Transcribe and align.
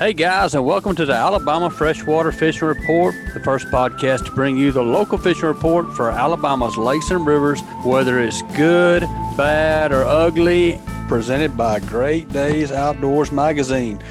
Hey 0.00 0.14
guys, 0.14 0.54
and 0.54 0.64
welcome 0.64 0.96
to 0.96 1.04
the 1.04 1.12
Alabama 1.12 1.68
Freshwater 1.68 2.32
Fishing 2.32 2.66
Report, 2.66 3.14
the 3.34 3.40
first 3.40 3.66
podcast 3.66 4.24
to 4.24 4.30
bring 4.30 4.56
you 4.56 4.72
the 4.72 4.82
local 4.82 5.18
fishing 5.18 5.44
report 5.44 5.94
for 5.94 6.10
Alabama's 6.10 6.78
lakes 6.78 7.10
and 7.10 7.26
rivers, 7.26 7.60
whether 7.84 8.18
it's 8.18 8.40
good, 8.56 9.02
bad, 9.36 9.92
or 9.92 10.04
ugly, 10.04 10.80
presented 11.06 11.54
by 11.54 11.80
Great 11.80 12.30
Days 12.30 12.72
Outdoors 12.72 13.30
Magazine. 13.30 14.02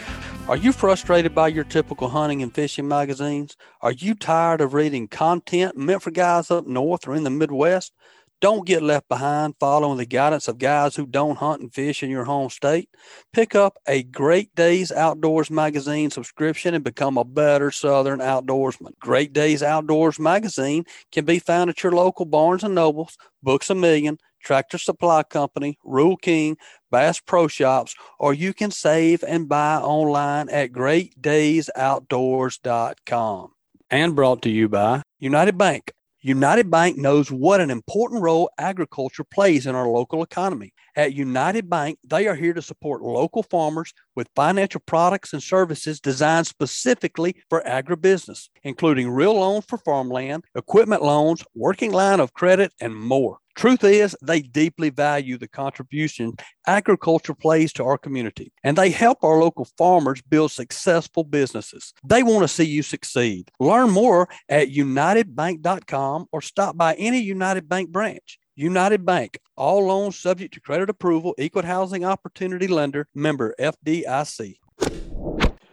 Are 0.48 0.58
you 0.58 0.74
frustrated 0.74 1.34
by 1.34 1.48
your 1.48 1.64
typical 1.64 2.10
hunting 2.10 2.44
and 2.44 2.54
fishing 2.54 2.88
magazines? 2.88 3.58
Are 3.82 3.92
you 3.92 4.14
tired 4.14 4.62
of 4.62 4.76
reading 4.76 5.08
content 5.08 5.76
meant 5.76 6.04
for 6.04 6.12
guys 6.12 6.52
up 6.52 6.68
north 6.68 7.08
or 7.08 7.16
in 7.16 7.24
the 7.24 7.32
Midwest? 7.32 7.94
Don't 8.42 8.66
get 8.66 8.82
left 8.82 9.10
behind 9.10 9.56
following 9.60 9.98
the 9.98 10.06
guidance 10.06 10.48
of 10.48 10.60
guys 10.60 10.96
who 10.96 11.06
don't 11.06 11.40
hunt 11.40 11.62
and 11.62 11.74
fish 11.74 12.02
in 12.02 12.10
your 12.10 12.24
home 12.24 12.50
state. 12.50 12.88
Pick 13.34 13.54
up 13.54 13.78
a 13.86 14.04
Great 14.04 14.56
Days 14.56 14.94
Outdoors 14.94 15.52
magazine 15.52 16.10
subscription 16.10 16.74
and 16.74 16.82
become 16.82 17.18
a 17.18 17.26
better 17.26 17.70
Southern 17.70 18.20
outdoorsman. 18.20 18.98
Great 19.00 19.34
Days 19.34 19.62
Outdoors 19.62 20.20
magazine 20.20 20.86
can 21.12 21.26
be 21.26 21.40
found 21.40 21.70
at 21.70 21.84
your 21.84 21.92
local 21.92 22.24
Barnes 22.24 22.64
and 22.64 22.74
Nobles, 22.74 23.18
Books 23.44 23.70
a 23.70 23.76
Million, 23.76 24.18
Tractor 24.42 24.78
Supply 24.78 25.24
Company, 25.24 25.78
Rural 25.84 26.16
King, 26.16 26.56
Bass 26.92 27.20
Pro 27.20 27.50
Shops, 27.50 27.94
or 28.20 28.34
you 28.34 28.54
can 28.54 28.72
save 28.72 29.22
and 29.28 29.50
buy 29.50 29.76
online 29.76 30.48
at 30.48 30.72
greatdaysoutdoors.com. 30.72 33.52
And 33.92 34.16
brought 34.16 34.44
to 34.44 34.50
you 34.50 34.70
by 34.70 35.02
United 35.20 35.58
Bank 35.58 35.92
United 36.22 36.70
Bank 36.70 36.98
knows 36.98 37.32
what 37.32 37.62
an 37.62 37.72
important 37.72 38.22
role 38.22 38.50
agriculture 38.58 39.24
plays 39.24 39.66
in 39.66 39.74
our 39.74 39.88
local 39.88 40.22
economy. 40.22 40.74
At 40.98 41.14
United 41.14 41.70
Bank, 41.70 41.98
they 42.06 42.28
are 42.28 42.36
here 42.36 42.54
to 42.54 42.62
support 42.62 43.02
local 43.02 43.44
farmers 43.44 43.94
with 44.18 44.28
financial 44.36 44.82
products 44.86 45.32
and 45.32 45.42
services 45.42 46.02
designed 46.02 46.48
specifically 46.48 47.38
for 47.50 47.64
agribusiness, 47.66 48.50
including 48.64 49.10
real 49.10 49.36
loans 49.36 49.64
for 49.64 49.78
farmland, 49.78 50.44
equipment 50.56 51.02
loans, 51.02 51.42
working 51.56 51.94
line 51.94 52.20
of 52.20 52.34
credit, 52.34 52.74
and 52.82 52.94
more. 52.94 53.38
Truth 53.60 53.84
is, 53.84 54.16
they 54.22 54.40
deeply 54.40 54.90
value 54.90 55.38
the 55.38 55.50
contribution 55.50 56.38
agriculture 56.66 57.34
plays 57.34 57.74
to 57.74 57.84
our 57.84 57.98
community, 57.98 58.54
and 58.64 58.78
they 58.78 58.90
help 58.90 59.22
our 59.22 59.38
local 59.38 59.66
farmers 59.78 60.22
build 60.22 60.54
successful 60.54 61.26
businesses. 61.26 61.94
They 62.06 62.24
want 62.24 62.44
to 62.44 62.48
see 62.48 62.64
you 62.64 62.84
succeed. 62.84 63.52
Learn 63.60 63.90
more 63.90 64.30
at 64.48 64.70
unitedbank.com 64.70 66.28
or 66.32 66.42
stop 66.42 66.78
by 66.78 66.94
any 66.94 67.20
United 67.20 67.68
Bank 67.68 67.90
branch. 67.90 68.40
United 68.56 69.06
Bank, 69.06 69.42
all 69.58 69.88
loans 69.88 70.18
subject 70.18 70.54
to 70.54 70.62
credit 70.62 70.90
approval, 70.90 71.36
equal 71.38 71.64
housing 71.64 72.06
opportunity 72.06 72.68
lender, 72.68 73.10
member 73.14 73.54
FDIC. 73.60 74.56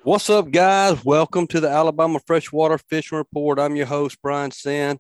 What's 0.03 0.29
up, 0.29 0.51
guys? 0.51 1.05
Welcome 1.05 1.47
to 1.49 1.61
the 1.61 1.69
Alabama 1.69 2.19
Freshwater 2.27 2.79
Fishing 2.79 3.19
Report. 3.19 3.61
I'm 3.61 3.77
your 3.77 3.87
host, 3.87 4.19
Brian 4.21 4.51
Senn. 4.51 4.99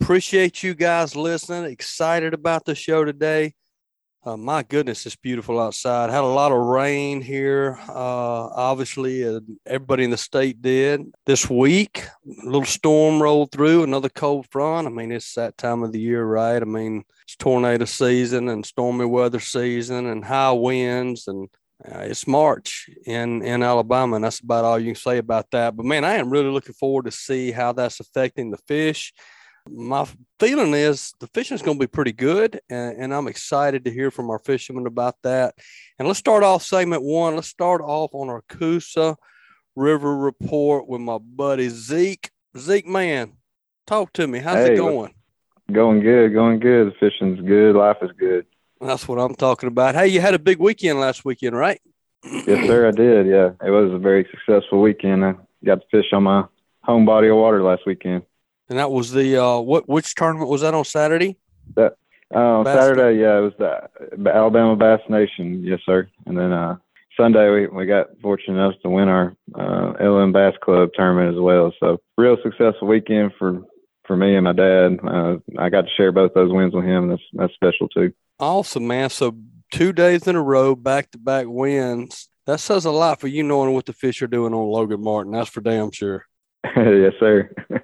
Appreciate 0.00 0.62
you 0.62 0.74
guys 0.74 1.14
listening. 1.14 1.70
Excited 1.70 2.32
about 2.32 2.64
the 2.64 2.74
show 2.74 3.04
today. 3.04 3.54
Uh, 4.24 4.36
my 4.36 4.62
goodness, 4.62 5.04
it's 5.06 5.14
beautiful 5.14 5.60
outside. 5.60 6.10
Had 6.10 6.24
a 6.24 6.26
lot 6.26 6.52
of 6.52 6.58
rain 6.58 7.20
here. 7.20 7.78
Uh, 7.86 7.92
obviously, 8.48 9.26
uh, 9.26 9.40
everybody 9.66 10.04
in 10.04 10.10
the 10.10 10.16
state 10.16 10.60
did. 10.62 11.12
This 11.26 11.48
week, 11.48 12.02
a 12.26 12.44
little 12.44 12.64
storm 12.64 13.22
rolled 13.22 13.52
through, 13.52 13.82
another 13.82 14.08
cold 14.08 14.46
front. 14.50 14.86
I 14.86 14.90
mean, 14.90 15.12
it's 15.12 15.34
that 15.34 15.56
time 15.58 15.82
of 15.82 15.92
the 15.92 16.00
year, 16.00 16.24
right? 16.24 16.60
I 16.60 16.66
mean, 16.66 17.04
it's 17.24 17.36
tornado 17.36 17.84
season 17.84 18.48
and 18.48 18.64
stormy 18.64 19.04
weather 19.04 19.40
season 19.40 20.06
and 20.06 20.24
high 20.24 20.52
winds 20.52 21.28
and 21.28 21.48
uh, 21.84 22.00
it's 22.00 22.26
March 22.26 22.90
in 23.06 23.40
in 23.42 23.62
Alabama, 23.62 24.16
and 24.16 24.24
that's 24.24 24.40
about 24.40 24.66
all 24.66 24.78
you 24.78 24.92
can 24.92 25.00
say 25.00 25.16
about 25.16 25.50
that. 25.52 25.74
But 25.76 25.86
man, 25.86 26.04
I 26.04 26.14
am 26.14 26.28
really 26.28 26.50
looking 26.50 26.74
forward 26.74 27.06
to 27.06 27.10
see 27.10 27.52
how 27.52 27.72
that's 27.72 28.00
affecting 28.00 28.50
the 28.50 28.58
fish 28.58 29.14
my 29.68 30.06
feeling 30.38 30.74
is 30.74 31.12
the 31.20 31.26
fishing 31.28 31.54
is 31.54 31.62
going 31.62 31.78
to 31.78 31.82
be 31.82 31.88
pretty 31.88 32.12
good, 32.12 32.60
and, 32.68 32.96
and, 32.96 33.14
I'm 33.14 33.28
excited 33.28 33.84
to 33.84 33.90
hear 33.90 34.10
from 34.10 34.30
our 34.30 34.38
fishermen 34.38 34.86
about 34.86 35.16
that. 35.22 35.54
And 35.98 36.08
let's 36.08 36.18
start 36.18 36.42
off 36.42 36.62
segment 36.62 37.02
one. 37.02 37.34
Let's 37.34 37.48
start 37.48 37.80
off 37.82 38.14
on 38.14 38.28
our 38.28 38.42
Coosa 38.48 39.16
River 39.76 40.16
report 40.16 40.88
with 40.88 41.00
my 41.00 41.18
buddy 41.18 41.68
Zeke. 41.68 42.30
Zeke, 42.56 42.86
man, 42.86 43.34
talk 43.86 44.12
to 44.14 44.26
me. 44.26 44.38
How's 44.38 44.66
hey, 44.66 44.74
it 44.74 44.76
going? 44.76 45.14
Going 45.72 46.00
good, 46.00 46.32
going 46.32 46.58
good. 46.58 46.88
The 46.88 46.94
fishing's 46.98 47.40
good. 47.40 47.76
Life 47.76 47.98
is 48.02 48.10
good. 48.18 48.46
That's 48.80 49.06
what 49.06 49.18
I'm 49.18 49.34
talking 49.34 49.68
about. 49.68 49.94
Hey, 49.94 50.08
you 50.08 50.20
had 50.20 50.34
a 50.34 50.38
big 50.38 50.58
weekend 50.58 50.98
last 50.98 51.24
weekend, 51.24 51.54
right? 51.54 51.80
yes, 52.24 52.66
sir. 52.66 52.88
I 52.88 52.90
did. 52.90 53.26
Yeah, 53.26 53.50
it 53.64 53.70
was 53.70 53.92
a 53.92 53.98
very 53.98 54.26
successful 54.30 54.80
weekend. 54.80 55.24
I 55.24 55.34
got 55.64 55.76
to 55.76 55.86
fish 55.90 56.12
on 56.12 56.24
my 56.24 56.44
home 56.82 57.04
body 57.04 57.28
of 57.28 57.36
water 57.36 57.62
last 57.62 57.82
weekend. 57.86 58.22
And 58.70 58.78
that 58.78 58.90
was 58.90 59.10
the 59.10 59.36
uh, 59.36 59.58
what? 59.58 59.88
Which 59.88 60.14
tournament 60.14 60.48
was 60.48 60.60
that 60.60 60.74
on 60.74 60.84
Saturday? 60.84 61.36
That 61.74 61.96
uh, 62.32 62.62
Saturday, 62.64 63.20
yeah, 63.20 63.38
it 63.38 63.40
was 63.40 63.52
the 63.58 64.30
Alabama 64.30 64.76
Bass 64.76 65.00
Nation, 65.08 65.64
yes, 65.64 65.80
sir. 65.84 66.08
And 66.26 66.38
then 66.38 66.52
uh, 66.52 66.76
Sunday, 67.16 67.50
we, 67.50 67.66
we 67.66 67.86
got 67.86 68.06
fortunate 68.22 68.54
enough 68.54 68.80
to 68.82 68.88
win 68.88 69.08
our 69.08 69.34
uh, 69.58 69.92
LM 70.00 70.32
Bass 70.32 70.54
Club 70.62 70.90
tournament 70.94 71.34
as 71.34 71.40
well. 71.40 71.72
So 71.80 71.98
real 72.16 72.36
successful 72.44 72.86
weekend 72.86 73.32
for 73.36 73.60
for 74.06 74.16
me 74.16 74.36
and 74.36 74.44
my 74.44 74.52
dad. 74.52 74.98
Uh, 75.04 75.38
I 75.58 75.68
got 75.68 75.82
to 75.82 75.90
share 75.96 76.12
both 76.12 76.34
those 76.34 76.52
wins 76.52 76.72
with 76.72 76.84
him. 76.84 77.08
That's 77.08 77.22
that's 77.32 77.54
special 77.54 77.88
too. 77.88 78.12
Awesome, 78.38 78.86
man. 78.86 79.10
So 79.10 79.36
two 79.72 79.92
days 79.92 80.28
in 80.28 80.36
a 80.36 80.42
row, 80.42 80.76
back 80.76 81.10
to 81.10 81.18
back 81.18 81.46
wins. 81.48 82.28
That 82.46 82.60
says 82.60 82.84
a 82.84 82.92
lot 82.92 83.20
for 83.20 83.26
you 83.26 83.42
knowing 83.42 83.74
what 83.74 83.86
the 83.86 83.92
fish 83.92 84.22
are 84.22 84.28
doing 84.28 84.54
on 84.54 84.68
Logan 84.68 85.02
Martin. 85.02 85.32
That's 85.32 85.50
for 85.50 85.60
damn 85.60 85.90
sure. 85.90 86.26
yes, 86.76 87.12
sir. 87.18 87.50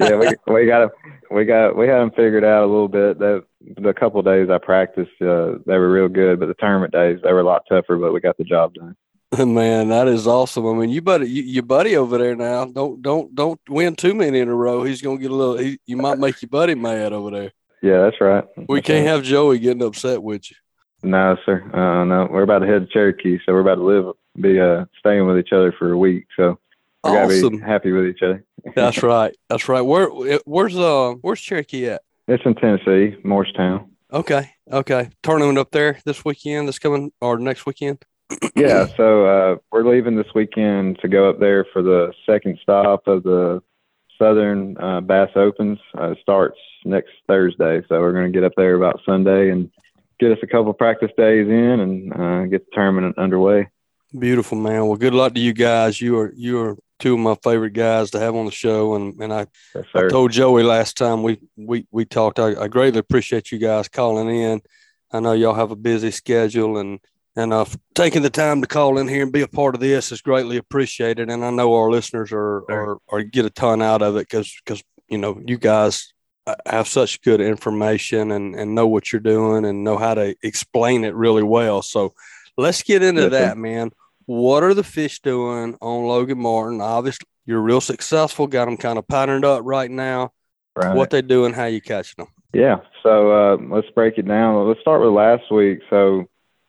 yeah, 0.00 0.16
we 0.16 0.28
we 0.46 0.66
got 0.66 0.90
we 1.30 1.44
got 1.44 1.76
we 1.76 1.88
had 1.88 2.00
them 2.00 2.10
figured 2.10 2.44
out 2.44 2.64
a 2.64 2.66
little 2.66 2.88
bit. 2.88 3.18
That 3.18 3.44
the 3.78 3.94
couple 3.94 4.20
days 4.22 4.50
I 4.50 4.58
practiced, 4.58 5.10
uh, 5.22 5.58
they 5.66 5.78
were 5.78 5.90
real 5.90 6.08
good, 6.08 6.38
but 6.38 6.46
the 6.46 6.54
tournament 6.54 6.92
days 6.92 7.18
they 7.24 7.32
were 7.32 7.40
a 7.40 7.44
lot 7.44 7.62
tougher. 7.68 7.96
But 7.96 8.12
we 8.12 8.20
got 8.20 8.36
the 8.36 8.44
job 8.44 8.74
done. 8.74 8.94
Man, 9.54 9.88
that 9.88 10.06
is 10.06 10.26
awesome. 10.26 10.66
I 10.66 10.74
mean, 10.74 10.90
you 10.90 11.00
buddy, 11.00 11.30
you, 11.30 11.42
your 11.42 11.62
buddy 11.62 11.96
over 11.96 12.18
there 12.18 12.36
now. 12.36 12.66
Don't 12.66 13.00
don't 13.00 13.34
don't 13.34 13.60
win 13.68 13.96
too 13.96 14.14
many 14.14 14.38
in 14.38 14.48
a 14.48 14.54
row. 14.54 14.82
He's 14.82 15.00
gonna 15.00 15.18
get 15.18 15.30
a 15.30 15.34
little. 15.34 15.56
He, 15.56 15.78
you 15.86 15.96
might 15.96 16.18
make 16.18 16.42
your 16.42 16.50
buddy 16.50 16.74
mad 16.74 17.14
over 17.14 17.30
there. 17.30 17.52
Yeah, 17.82 18.02
that's 18.02 18.20
right. 18.20 18.44
We 18.68 18.78
that's 18.78 18.86
can't 18.86 19.06
right. 19.06 19.14
have 19.14 19.22
Joey 19.22 19.58
getting 19.60 19.82
upset 19.82 20.22
with 20.22 20.50
you. 20.50 20.56
No, 21.02 21.36
sir. 21.46 21.62
Uh, 21.72 22.04
no, 22.04 22.28
we're 22.30 22.42
about 22.42 22.58
to 22.60 22.66
head 22.66 22.86
to 22.86 22.92
Cherokee, 22.92 23.38
so 23.46 23.52
we're 23.52 23.60
about 23.60 23.76
to 23.76 23.84
live, 23.84 24.14
be 24.40 24.58
uh, 24.58 24.84
staying 24.98 25.26
with 25.26 25.38
each 25.38 25.52
other 25.52 25.72
for 25.78 25.92
a 25.92 25.98
week. 25.98 26.26
So 26.36 26.58
we 27.04 27.10
awesome. 27.10 27.60
happy 27.60 27.92
with 27.92 28.06
each 28.06 28.22
other. 28.22 28.44
That's 28.74 29.02
right. 29.02 29.34
That's 29.48 29.68
right. 29.68 29.80
Where 29.80 30.08
where's 30.44 30.76
uh 30.76 31.14
where's 31.20 31.40
Cherokee 31.40 31.88
at? 31.88 32.02
It's 32.26 32.44
in 32.44 32.54
Tennessee, 32.54 33.16
Morristown. 33.24 33.90
Okay. 34.12 34.50
Okay. 34.70 35.10
Tournament 35.22 35.58
up 35.58 35.70
there 35.70 35.98
this 36.04 36.24
weekend, 36.24 36.68
this 36.68 36.78
coming 36.78 37.12
or 37.20 37.38
next 37.38 37.66
weekend? 37.66 38.04
yeah. 38.56 38.86
So 38.96 39.26
uh, 39.26 39.56
we're 39.72 39.88
leaving 39.88 40.16
this 40.16 40.34
weekend 40.34 40.98
to 41.00 41.08
go 41.08 41.28
up 41.30 41.40
there 41.40 41.66
for 41.72 41.82
the 41.82 42.12
second 42.26 42.58
stop 42.62 43.06
of 43.06 43.22
the 43.22 43.62
Southern 44.18 44.76
uh, 44.78 45.00
Bass 45.00 45.30
Opens. 45.36 45.78
Uh, 45.96 46.14
starts 46.20 46.58
next 46.84 47.12
Thursday, 47.26 47.82
so 47.88 48.00
we're 48.00 48.12
going 48.12 48.30
to 48.30 48.36
get 48.36 48.44
up 48.44 48.52
there 48.56 48.74
about 48.74 49.00
Sunday 49.06 49.50
and 49.50 49.70
get 50.20 50.32
us 50.32 50.38
a 50.42 50.46
couple 50.46 50.72
practice 50.72 51.10
days 51.16 51.46
in 51.46 51.80
and 51.80 52.12
uh, 52.12 52.44
get 52.46 52.66
the 52.66 52.70
tournament 52.74 53.16
underway. 53.18 53.68
Beautiful 54.16 54.56
man. 54.56 54.86
Well, 54.86 54.96
good 54.96 55.14
luck 55.14 55.34
to 55.34 55.40
you 55.40 55.52
guys. 55.52 56.00
You 56.00 56.18
are 56.18 56.32
you 56.34 56.60
are 56.60 56.76
two 56.98 57.14
of 57.14 57.20
my 57.20 57.36
favorite 57.42 57.72
guys 57.72 58.10
to 58.10 58.18
have 58.18 58.34
on 58.34 58.46
the 58.46 58.52
show. 58.52 58.94
And 58.94 59.20
and 59.20 59.32
I, 59.32 59.46
yes, 59.74 59.84
I 59.94 60.08
told 60.08 60.32
Joey 60.32 60.62
last 60.62 60.96
time 60.96 61.22
we 61.22 61.38
we 61.56 61.86
we 61.90 62.04
talked. 62.04 62.38
I, 62.38 62.54
I, 62.62 62.68
greatly 62.68 62.98
appreciate 62.98 63.52
you 63.52 63.58
guys 63.58 63.88
calling 63.88 64.28
in. 64.28 64.62
I 65.12 65.20
know 65.20 65.32
y'all 65.32 65.54
have 65.54 65.70
a 65.70 65.76
busy 65.76 66.10
schedule 66.10 66.78
and 66.78 67.00
and 67.36 67.52
uh, 67.52 67.66
taking 67.94 68.22
the 68.22 68.30
time 68.30 68.60
to 68.62 68.66
call 68.66 68.98
in 68.98 69.08
here 69.08 69.22
and 69.22 69.32
be 69.32 69.42
a 69.42 69.48
part 69.48 69.74
of 69.74 69.80
this 69.80 70.10
is 70.10 70.20
greatly 70.20 70.56
appreciated. 70.56 71.30
And 71.30 71.44
I 71.44 71.50
know 71.50 71.74
our 71.74 71.90
listeners 71.90 72.32
are 72.32 72.64
are, 72.70 72.98
are 73.08 73.22
get 73.22 73.44
a 73.44 73.50
ton 73.50 73.82
out 73.82 74.02
of 74.02 74.16
it 74.16 74.28
because 74.28 74.54
because 74.64 74.82
you 75.08 75.18
know 75.18 75.40
you 75.46 75.58
guys 75.58 76.12
uh, 76.46 76.56
have 76.66 76.88
such 76.88 77.20
good 77.20 77.40
information 77.40 78.32
and 78.32 78.54
and 78.54 78.74
know 78.74 78.86
what 78.86 79.12
you're 79.12 79.20
doing 79.20 79.66
and 79.66 79.84
know 79.84 79.98
how 79.98 80.14
to 80.14 80.34
explain 80.42 81.04
it 81.04 81.14
really 81.14 81.42
well. 81.42 81.82
So 81.82 82.14
let's 82.58 82.82
get 82.82 83.02
into 83.02 83.22
yes, 83.22 83.30
that, 83.30 83.56
man 83.56 83.90
what 84.28 84.62
are 84.62 84.74
the 84.74 84.84
fish 84.84 85.20
doing 85.20 85.74
on 85.80 86.04
Logan 86.04 86.38
Martin? 86.38 86.82
Obviously, 86.82 87.26
you're 87.46 87.62
real 87.62 87.80
successful. 87.80 88.46
Got 88.46 88.66
them 88.66 88.76
kind 88.76 88.98
of 88.98 89.08
patterned 89.08 89.46
up 89.46 89.62
right 89.64 89.90
now. 89.90 90.32
Right. 90.76 90.94
What 90.94 91.08
they 91.08 91.22
doing? 91.22 91.54
How 91.54 91.64
you 91.64 91.80
catching 91.80 92.16
them? 92.18 92.28
Yeah. 92.52 92.80
So 93.02 93.32
uh, 93.32 93.56
let's 93.74 93.88
break 93.94 94.18
it 94.18 94.28
down. 94.28 94.68
Let's 94.68 94.80
start 94.80 95.00
with 95.00 95.14
last 95.14 95.50
week. 95.50 95.78
So 95.88 96.26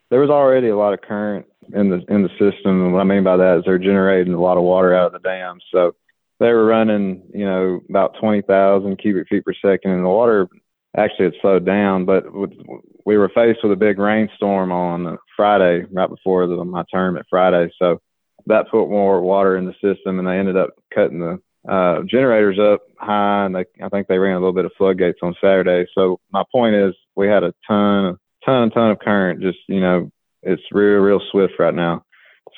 there 0.09 0.21
was 0.21 0.29
already 0.29 0.69
a 0.69 0.77
lot 0.77 0.93
of 0.93 1.01
current 1.01 1.47
in 1.73 1.89
the 1.89 2.01
in 2.07 2.23
the 2.23 2.29
system, 2.29 2.85
and 2.85 2.93
what 2.93 3.01
I 3.01 3.03
mean 3.03 3.25
by 3.25 3.35
that 3.35 3.57
is 3.57 3.63
they're 3.65 3.77
generating 3.77 4.33
a 4.33 4.41
lot 4.41 4.57
of 4.57 4.63
water 4.63 4.95
out 4.95 5.07
of 5.07 5.21
the 5.21 5.27
dam. 5.27 5.59
So 5.69 5.95
they 6.39 6.53
were 6.53 6.65
running, 6.65 7.23
you 7.33 7.45
know, 7.45 7.81
about 7.89 8.15
twenty 8.21 8.41
thousand 8.41 8.99
cubic 8.99 9.27
feet 9.27 9.43
per 9.43 9.53
second, 9.53 9.91
and 9.91 10.05
the 10.05 10.09
water 10.09 10.47
actually 10.95 11.25
had 11.25 11.35
slowed 11.41 11.65
down. 11.65 12.05
But 12.05 12.33
with, 12.33 12.53
we 13.09 13.17
were 13.17 13.31
faced 13.33 13.63
with 13.63 13.71
a 13.71 13.75
big 13.75 13.97
rainstorm 13.97 14.71
on 14.71 15.17
Friday, 15.35 15.83
right 15.91 16.11
before 16.11 16.45
the, 16.45 16.63
my 16.63 16.83
tournament 16.91 17.25
Friday. 17.27 17.71
So 17.79 17.99
that 18.45 18.69
put 18.69 18.87
more 18.87 19.19
water 19.19 19.57
in 19.57 19.65
the 19.65 19.73
system, 19.81 20.19
and 20.19 20.27
they 20.27 20.37
ended 20.37 20.55
up 20.55 20.75
cutting 20.93 21.19
the 21.19 21.41
uh, 21.67 22.03
generators 22.03 22.59
up 22.59 22.81
high, 22.99 23.45
and 23.47 23.55
they, 23.55 23.65
I 23.83 23.89
think 23.89 24.07
they 24.07 24.19
ran 24.19 24.35
a 24.35 24.39
little 24.39 24.53
bit 24.53 24.65
of 24.65 24.73
floodgates 24.77 25.17
on 25.23 25.33
Saturday. 25.41 25.89
So 25.95 26.19
my 26.31 26.43
point 26.51 26.75
is, 26.75 26.93
we 27.15 27.27
had 27.27 27.43
a 27.43 27.51
ton, 27.67 28.17
ton, 28.45 28.69
ton 28.69 28.91
of 28.91 28.99
current. 28.99 29.41
Just 29.41 29.57
you 29.67 29.81
know, 29.81 30.11
it's 30.43 30.61
real, 30.71 30.99
real 30.99 31.21
swift 31.31 31.53
right 31.57 31.73
now. 31.73 32.03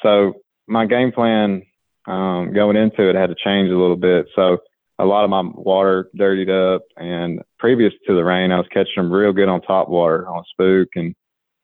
So 0.03 0.33
my 0.67 0.85
game 0.85 1.13
plan 1.13 1.61
um, 2.07 2.51
going 2.51 2.75
into 2.75 3.09
it 3.09 3.15
had 3.15 3.29
to 3.29 3.35
change 3.41 3.69
a 3.69 3.77
little 3.77 3.95
bit. 3.95 4.25
So 4.35 4.57
a 5.01 5.05
lot 5.05 5.23
of 5.23 5.29
my 5.29 5.41
water 5.41 6.09
dirtied 6.15 6.49
up, 6.49 6.83
and 6.97 7.41
previous 7.59 7.93
to 8.07 8.15
the 8.15 8.23
rain, 8.23 8.51
I 8.51 8.57
was 8.57 8.67
catching 8.71 8.93
them 8.97 9.11
real 9.11 9.33
good 9.33 9.49
on 9.49 9.61
top 9.61 9.89
water 9.89 10.27
on 10.27 10.43
Spook 10.51 10.89
and 10.95 11.15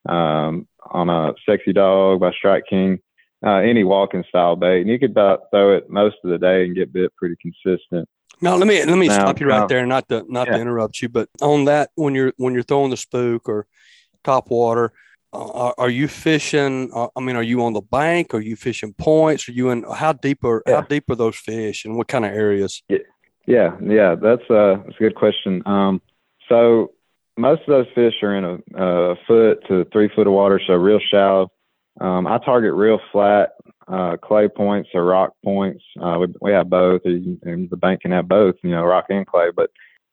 um, 0.07 0.68
on 0.89 1.10
a 1.10 1.34
Sexy 1.48 1.74
Dog 1.74 2.19
by 2.19 2.31
Strike 2.31 2.63
King 2.69 3.00
uh, 3.45 3.57
any 3.57 3.84
walking 3.84 4.24
style 4.30 4.56
bait, 4.56 4.81
and 4.81 4.89
you 4.89 5.00
could 5.00 5.12
about 5.12 5.50
throw 5.51 5.75
it 5.75 5.89
most 5.89 6.16
of 6.24 6.31
the 6.31 6.38
day 6.38 6.63
and 6.63 6.75
get 6.75 6.94
bit 6.94 7.16
pretty 7.16 7.36
consistent. 7.42 8.07
Now 8.42 8.56
let 8.56 8.68
me 8.68 8.84
let 8.84 8.98
me 8.98 9.07
now, 9.07 9.13
stop 9.16 9.39
you 9.39 9.48
right 9.48 9.62
now, 9.62 9.68
there, 9.68 9.86
not 9.86 10.07
to 10.10 10.25
not 10.28 10.48
yeah. 10.48 10.56
to 10.56 10.62
interrupt 10.62 11.01
you, 11.01 11.10
but 11.10 11.30
on 11.42 11.66
that 11.66 11.92
when 11.95 12.13
you're 12.13 12.34
when 12.38 12.54
you're 12.54 12.63
throwing 12.63 12.92
the 12.92 12.98
spook 12.98 13.48
or 13.50 13.68
top 14.24 14.50
water, 14.50 14.94
uh, 15.34 15.50
are, 15.51 15.75
are, 15.78 15.89
you 15.89 16.07
fishing? 16.07 16.92
Uh, 16.94 17.07
I 17.16 17.19
mean, 17.19 17.36
are 17.36 17.44
you 17.44 17.63
on 17.63 17.74
the 17.74 17.81
bank? 17.81 18.34
Are 18.34 18.42
you 18.42 18.56
fishing 18.56 18.94
points? 18.94 19.50
Are 19.50 19.54
you 19.54 19.69
in 19.69 19.84
how 19.84 20.13
deep 20.13 20.44
are 20.44 20.62
yeah. 20.68 20.75
how 20.75 20.81
deep 20.81 21.10
are 21.10 21.16
those 21.16 21.36
fish, 21.36 21.86
and 21.86 21.95
what 21.95 22.07
kind 22.07 22.25
of 22.25 22.31
areas? 22.31 22.84
Yeah, 22.89 23.00
yeah, 23.48 23.78
yeah 23.82 24.16
that's 24.16 24.44
uh 24.50 24.76
that's 24.86 24.98
a 25.00 25.04
good 25.04 25.16
question. 25.16 25.64
Um, 25.66 26.02
so 26.50 26.92
most 27.38 27.62
of 27.62 27.68
those 27.68 27.88
fish 27.96 28.14
are 28.22 28.36
in 28.36 28.44
a, 28.44 28.84
a 28.84 29.16
foot 29.28 29.60
to 29.68 29.86
three 29.92 30.10
foot 30.16 30.28
of 30.28 30.34
water, 30.34 30.60
so 30.66 30.74
real 30.74 31.00
shallow. 31.12 31.52
Um, 32.00 32.28
I 32.28 32.38
target 32.40 32.74
real 32.74 33.00
flat 33.12 33.54
uh, 33.88 34.18
clay 34.18 34.48
points 34.48 34.90
or 34.94 35.06
rock 35.06 35.34
points. 35.44 35.84
Uh, 36.00 36.18
we, 36.20 36.28
we 36.42 36.52
have 36.52 36.70
both, 36.70 37.02
and 37.06 37.70
the 37.70 37.78
bank 37.78 38.02
can 38.02 38.12
have 38.12 38.28
both, 38.28 38.56
you 38.64 38.72
know, 38.72 38.84
rock 38.84 39.06
and 39.10 39.26
clay. 39.26 39.50
But 39.56 39.72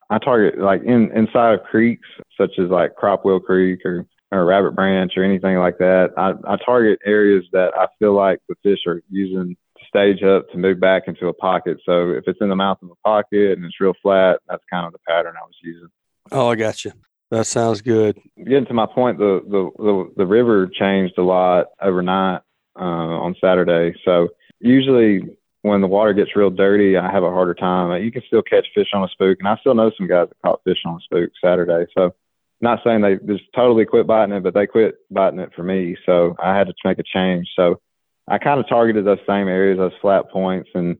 I 0.09 0.17
target 0.17 0.59
like 0.59 0.81
in 0.83 1.11
inside 1.15 1.55
of 1.55 1.63
creeks, 1.63 2.07
such 2.37 2.51
as 2.57 2.69
like 2.69 2.95
Cropwell 2.95 3.43
Creek 3.43 3.85
or 3.85 4.05
or 4.31 4.45
Rabbit 4.45 4.75
Branch 4.75 5.11
or 5.15 5.23
anything 5.23 5.57
like 5.57 5.77
that. 5.77 6.09
I, 6.17 6.33
I 6.47 6.57
target 6.65 6.99
areas 7.05 7.45
that 7.51 7.71
I 7.77 7.87
feel 7.99 8.13
like 8.13 8.39
the 8.49 8.55
fish 8.63 8.79
are 8.87 9.01
using 9.09 9.55
stage 9.95 10.23
up 10.23 10.49
to 10.51 10.57
move 10.57 10.79
back 10.79 11.03
into 11.07 11.27
a 11.27 11.33
pocket. 11.33 11.77
So 11.85 12.11
if 12.11 12.25
it's 12.27 12.39
in 12.41 12.49
the 12.49 12.55
mouth 12.55 12.77
of 12.81 12.89
a 12.91 13.07
pocket 13.07 13.53
and 13.57 13.65
it's 13.65 13.79
real 13.79 13.93
flat, 14.01 14.39
that's 14.47 14.63
kind 14.69 14.85
of 14.85 14.91
the 14.91 14.99
pattern 15.07 15.35
I 15.37 15.45
was 15.45 15.55
using. 15.63 15.87
Oh, 16.31 16.49
I 16.49 16.55
got 16.55 16.83
you. 16.83 16.91
That 17.31 17.45
sounds 17.45 17.81
good. 17.81 18.19
Getting 18.37 18.65
to 18.67 18.73
my 18.73 18.85
point, 18.85 19.17
the 19.17 19.41
the 19.47 19.83
the, 19.83 20.13
the 20.17 20.25
river 20.25 20.67
changed 20.67 21.17
a 21.17 21.23
lot 21.23 21.67
overnight 21.81 22.41
uh, 22.79 22.83
on 22.83 23.35
Saturday. 23.41 23.97
So 24.05 24.29
usually 24.59 25.37
when 25.63 25.81
the 25.81 25.87
water 25.87 26.13
gets 26.13 26.35
real 26.35 26.51
dirty, 26.51 26.95
I 26.97 27.11
have 27.11 27.23
a 27.23 27.31
harder 27.31 27.55
time. 27.55 28.03
You 28.03 28.11
can 28.11 28.21
still 28.27 28.43
catch 28.43 28.67
fish 28.75 28.89
on 28.93 29.03
a 29.03 29.07
spook, 29.09 29.37
and 29.39 29.47
I 29.47 29.57
still 29.57 29.73
know 29.73 29.91
some 29.97 30.07
guys 30.07 30.27
that 30.29 30.37
caught 30.45 30.61
fish 30.63 30.77
on 30.85 30.95
a 30.95 30.99
spook 31.03 31.31
Saturday. 31.43 31.91
So 31.97 32.13
not 32.61 32.79
saying 32.83 33.01
they 33.01 33.15
just 33.25 33.45
totally 33.55 33.85
quit 33.85 34.07
biting 34.07 34.35
it, 34.35 34.43
but 34.43 34.53
they 34.53 34.67
quit 34.67 34.95
biting 35.09 35.39
it 35.39 35.51
for 35.55 35.63
me. 35.63 35.97
So 36.05 36.35
I 36.41 36.55
had 36.55 36.67
to 36.67 36.73
make 36.85 36.99
a 36.99 37.03
change. 37.03 37.49
So 37.55 37.81
I 38.27 38.37
kind 38.37 38.59
of 38.59 38.67
targeted 38.67 39.05
those 39.05 39.19
same 39.27 39.47
areas, 39.47 39.77
those 39.77 39.91
flat 40.01 40.29
points, 40.31 40.69
and 40.73 40.97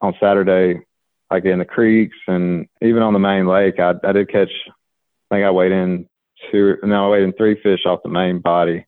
on 0.00 0.14
Saturday, 0.20 0.80
like 1.30 1.44
in 1.44 1.58
the 1.58 1.64
creeks 1.64 2.16
and 2.26 2.66
even 2.82 3.02
on 3.02 3.12
the 3.12 3.18
main 3.18 3.46
lake, 3.46 3.78
I, 3.78 3.94
I 4.04 4.12
did 4.12 4.30
catch 4.30 4.50
I 4.68 5.36
think 5.36 5.46
I 5.46 5.50
weighed 5.50 5.72
in 5.72 6.06
two, 6.50 6.76
no, 6.82 7.06
I 7.06 7.08
weighed 7.08 7.22
in 7.22 7.32
three 7.32 7.58
fish 7.62 7.86
off 7.86 8.02
the 8.02 8.10
main 8.10 8.40
body. 8.40 8.84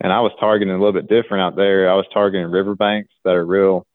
And 0.00 0.12
I 0.12 0.20
was 0.20 0.32
targeting 0.40 0.72
a 0.74 0.78
little 0.78 0.92
bit 0.92 1.08
different 1.08 1.42
out 1.42 1.54
there. 1.54 1.90
I 1.90 1.94
was 1.94 2.06
targeting 2.12 2.50
riverbanks 2.50 3.12
that 3.24 3.34
are 3.34 3.44
real, 3.44 3.86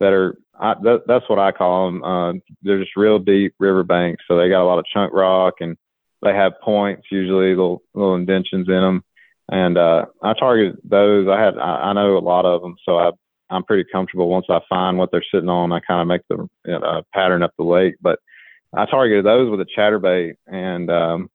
that 0.00 0.12
are, 0.12 0.36
I, 0.58 0.74
that, 0.82 1.02
that's 1.06 1.28
what 1.28 1.38
I 1.38 1.52
call 1.52 1.86
them. 1.86 2.04
Uh, 2.04 2.32
they're 2.62 2.80
just 2.80 2.96
real 2.96 3.18
deep 3.18 3.54
riverbanks. 3.58 4.24
So 4.26 4.36
they 4.36 4.48
got 4.48 4.62
a 4.62 4.66
lot 4.66 4.78
of 4.78 4.84
chunk 4.92 5.12
rock 5.12 5.54
and 5.60 5.76
they 6.22 6.34
have 6.34 6.60
points, 6.60 7.06
usually 7.10 7.50
little, 7.50 7.82
little 7.94 8.16
indentions 8.16 8.68
in 8.68 8.74
them. 8.74 9.04
And, 9.50 9.76
uh, 9.76 10.06
I 10.22 10.32
target 10.34 10.76
those. 10.84 11.28
I 11.28 11.40
had, 11.40 11.58
I, 11.58 11.90
I 11.90 11.92
know 11.92 12.16
a 12.16 12.18
lot 12.18 12.46
of 12.46 12.62
them. 12.62 12.76
So 12.84 12.98
I, 12.98 13.10
I'm 13.50 13.64
pretty 13.64 13.84
comfortable 13.90 14.28
once 14.28 14.46
I 14.48 14.60
find 14.68 14.98
what 14.98 15.10
they're 15.10 15.24
sitting 15.32 15.48
on. 15.48 15.72
I 15.72 15.80
kind 15.80 16.00
of 16.00 16.06
make 16.06 16.22
the 16.28 16.48
you 16.64 16.78
know, 16.78 17.02
pattern 17.12 17.42
up 17.42 17.52
the 17.58 17.64
lake, 17.64 17.96
but 18.00 18.18
I 18.74 18.86
targeted 18.86 19.24
those 19.24 19.50
with 19.50 19.60
a 19.60 19.66
chatterbait 19.78 20.34
and, 20.46 20.90
um, 20.90 21.30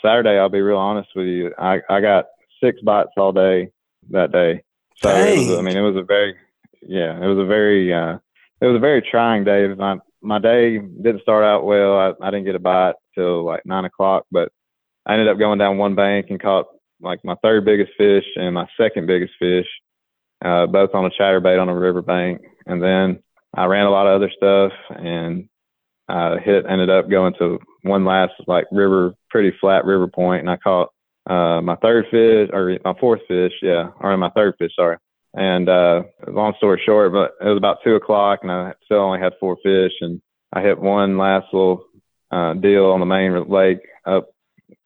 Saturday, 0.00 0.38
I'll 0.38 0.48
be 0.48 0.62
real 0.62 0.78
honest 0.78 1.10
with 1.14 1.26
you. 1.26 1.52
I, 1.58 1.80
I 1.90 2.00
got 2.00 2.24
six 2.62 2.80
bites 2.80 3.10
all 3.18 3.32
day 3.32 3.70
that 4.10 4.32
day. 4.32 4.62
So 5.02 5.10
was, 5.10 5.58
I 5.58 5.60
mean, 5.60 5.76
it 5.76 5.82
was 5.82 5.96
a 5.96 6.02
very, 6.02 6.36
yeah, 6.80 7.16
it 7.22 7.26
was 7.26 7.38
a 7.38 7.44
very, 7.44 7.92
uh, 7.92 8.16
it 8.60 8.66
was 8.66 8.76
a 8.76 8.80
very 8.80 9.02
trying 9.02 9.44
day. 9.44 9.66
My 9.76 9.96
my 10.22 10.38
day 10.38 10.78
didn't 10.78 11.22
start 11.22 11.44
out 11.44 11.64
well. 11.64 11.98
I, 11.98 12.12
I 12.22 12.30
didn't 12.30 12.46
get 12.46 12.54
a 12.54 12.60
bite 12.60 12.94
till 13.14 13.44
like 13.44 13.66
nine 13.66 13.84
o'clock, 13.84 14.24
but 14.30 14.50
I 15.04 15.12
ended 15.12 15.28
up 15.28 15.38
going 15.38 15.58
down 15.58 15.76
one 15.76 15.94
bank 15.94 16.26
and 16.30 16.40
caught 16.40 16.66
like 17.04 17.24
my 17.24 17.36
third 17.42 17.64
biggest 17.64 17.92
fish 17.96 18.24
and 18.36 18.54
my 18.54 18.66
second 18.80 19.06
biggest 19.06 19.32
fish, 19.38 19.66
uh, 20.44 20.66
both 20.66 20.90
on 20.94 21.04
a 21.04 21.10
chatterbait 21.10 21.60
on 21.60 21.68
a 21.68 21.78
river 21.78 22.02
bank. 22.02 22.42
And 22.66 22.82
then 22.82 23.22
I 23.54 23.66
ran 23.66 23.86
a 23.86 23.90
lot 23.90 24.06
of 24.06 24.16
other 24.16 24.32
stuff 24.36 24.72
and 24.90 25.48
I 26.08 26.38
hit 26.38 26.66
ended 26.68 26.90
up 26.90 27.08
going 27.08 27.34
to 27.38 27.58
one 27.82 28.04
last 28.04 28.32
like 28.46 28.66
river, 28.70 29.14
pretty 29.30 29.56
flat 29.60 29.84
river 29.84 30.08
point, 30.08 30.40
and 30.40 30.50
I 30.50 30.56
caught 30.56 30.90
uh, 31.28 31.62
my 31.62 31.76
third 31.76 32.06
fish 32.10 32.50
or 32.52 32.78
my 32.84 32.94
fourth 33.00 33.20
fish, 33.26 33.52
yeah, 33.62 33.90
or 34.00 34.16
my 34.16 34.30
third 34.30 34.54
fish, 34.58 34.72
sorry. 34.76 34.98
And 35.32 35.68
uh, 35.68 36.02
long 36.28 36.54
story 36.58 36.80
short, 36.84 37.12
but 37.12 37.32
it 37.44 37.48
was 37.48 37.56
about 37.56 37.78
two 37.82 37.96
o'clock, 37.96 38.40
and 38.42 38.52
I 38.52 38.74
still 38.84 38.98
only 38.98 39.18
had 39.20 39.32
four 39.40 39.56
fish, 39.62 39.92
and 40.00 40.20
I 40.52 40.60
hit 40.60 40.78
one 40.78 41.18
last 41.18 41.46
little 41.52 41.84
uh, 42.30 42.54
deal 42.54 42.86
on 42.86 43.00
the 43.00 43.06
main 43.06 43.48
lake 43.48 43.80
up, 44.04 44.28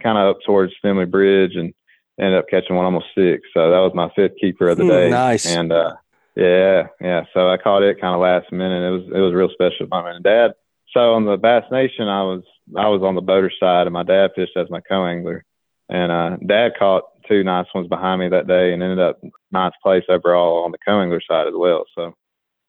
kind 0.03 0.17
of 0.17 0.37
up 0.37 0.39
towards 0.47 0.73
Finley 0.81 1.05
Bridge, 1.05 1.53
and 1.55 1.75
ended 2.19 2.39
up 2.39 2.47
catching 2.51 2.77
one 2.77 2.85
almost 2.85 3.07
six. 3.15 3.49
So 3.55 3.71
that 3.71 3.79
was 3.79 3.93
my 3.95 4.11
fifth 4.17 4.37
keeper 4.41 4.69
of 4.69 4.79
the 4.79 4.85
hmm, 4.85 4.91
day. 4.91 5.11
nice. 5.11 5.47
And 5.47 5.73
uh, 5.73 5.97
yeah, 6.37 6.89
yeah. 7.01 7.25
So 7.35 7.49
I 7.49 7.57
caught 7.57 7.83
it 7.83 8.01
kind 8.01 8.15
of 8.15 8.21
last 8.21 8.53
minute. 8.53 8.87
It 8.87 8.91
was 8.91 9.17
it 9.17 9.21
was 9.21 9.35
real 9.35 9.51
special. 9.53 9.87
for 9.87 10.03
My 10.03 10.11
and 10.13 10.25
dad 10.25 10.53
so 10.93 11.15
on 11.15 11.25
the 11.25 11.37
Bass 11.37 11.65
Nation, 11.71 12.09
I 12.09 12.23
was 12.23 12.43
I 12.77 12.89
was 12.89 13.03
on 13.03 13.15
the 13.15 13.21
boater 13.21 13.53
side, 13.61 13.87
and 13.87 13.93
my 13.93 14.03
dad 14.03 14.31
fished 14.35 14.57
as 14.57 14.71
my 14.71 14.81
co-angler. 14.81 15.45
And 15.91 16.13
uh, 16.13 16.37
Dad 16.47 16.73
caught 16.79 17.05
two 17.27 17.43
nice 17.43 17.67
ones 17.75 17.89
behind 17.89 18.21
me 18.21 18.29
that 18.29 18.47
day, 18.47 18.73
and 18.73 18.83
ended 18.83 18.99
up 18.99 19.21
ninth 19.51 19.75
place 19.83 20.05
overall 20.09 20.65
on 20.65 20.71
the 20.71 20.79
co-angler 20.87 21.21
side 21.27 21.47
as 21.47 21.55
well. 21.57 21.85
So, 21.95 22.15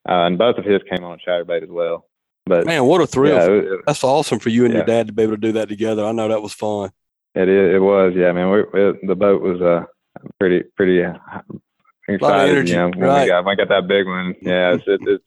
uh, 0.08 0.25
and 0.25 0.38
both 0.38 0.58
of 0.58 0.63
his 0.63 0.82
came 0.89 1.03
on 1.03 1.20
a 1.20 1.29
chatterbait 1.29 1.63
as 1.63 1.70
well. 1.70 2.06
But 2.46 2.65
man, 2.65 2.86
what 2.86 3.01
a 3.01 3.08
thrill! 3.08 3.36
Yeah, 3.36 3.46
it, 3.46 3.65
it, 3.65 3.79
That's 3.86 4.03
awesome 4.03 4.39
for 4.39 4.50
you 4.50 4.63
and 4.63 4.74
yeah. 4.74 4.79
your 4.79 4.86
dad 4.86 5.08
to 5.08 5.13
be 5.13 5.24
able 5.24 5.34
to 5.34 5.41
do 5.41 5.51
that 5.53 5.70
together. 5.70 6.06
I 6.06 6.12
know 6.13 6.29
that 6.29 6.41
was 6.41 6.53
fun. 6.53 6.91
It 7.43 7.75
it 7.75 7.79
was, 7.79 8.13
yeah. 8.15 8.31
Man, 8.31 8.51
we, 8.51 8.60
it, 8.81 9.08
the 9.08 9.15
boat 9.15 9.41
was 9.41 9.62
uh 9.62 9.86
pretty 10.39 10.63
pretty 10.75 11.03
uh, 11.03 11.13
excited. 12.08 12.69
You 12.69 12.75
know, 12.75 12.89
when 12.89 13.00
right. 13.00 13.24
we 13.24 13.29
got 13.29 13.46
when 13.46 13.58
we 13.58 13.65
got 13.65 13.69
that 13.69 13.88
big 13.88 14.05
one. 14.05 14.36
Yeah, 14.41 14.74
it's, 14.74 14.84
it, 14.88 15.00
it's 15.03 15.24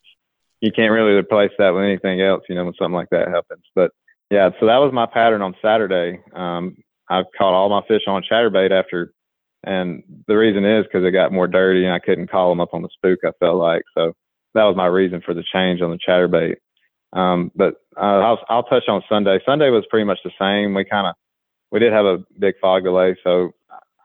you 0.61 0.73
can't 0.73 0.92
really 0.92 1.12
replace 1.12 1.50
that 1.59 1.71
with 1.71 1.85
anything 1.85 2.21
else, 2.21 2.42
you 2.49 2.54
know, 2.54 2.64
when 2.64 2.75
something 2.75 2.95
like 2.95 3.11
that 3.11 3.28
happens. 3.28 3.64
But 3.75 3.90
yeah, 4.31 4.50
so 4.61 4.66
that 4.66 4.78
was 4.78 4.92
my 4.92 5.07
pattern 5.07 5.42
on 5.42 5.54
Saturday. 5.61 6.21
Um, 6.35 6.76
I 7.11 7.23
caught 7.37 7.54
all 7.54 7.69
my 7.69 7.83
fish 7.87 8.02
on 8.07 8.23
chatterbait 8.23 8.71
after, 8.71 9.12
and 9.64 10.02
the 10.28 10.37
reason 10.37 10.64
is 10.64 10.85
because 10.85 11.04
it 11.04 11.11
got 11.11 11.33
more 11.33 11.47
dirty 11.49 11.85
and 11.85 11.92
I 11.92 11.99
couldn't 11.99 12.31
call 12.31 12.49
them 12.49 12.61
up 12.61 12.73
on 12.73 12.83
the 12.83 12.88
spook. 12.95 13.21
I 13.25 13.33
felt 13.40 13.57
like 13.57 13.83
so 13.97 14.12
that 14.54 14.64
was 14.64 14.76
my 14.76 14.87
reason 14.87 15.23
for 15.25 15.35
the 15.35 15.45
change 15.52 15.81
on 15.81 15.90
the 15.90 15.99
chatterbait. 15.99 16.57
Um, 17.12 17.50
but 17.54 17.75
uh, 17.97 18.00
I'll, 18.00 18.38
I'll 18.49 18.62
touch 18.62 18.85
on 18.88 19.02
Sunday. 19.09 19.38
Sunday 19.45 19.69
was 19.69 19.85
pretty 19.90 20.04
much 20.04 20.19
the 20.25 20.31
same. 20.40 20.75
We 20.75 20.85
kind 20.85 21.07
of 21.07 21.14
we 21.73 21.81
did 21.81 21.93
have 21.93 22.07
a 22.07 22.19
big 22.38 22.55
fog 22.61 22.85
delay, 22.85 23.17
so 23.25 23.50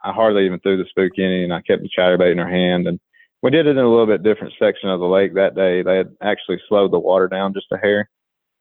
I 0.02 0.12
hardly 0.12 0.46
even 0.46 0.58
threw 0.60 0.76
the 0.76 0.88
spook 0.88 1.12
any, 1.18 1.44
and 1.44 1.54
I 1.54 1.62
kept 1.62 1.82
the 1.82 1.90
chatterbait 1.96 2.32
in 2.32 2.38
her 2.38 2.48
hand 2.48 2.88
and 2.88 2.98
we 3.42 3.50
did 3.50 3.66
it 3.66 3.70
in 3.70 3.78
a 3.78 3.88
little 3.88 4.06
bit 4.06 4.22
different 4.22 4.54
section 4.58 4.88
of 4.88 5.00
the 5.00 5.06
lake 5.06 5.34
that 5.34 5.54
day. 5.54 5.82
They 5.82 5.96
had 5.96 6.16
actually 6.22 6.60
slowed 6.68 6.92
the 6.92 6.98
water 6.98 7.28
down 7.28 7.54
just 7.54 7.66
a 7.72 7.78
hair, 7.78 8.10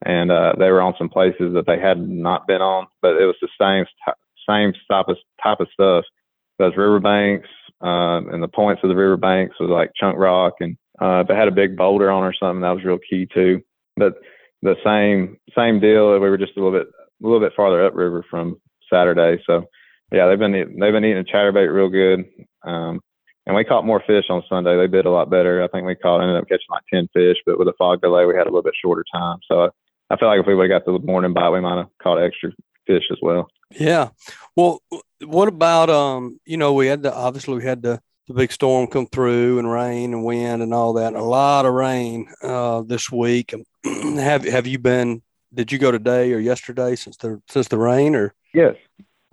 and 0.06 0.32
uh, 0.32 0.54
they 0.58 0.70
were 0.70 0.82
on 0.82 0.94
some 0.98 1.10
places 1.10 1.54
that 1.54 1.66
they 1.66 1.80
had 1.80 2.08
not 2.08 2.48
been 2.48 2.62
on, 2.62 2.88
but 3.02 3.16
it 3.16 3.26
was 3.26 3.36
the 3.42 3.50
same 3.60 3.86
same 4.48 4.74
type 4.90 5.08
of 5.08 5.18
type 5.42 5.60
of 5.60 5.68
stuff. 5.74 6.06
Those 6.60 6.78
riverbanks 6.78 7.50
um, 7.82 8.30
and 8.30 8.42
the 8.42 8.48
points 8.48 8.82
of 8.84 8.90
the 8.90 8.96
riverbanks 8.96 9.56
was 9.60 9.70
like 9.70 9.92
chunk 10.00 10.18
rock, 10.18 10.54
and 10.60 10.78
uh, 11.02 11.22
if 11.22 11.30
it 11.30 11.36
had 11.36 11.48
a 11.48 11.52
big 11.52 11.76
boulder 11.76 12.12
on 12.12 12.24
or 12.24 12.34
something, 12.34 12.62
that 12.62 12.76
was 12.76 12.84
real 12.84 13.00
key 13.10 13.28
too. 13.34 13.62
But 13.96 14.14
the 14.62 14.76
same 14.86 15.38
same 15.58 15.80
deal. 15.80 16.14
We 16.14 16.30
were 16.30 16.38
just 16.38 16.56
a 16.56 16.64
little 16.64 16.78
bit 16.78 16.88
a 16.88 17.26
little 17.26 17.40
bit 17.40 17.54
farther 17.56 17.84
upriver 17.84 18.24
from 18.30 18.62
Saturday, 18.91 19.41
so 19.46 19.65
yeah, 20.12 20.27
they've 20.27 20.39
been 20.39 20.53
they've 20.53 20.94
been 20.94 21.06
eating 21.06 21.17
a 21.17 21.24
chatterbait 21.24 21.74
real 21.74 21.89
good. 21.89 22.25
Um, 22.63 23.01
and 23.46 23.56
we 23.56 23.63
caught 23.63 23.86
more 23.86 24.03
fish 24.06 24.25
on 24.29 24.44
Sunday. 24.50 24.75
They 24.75 24.88
bit 24.88 25.06
a 25.06 25.12
lot 25.12 25.29
better. 25.29 25.63
I 25.63 25.67
think 25.67 25.88
we 25.88 25.96
caught 25.96 26.22
ended 26.22 26.38
up 26.38 26.50
catching 26.50 26.67
like 26.70 26.84
ten 26.94 27.08
fish, 27.13 27.38
but 27.46 27.58
with 27.58 27.70
a 27.70 27.74
fog 27.77 28.01
delay, 28.01 28.25
we 28.25 28.36
had 28.36 28.44
a 28.44 28.51
little 28.51 28.62
bit 28.62 28.74
shorter 28.82 29.06
time. 29.13 29.38
So 29.50 29.62
I, 29.62 29.70
I 30.10 30.17
feel 30.17 30.27
like 30.27 30.41
if 30.41 30.46
we 30.46 30.53
would 30.53 30.70
have 30.70 30.84
got 30.84 30.91
the 30.91 31.00
morning 31.00 31.34
bite, 31.34 31.50
we 31.50 31.62
might 31.62 31.77
have 31.77 31.88
caught 32.01 32.22
extra 32.22 32.51
fish 32.86 33.06
as 33.10 33.17
well. 33.22 33.48
Yeah. 33.72 34.10
Well, 34.56 34.82
what 35.25 35.48
about 35.48 35.89
um? 35.89 36.39
You 36.46 36.58
know, 36.58 36.74
we 36.74 36.88
had 36.88 37.03
the 37.03 37.13
obviously 37.13 37.56
we 37.56 37.63
had 37.63 37.82
the 37.82 38.01
the 38.27 38.34
big 38.34 38.51
storm 38.51 38.88
come 38.88 39.08
through 39.08 39.60
and 39.60 39.72
rain 39.72 40.13
and 40.13 40.25
wind 40.25 40.62
and 40.62 40.74
all 40.74 40.94
that. 40.94 41.13
A 41.13 41.24
lot 41.24 41.65
of 41.65 41.74
rain 41.74 42.27
uh, 42.44 42.82
this 42.82 43.10
week. 43.10 43.53
have 43.84 44.44
have 44.44 44.67
you 44.67 44.79
been? 44.79 45.22
Did 45.54 45.72
you 45.72 45.80
go 45.80 45.92
today 45.92 46.34
or 46.34 46.39
yesterday 46.39 46.96
since 46.96 47.18
the 47.18 47.42
since 47.48 47.68
the 47.68 47.77
rain 47.77 48.16
or? 48.16 48.34
Yes. 48.54 48.75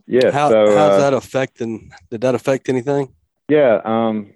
Yes. 0.06 0.32
How, 0.34 0.50
so, 0.50 0.66
how's 0.66 0.92
uh, 0.92 0.98
that 0.98 1.14
affecting? 1.14 1.90
Did 2.10 2.20
that 2.22 2.34
affect 2.34 2.68
anything? 2.68 3.14
Yeah. 3.48 3.80
Um, 3.84 4.32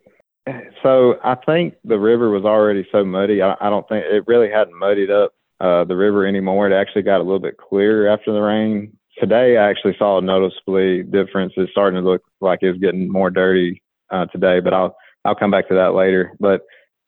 so 0.83 1.17
I 1.23 1.35
think 1.35 1.75
the 1.85 1.99
river 1.99 2.31
was 2.31 2.45
already 2.45 2.87
so 2.91 3.05
muddy. 3.05 3.43
I, 3.43 3.55
I 3.61 3.71
don't 3.71 3.87
think 3.89 4.05
it 4.07 4.25
really 4.27 4.51
hadn't 4.51 4.79
muddied 4.79 5.11
up 5.11 5.33
uh, 5.61 5.85
the 5.85 5.97
river 5.97 6.27
anymore. 6.27 6.71
It 6.71 6.75
actually 6.75 7.03
got 7.03 7.21
a 7.21 7.25
little 7.25 7.39
bit 7.39 7.59
clearer 7.59 8.09
after 8.09 8.33
the 8.33 8.41
rain. 8.41 8.97
Today, 9.19 9.57
I 9.57 9.69
actually 9.69 9.97
saw 9.99 10.19
a 10.19 10.23
noticeably 10.23 11.03
difference. 11.03 11.53
It's 11.57 11.73
starting 11.73 12.01
to 12.03 12.09
look 12.09 12.23
like 12.41 12.61
it's 12.63 12.79
getting 12.79 13.11
more 13.11 13.31
dirty 13.31 13.83
uh, 14.11 14.27
today, 14.27 14.61
but 14.61 14.73
I'll 14.73 14.97
I'll 15.25 15.35
come 15.35 15.51
back 15.51 15.69
to 15.69 15.75
that 15.75 15.95
later. 15.95 16.33
But 16.39 16.63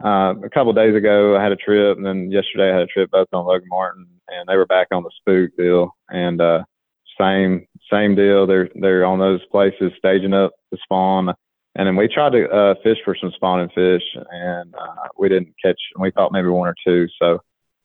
uh, 0.05 0.35
a 0.43 0.51
couple 0.53 0.71
of 0.71 0.77
days 0.77 0.97
ago, 0.97 1.37
I 1.37 1.43
had 1.43 1.53
a 1.53 1.57
trip, 1.57 1.97
and 1.97 2.05
then 2.05 2.31
yesterday 2.31 2.71
I 2.71 2.75
had 2.75 2.83
a 2.83 2.87
trip 2.87 3.11
both 3.11 3.29
on 3.33 3.47
Logan 3.47 3.69
Martin, 3.69 4.07
and 4.31 4.49
they 4.49 4.57
were 4.57 4.67
back 4.67 4.89
on 4.93 5.03
the 5.03 5.11
spook 5.19 5.57
deal, 5.57 5.95
and 6.09 6.41
uh, 6.41 6.63
same 7.21 7.67
same 7.93 8.15
deal. 8.15 8.47
They're 8.47 8.69
they're 8.75 9.05
on 9.05 9.19
those 9.19 9.45
places 9.51 9.93
staging 9.99 10.35
up 10.35 10.53
the 10.71 10.79
spawn, 10.83 11.35
and 11.75 11.87
then 11.87 11.97
we 11.97 12.09
tried 12.09 12.33
to 12.33 12.49
uh, 12.49 12.75
fish 12.83 12.99
for 13.05 13.17
some 13.21 13.33
spawning 13.35 13.71
fish, 13.75 14.03
and 14.31 14.75
uh, 14.75 15.09
we 15.19 15.29
didn't 15.29 15.55
catch. 15.63 15.81
We 15.99 16.11
thought 16.11 16.33
maybe 16.33 16.49
one 16.49 16.69
or 16.69 16.77
two. 16.85 17.07
So 17.21 17.41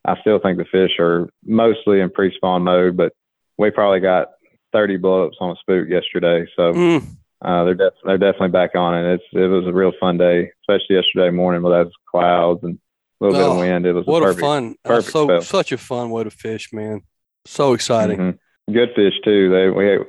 I 0.06 0.20
still 0.22 0.40
think 0.40 0.58
the 0.58 0.66
fish 0.66 1.00
are 1.00 1.28
mostly 1.44 2.00
in 2.00 2.10
pre-spawn 2.10 2.64
mode, 2.64 2.96
but 2.96 3.14
we 3.58 3.72
probably 3.72 4.00
got 4.00 4.28
30 4.74 4.98
blowups 4.98 5.42
on 5.42 5.52
a 5.52 5.56
spook 5.56 5.88
yesterday. 5.90 6.46
So. 6.56 6.74
Mm. 6.74 7.08
Uh, 7.42 7.66
they're 7.66 7.76
def- 7.76 7.94
they're 8.06 8.18
definitely 8.18 8.48
back 8.48 8.74
on 8.76 8.96
it. 8.96 9.16
It's 9.16 9.24
it 9.34 9.48
was 9.48 9.68
a 9.68 9.74
real 9.74 9.92
fun 10.00 10.18
day, 10.18 10.50
especially 10.62 10.96
yesterday 10.96 11.30
morning 11.30 11.62
with 11.62 11.74
those 11.74 11.92
clouds 12.10 12.62
and 12.64 12.80
little 13.28 13.42
Oh, 13.42 13.44
bit 13.44 13.52
of 13.52 13.58
wind. 13.74 13.86
It 13.86 13.94
was 13.94 14.06
What 14.06 14.22
a 14.22 14.26
a 14.26 14.28
perfect, 14.30 14.42
fun, 14.42 14.76
uh, 14.86 14.90
perfect 14.90 15.12
so 15.12 15.26
spell. 15.26 15.42
such 15.42 15.72
a 15.72 15.78
fun 15.78 16.10
way 16.10 16.24
to 16.24 16.30
fish, 16.32 16.72
man. 16.74 17.02
So 17.46 17.74
exciting. 17.74 18.18
Mhm. 18.18 18.38
Good 18.74 18.90
fish 18.96 19.14
too. 19.24 19.50
They 19.50 19.70
we 19.70 20.00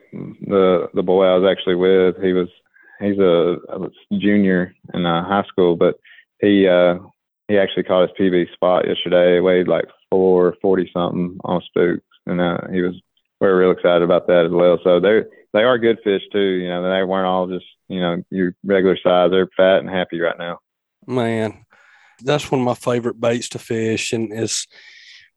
the 0.46 0.88
the 0.94 1.02
boy 1.02 1.24
I 1.26 1.36
was 1.36 1.48
actually 1.50 1.74
with. 1.74 2.16
He 2.22 2.32
was 2.32 2.48
he's 3.00 3.18
a, 3.18 3.56
a 3.68 3.90
junior 4.18 4.74
in 4.94 5.04
uh, 5.04 5.24
high 5.24 5.44
school, 5.48 5.76
but 5.76 5.96
he 6.40 6.66
uh 6.66 6.96
he 7.48 7.58
actually 7.58 7.82
caught 7.84 8.08
his 8.08 8.16
PB 8.18 8.52
spot 8.54 8.86
yesterday. 8.88 9.36
It 9.36 9.40
weighed 9.40 9.68
like 9.68 9.84
four 10.10 10.56
forty 10.62 10.88
something 10.92 11.36
on 11.44 11.60
a 11.60 11.64
spook, 11.66 12.00
and 12.26 12.40
uh, 12.40 12.58
he 12.72 12.80
was 12.80 12.94
we 13.40 13.46
are 13.48 13.56
real 13.58 13.70
excited 13.72 14.02
about 14.02 14.26
that 14.28 14.46
as 14.46 14.52
well. 14.52 14.78
So 14.82 15.00
they 15.00 15.22
they 15.52 15.62
are 15.62 15.76
good 15.78 15.98
fish 16.02 16.22
too. 16.32 16.38
You 16.40 16.68
know 16.68 16.82
they 16.82 17.04
weren't 17.04 17.26
all 17.26 17.46
just 17.46 17.66
you 17.88 18.00
know 18.00 18.22
your 18.30 18.54
regular 18.64 18.96
size. 18.96 19.30
They're 19.30 19.50
fat 19.54 19.80
and 19.80 19.90
happy 19.90 20.18
right 20.18 20.38
now. 20.38 20.60
Man, 21.06 21.65
that's 22.22 22.50
one 22.50 22.60
of 22.60 22.64
my 22.66 22.74
favorite 22.74 23.20
baits 23.20 23.48
to 23.50 23.58
fish, 23.58 24.12
and 24.12 24.32
is 24.32 24.66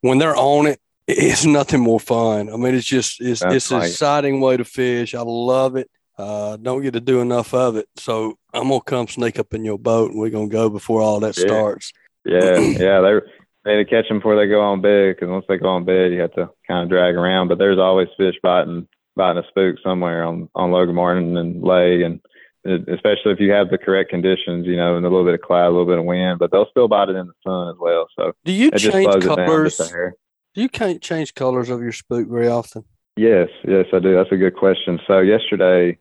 when 0.02 0.18
they're 0.18 0.36
on 0.36 0.68
it. 0.68 0.80
It's 1.12 1.44
nothing 1.44 1.80
more 1.82 2.00
fun. 2.00 2.54
I 2.54 2.56
mean, 2.56 2.76
it's 2.76 2.86
just 2.86 3.20
it's 3.20 3.40
That's 3.42 3.56
it's 3.56 3.72
an 3.72 3.82
exciting 3.82 4.42
way 4.42 4.58
to 4.58 4.64
fish. 4.64 5.16
I 5.16 5.22
love 5.22 5.76
it. 5.76 5.90
Uh, 6.16 6.58
don't 6.58 6.84
get 6.84 6.92
to 6.94 7.00
do 7.00 7.22
enough 7.22 7.54
of 7.54 7.78
it, 7.78 7.88
so 7.96 8.38
I'm 8.54 8.68
gonna 8.68 8.82
come 8.82 9.08
sneak 9.08 9.40
up 9.40 9.54
in 9.54 9.64
your 9.66 9.80
boat, 9.80 10.12
and 10.12 10.20
we're 10.20 10.30
gonna 10.30 10.50
go 10.50 10.70
before 10.70 11.02
all 11.02 11.20
that 11.22 11.38
Yeah. 11.38 11.46
starts. 11.48 11.94
Yeah, 12.26 12.60
yeah, 12.60 13.02
they 13.02 13.20
they 13.66 13.78
need 13.78 13.86
to 13.86 13.90
catch 13.90 14.08
them 14.08 14.20
before 14.20 14.36
they 14.36 14.48
go 14.48 14.62
on 14.62 14.82
bed 14.82 15.16
because 15.16 15.30
once 15.30 15.46
they 15.50 15.58
go 15.58 15.70
on 15.70 15.86
bed, 15.86 16.12
you 16.12 16.20
have 16.22 16.34
to 16.34 16.50
kind 16.68 16.84
of 16.84 16.90
drag 16.90 17.16
around. 17.16 17.48
But 17.48 17.58
there's 17.58 17.80
always 17.80 18.08
fish 18.18 18.36
biting 18.44 18.88
biting 19.16 19.44
a 19.44 19.48
spook 19.48 19.78
somewhere 19.84 20.24
on 20.24 20.50
on 20.54 20.72
Logan 20.72 20.96
Martin 20.96 21.38
and 21.38 21.64
Lay, 21.64 22.04
and 22.04 22.20
especially 22.66 23.32
if 23.32 23.40
you 23.40 23.52
have 23.52 23.70
the 23.70 23.78
correct 23.78 24.10
conditions, 24.10 24.68
you 24.68 24.76
know, 24.76 24.98
and 24.98 25.06
a 25.06 25.10
little 25.10 25.26
bit 25.26 25.34
of 25.34 25.42
cloud, 25.42 25.68
a 25.68 25.72
little 25.72 25.86
bit 25.86 26.00
of 26.00 26.06
wind, 26.06 26.40
but 26.40 26.52
they'll 26.52 26.70
still 26.70 26.88
bite 26.88 27.10
it 27.10 27.16
in 27.16 27.28
the 27.28 27.34
sun 27.46 27.70
as 27.70 27.76
well. 27.80 28.08
So 28.18 28.34
Do 28.46 28.52
you 28.52 28.72
change 28.72 29.24
colors? 29.24 29.78
just 29.78 29.92
a 29.92 29.94
hair. 29.94 30.16
Do 30.56 30.62
you 30.62 30.70
can't 30.70 31.02
change 31.02 31.36
colors 31.36 31.70
of 31.70 31.82
your 31.82 31.92
spook 31.92 32.28
very 32.28 32.48
often? 32.48 32.84
Yes, 33.16 33.50
yes, 33.68 33.86
I 33.94 34.00
do. 34.00 34.16
That's 34.16 34.32
a 34.32 34.38
good 34.38 34.56
question. 34.56 35.00
So 35.08 35.20
yesterday, 35.20 35.98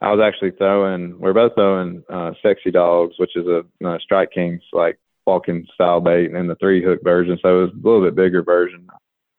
I 0.00 0.12
was 0.12 0.20
actually 0.22 0.52
throwing. 0.52 1.18
We're 1.18 1.32
both 1.32 1.54
throwing 1.54 2.04
uh, 2.08 2.32
sexy 2.42 2.70
dogs, 2.70 3.14
which 3.18 3.36
is 3.36 3.46
a 3.46 3.64
uh, 3.86 3.98
Strike 3.98 4.30
Kings 4.32 4.62
like 4.72 4.98
walking 5.26 5.66
style 5.74 6.00
bait, 6.00 6.30
and 6.30 6.48
the 6.48 6.54
three 6.56 6.82
hook 6.84 7.00
version. 7.02 7.38
So 7.42 7.58
it 7.58 7.60
was 7.62 7.70
a 7.72 7.86
little 7.86 8.04
bit 8.04 8.14
bigger 8.14 8.42
version. 8.42 8.86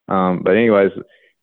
Um, 0.08 0.42
but 0.44 0.52
anyways, 0.52 0.92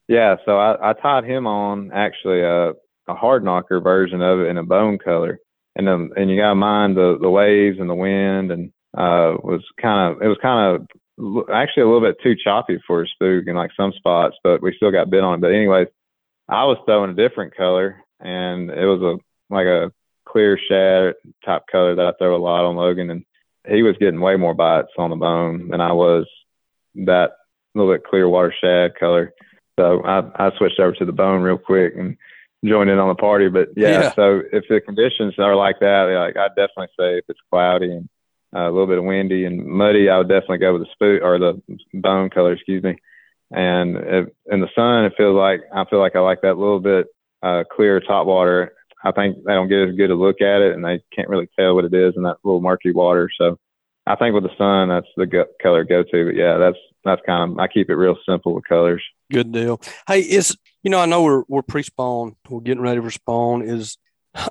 yeah. 0.09 0.37
So 0.45 0.59
I, 0.59 0.91
I 0.91 0.93
tied 0.93 1.25
him 1.25 1.47
on 1.47 1.91
actually 1.93 2.43
a, 2.43 2.73
a 3.09 3.15
hard 3.15 3.45
knocker 3.45 3.81
version 3.81 4.23
of 4.23 4.41
it 4.41 4.49
in 4.49 4.59
a 4.59 4.63
bone 4.63 4.99
color, 4.99 5.41
and 5.75 5.89
um, 5.89 6.11
and 6.17 6.31
you 6.31 6.41
got 6.41 6.51
to 6.51 6.55
mind 6.55 6.97
the 6.97 7.19
the 7.21 7.31
waves 7.31 7.79
and 7.79 7.89
the 7.89 7.95
wind, 7.95 8.51
and 8.51 8.73
uh, 8.97 9.37
was 9.43 9.63
kind 9.81 10.15
of 10.15 10.23
it 10.23 10.29
was 10.29 10.39
kind 10.41 10.77
of 10.77 11.49
actually 11.53 11.83
a 11.83 11.87
little 11.87 12.01
bit 12.01 12.17
too 12.23 12.35
choppy 12.43 12.79
for 12.87 13.03
a 13.03 13.07
spook 13.09 13.45
in 13.47 13.57
like 13.57 13.71
some 13.77 13.93
spots, 13.93 14.37
but 14.43 14.63
we 14.63 14.75
still 14.77 14.91
got 14.91 15.11
bit 15.11 15.25
on 15.25 15.35
it. 15.35 15.41
But 15.41 15.53
anyways, 15.53 15.89
I 16.49 16.65
was 16.65 16.79
throwing 16.85 17.11
a 17.11 17.15
different 17.29 17.57
color, 17.57 18.03
and 18.21 18.71
it 18.71 18.87
was 18.87 19.03
a 19.03 19.55
like 19.55 19.67
a 19.67 19.93
clear 20.29 20.59
shad 20.69 21.15
type 21.45 21.63
color 21.71 21.95
that 21.95 22.07
I 22.07 22.13
throw 22.19 22.37
a 22.37 22.39
lot 22.39 22.65
on 22.65 22.77
Logan, 22.77 23.11
and 23.11 23.25
he 23.69 23.83
was 23.83 23.97
getting 23.99 24.21
way 24.21 24.37
more 24.37 24.55
bites 24.55 24.93
on 24.99 25.11
the 25.11 25.17
bone 25.17 25.69
than 25.69 25.81
I 25.81 25.93
was 25.93 26.27
that 26.95 27.33
little 27.75 27.93
bit 27.93 28.05
clear 28.05 28.29
water 28.29 28.55
shad 28.61 28.99
color. 28.99 29.33
So 29.79 30.03
I, 30.03 30.47
I 30.47 30.57
switched 30.57 30.81
over 30.81 30.93
to 30.93 31.05
the 31.05 31.13
bone 31.13 31.43
real 31.43 31.59
quick 31.59 31.95
and 31.97 32.17
joined 32.65 32.91
in 32.91 32.99
on 32.99 33.09
the 33.09 33.15
party. 33.15 33.49
But 33.49 33.69
yeah, 33.77 33.89
Yeah. 34.03 34.13
so 34.15 34.43
if 34.53 34.65
the 34.69 34.81
conditions 34.81 35.35
are 35.39 35.55
like 35.57 35.81
that, 35.81 36.05
like 36.05 36.37
I'd 36.37 36.57
definitely 36.57 36.89
say 36.99 37.19
if 37.19 37.25
it's 37.29 37.41
cloudy 37.51 37.93
and 37.93 38.09
uh, 38.55 38.69
a 38.69 38.71
little 38.71 38.87
bit 38.87 38.99
of 38.99 39.05
windy 39.05 39.45
and 39.45 39.65
muddy, 39.67 40.09
I 40.09 40.19
would 40.19 40.29
definitely 40.29 40.59
go 40.59 40.73
with 40.75 40.83
the 40.83 40.89
spook 40.93 41.23
or 41.23 41.39
the 41.39 41.61
bone 41.95 42.31
color, 42.31 42.53
excuse 42.53 42.83
me. 42.83 42.97
And 43.53 43.97
if, 43.97 44.29
in 44.51 44.61
the 44.61 44.69
sun, 44.75 45.05
it 45.05 45.13
feels 45.17 45.37
like 45.37 45.61
I 45.75 45.85
feel 45.85 46.01
like 46.01 46.17
I 46.17 46.21
like 46.21 46.41
that 46.43 46.59
little 46.59 46.81
bit 46.81 47.07
uh, 47.43 47.65
clear 47.71 48.01
top 48.01 48.27
water. 48.27 48.73
I 49.05 49.13
think 49.13 49.37
they 49.45 49.53
don't 49.53 49.69
get 49.69 49.89
as 49.89 49.95
good 49.95 50.11
a 50.11 50.15
look 50.17 50.41
at 50.41 50.63
it, 50.63 50.75
and 50.75 50.85
they 50.85 51.01
can't 51.15 51.29
really 51.29 51.49
tell 51.57 51.75
what 51.77 51.85
it 51.85 51.95
is 51.95 52.15
in 52.17 52.25
that 52.25 52.39
little 52.43 52.61
murky 52.61 52.91
water. 52.93 53.31
So 53.39 53.57
I 54.05 54.17
think 54.17 54.35
with 54.35 54.43
the 54.43 54.57
sun, 54.59 54.89
that's 54.89 55.07
the 55.17 55.27
go- 55.27 55.47
color 55.63 55.85
go 55.85 56.03
to. 56.03 56.25
But 56.25 56.35
yeah, 56.35 56.57
that's 56.59 56.79
that's 57.05 57.23
kind 57.25 57.53
of 57.53 57.59
I 57.59 57.69
keep 57.69 57.89
it 57.89 57.95
real 57.95 58.17
simple 58.29 58.53
with 58.55 58.65
colors. 58.65 59.03
Good 59.31 59.53
deal. 59.53 59.81
Hey, 60.09 60.21
is 60.21 60.57
you 60.87 60.91
know 60.91 61.01
I 61.01 61.07
know 61.07 61.25
we're 61.25 61.43
we're 61.49 61.63
pre-spawn, 61.63 62.37
we're 62.49 62.61
getting 62.61 62.81
ready 62.81 63.01
for 63.01 63.11
spawn. 63.11 63.63
Is 63.63 63.99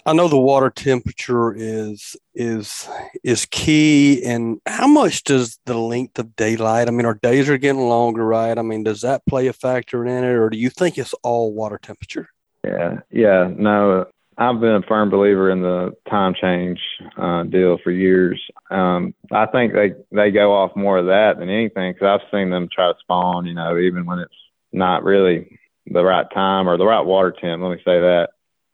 I 0.05 0.11
know 0.11 0.27
the 0.27 0.37
water 0.37 0.69
temperature 0.69 1.53
is 1.55 2.17
is 2.33 2.89
is 3.23 3.45
key, 3.45 4.21
and 4.21 4.59
how 4.65 4.85
much 4.85 5.23
does 5.23 5.57
the 5.65 5.77
length 5.77 6.19
of 6.19 6.35
daylight? 6.35 6.89
I 6.89 6.91
mean, 6.91 7.05
our 7.05 7.13
days 7.13 7.47
are 7.47 7.57
getting 7.57 7.87
longer, 7.87 8.25
right? 8.25 8.57
I 8.57 8.63
mean, 8.63 8.83
does 8.83 8.99
that 8.99 9.25
play 9.25 9.47
a 9.47 9.53
factor 9.53 10.05
in 10.05 10.25
it, 10.25 10.27
or 10.27 10.49
do 10.49 10.57
you 10.57 10.69
think 10.69 10.97
it's 10.97 11.13
all 11.23 11.53
water 11.53 11.79
temperature? 11.81 12.27
Yeah, 12.65 12.99
yeah, 13.11 13.49
no, 13.55 14.05
I've 14.37 14.59
been 14.59 14.75
a 14.75 14.81
firm 14.81 15.09
believer 15.09 15.49
in 15.51 15.61
the 15.61 15.95
time 16.09 16.33
change 16.33 16.81
uh, 17.17 17.43
deal 17.43 17.77
for 17.81 17.91
years. 17.91 18.41
Um, 18.69 19.15
I 19.31 19.45
think 19.45 19.71
they 19.71 19.93
they 20.11 20.31
go 20.31 20.51
off 20.53 20.75
more 20.75 20.97
of 20.97 21.05
that 21.05 21.39
than 21.39 21.47
anything 21.47 21.93
because 21.93 22.19
I've 22.19 22.29
seen 22.29 22.49
them 22.49 22.67
try 22.69 22.91
to 22.91 22.99
spawn, 22.99 23.45
you 23.45 23.53
know, 23.53 23.77
even 23.77 24.05
when 24.05 24.19
it's 24.19 24.35
not 24.73 25.05
really 25.05 25.57
the 25.87 26.03
right 26.03 26.25
time 26.33 26.67
or 26.67 26.77
the 26.77 26.85
right 26.85 27.05
water 27.05 27.31
temp. 27.31 27.61
Let 27.61 27.71
me 27.71 27.77
say 27.77 27.99
that. 27.99 28.29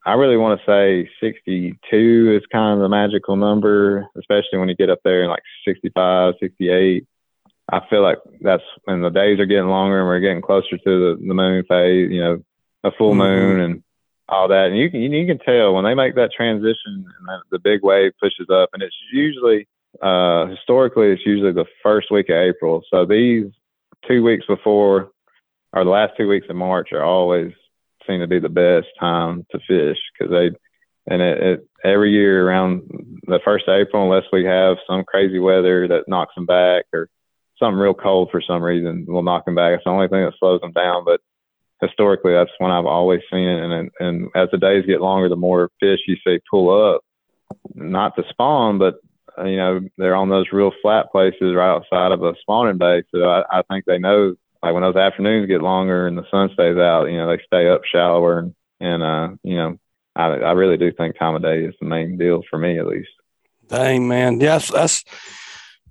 I 0.05 0.13
really 0.13 0.37
want 0.37 0.59
to 0.59 0.65
say 0.65 1.09
62 1.21 2.39
is 2.39 2.45
kind 2.51 2.73
of 2.73 2.79
the 2.79 2.89
magical 2.89 3.35
number, 3.35 4.07
especially 4.17 4.57
when 4.57 4.67
you 4.69 4.75
get 4.75 4.89
up 4.89 4.99
there 5.03 5.23
in 5.23 5.29
like 5.29 5.43
65, 5.65 6.33
68. 6.39 7.05
I 7.71 7.81
feel 7.89 8.01
like 8.01 8.17
that's 8.41 8.63
when 8.85 9.01
the 9.01 9.09
days 9.09 9.39
are 9.39 9.45
getting 9.45 9.67
longer 9.69 9.99
and 9.99 10.07
we're 10.07 10.19
getting 10.19 10.41
closer 10.41 10.77
to 10.77 10.83
the, 10.85 11.17
the 11.25 11.33
moon 11.33 11.63
phase, 11.69 12.11
you 12.11 12.19
know, 12.19 12.43
a 12.83 12.91
full 12.91 13.13
Mhm. 13.13 13.17
moon 13.17 13.59
and 13.59 13.83
all 14.27 14.47
that. 14.47 14.67
And 14.67 14.77
you 14.77 14.89
can 14.89 15.01
you 15.01 15.27
can 15.27 15.37
tell 15.37 15.73
when 15.75 15.83
they 15.85 15.93
make 15.93 16.15
that 16.15 16.31
transition 16.35 16.75
and 17.05 17.27
that, 17.27 17.41
the 17.51 17.59
big 17.59 17.83
wave 17.83 18.13
pushes 18.19 18.49
up, 18.49 18.69
and 18.73 18.81
it's 18.81 18.95
usually 19.13 19.67
uh, 20.01 20.47
historically 20.47 21.11
it's 21.11 21.25
usually 21.25 21.51
the 21.51 21.65
first 21.83 22.09
week 22.11 22.29
of 22.29 22.37
April. 22.37 22.81
So 22.89 23.05
these 23.05 23.45
two 24.07 24.23
weeks 24.23 24.45
before 24.47 25.11
or 25.73 25.83
the 25.83 25.89
last 25.89 26.13
two 26.17 26.27
weeks 26.27 26.47
of 26.49 26.55
March 26.55 26.89
are 26.91 27.03
always 27.03 27.53
seem 28.07 28.19
to 28.19 28.27
be 28.27 28.39
the 28.39 28.49
best 28.49 28.87
time 28.99 29.45
to 29.51 29.59
fish 29.67 29.97
because 30.17 30.31
they 30.31 30.51
and 31.07 31.21
it, 31.21 31.37
it 31.41 31.67
every 31.83 32.11
year 32.11 32.47
around 32.47 32.83
the 33.25 33.39
first 33.43 33.67
of 33.67 33.79
April, 33.79 34.03
unless 34.03 34.29
we 34.31 34.45
have 34.45 34.77
some 34.87 35.03
crazy 35.03 35.39
weather 35.39 35.87
that 35.87 36.07
knocks 36.07 36.35
them 36.35 36.45
back 36.45 36.85
or 36.93 37.09
something 37.57 37.79
real 37.79 37.93
cold 37.93 38.29
for 38.31 38.41
some 38.41 38.61
reason, 38.61 39.05
will 39.07 39.23
knock 39.23 39.45
them 39.45 39.55
back. 39.55 39.73
It's 39.73 39.83
the 39.83 39.89
only 39.89 40.07
thing 40.07 40.23
that 40.23 40.33
slows 40.39 40.61
them 40.61 40.73
down. 40.73 41.05
But 41.05 41.21
historically, 41.81 42.33
that's 42.33 42.51
when 42.59 42.71
I've 42.71 42.85
always 42.85 43.21
seen 43.31 43.47
it. 43.47 43.63
And 43.63 43.91
and 43.99 44.29
as 44.35 44.49
the 44.51 44.57
days 44.57 44.85
get 44.85 45.01
longer, 45.01 45.29
the 45.29 45.35
more 45.35 45.71
fish 45.79 45.99
you 46.07 46.17
see 46.25 46.39
pull 46.49 46.93
up, 46.93 47.01
not 47.73 48.15
to 48.15 48.23
spawn, 48.29 48.77
but 48.77 48.95
you 49.43 49.57
know 49.57 49.81
they're 49.97 50.15
on 50.15 50.29
those 50.29 50.45
real 50.51 50.71
flat 50.81 51.11
places 51.11 51.55
right 51.55 51.73
outside 51.75 52.11
of 52.11 52.23
a 52.23 52.33
spawning 52.41 52.77
bay. 52.77 53.03
So 53.11 53.23
I, 53.23 53.43
I 53.51 53.61
think 53.63 53.85
they 53.85 53.97
know 53.97 54.35
like 54.63 54.73
when 54.73 54.83
those 54.83 54.95
afternoons 54.95 55.47
get 55.47 55.61
longer 55.61 56.07
and 56.07 56.17
the 56.17 56.29
sun 56.29 56.49
stays 56.53 56.77
out, 56.77 57.05
you 57.05 57.17
know 57.17 57.27
they 57.27 57.41
stay 57.45 57.67
up 57.67 57.81
shallower 57.85 58.39
and 58.39 58.55
and 58.79 59.03
uh 59.03 59.29
you 59.43 59.55
know 59.55 59.77
I 60.15 60.25
I 60.25 60.51
really 60.51 60.77
do 60.77 60.91
think 60.91 61.17
time 61.17 61.35
of 61.35 61.41
day 61.41 61.63
is 61.63 61.75
the 61.79 61.87
main 61.87 62.17
deal 62.17 62.43
for 62.49 62.57
me 62.59 62.79
at 62.79 62.87
least. 62.87 63.09
Dang 63.67 64.07
man, 64.07 64.39
yes, 64.39 64.69
that's 64.69 65.03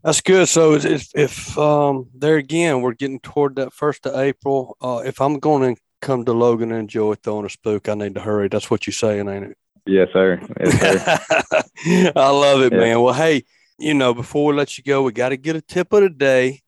that's 0.03 0.21
good. 0.21 0.49
So 0.49 0.75
if 0.75 1.09
if 1.15 1.59
um 1.59 2.09
there 2.15 2.37
again 2.37 2.83
we're 2.83 2.95
getting 2.95 3.21
toward 3.21 3.57
that 3.57 3.73
first 3.73 4.07
of 4.07 4.19
April, 4.19 4.77
uh, 4.81 5.03
if 5.05 5.21
I'm 5.21 5.39
going 5.39 5.75
to 5.75 5.81
come 6.01 6.25
to 6.25 6.33
Logan 6.33 6.71
and 6.71 6.81
enjoy 6.81 7.15
throwing 7.15 7.47
a 7.47 7.51
spook, 7.51 7.89
I 7.89 7.95
need 7.95 8.15
to 8.15 8.21
hurry. 8.21 8.49
That's 8.49 8.71
what 8.71 8.87
you're 8.87 8.95
saying, 8.95 9.29
ain't 9.29 9.45
it? 9.45 9.57
Yes, 9.87 10.09
sir. 10.13 10.41
Yes, 10.61 10.81
sir. 10.81 12.13
I 12.17 12.31
love 12.31 12.63
it, 12.63 12.73
man. 12.73 13.01
Well, 13.01 13.15
hey, 13.15 13.45
you 13.79 13.95
know, 13.95 14.15
before 14.15 14.47
we 14.47 14.55
let 14.55 14.77
you 14.77 14.85
go, 14.85 15.03
we 15.03 15.13
got 15.13 15.31
to 15.31 15.37
get 15.37 15.57
a 15.57 15.61
tip 15.61 15.93
of 15.93 16.03
the 16.03 16.11
day. 16.11 16.61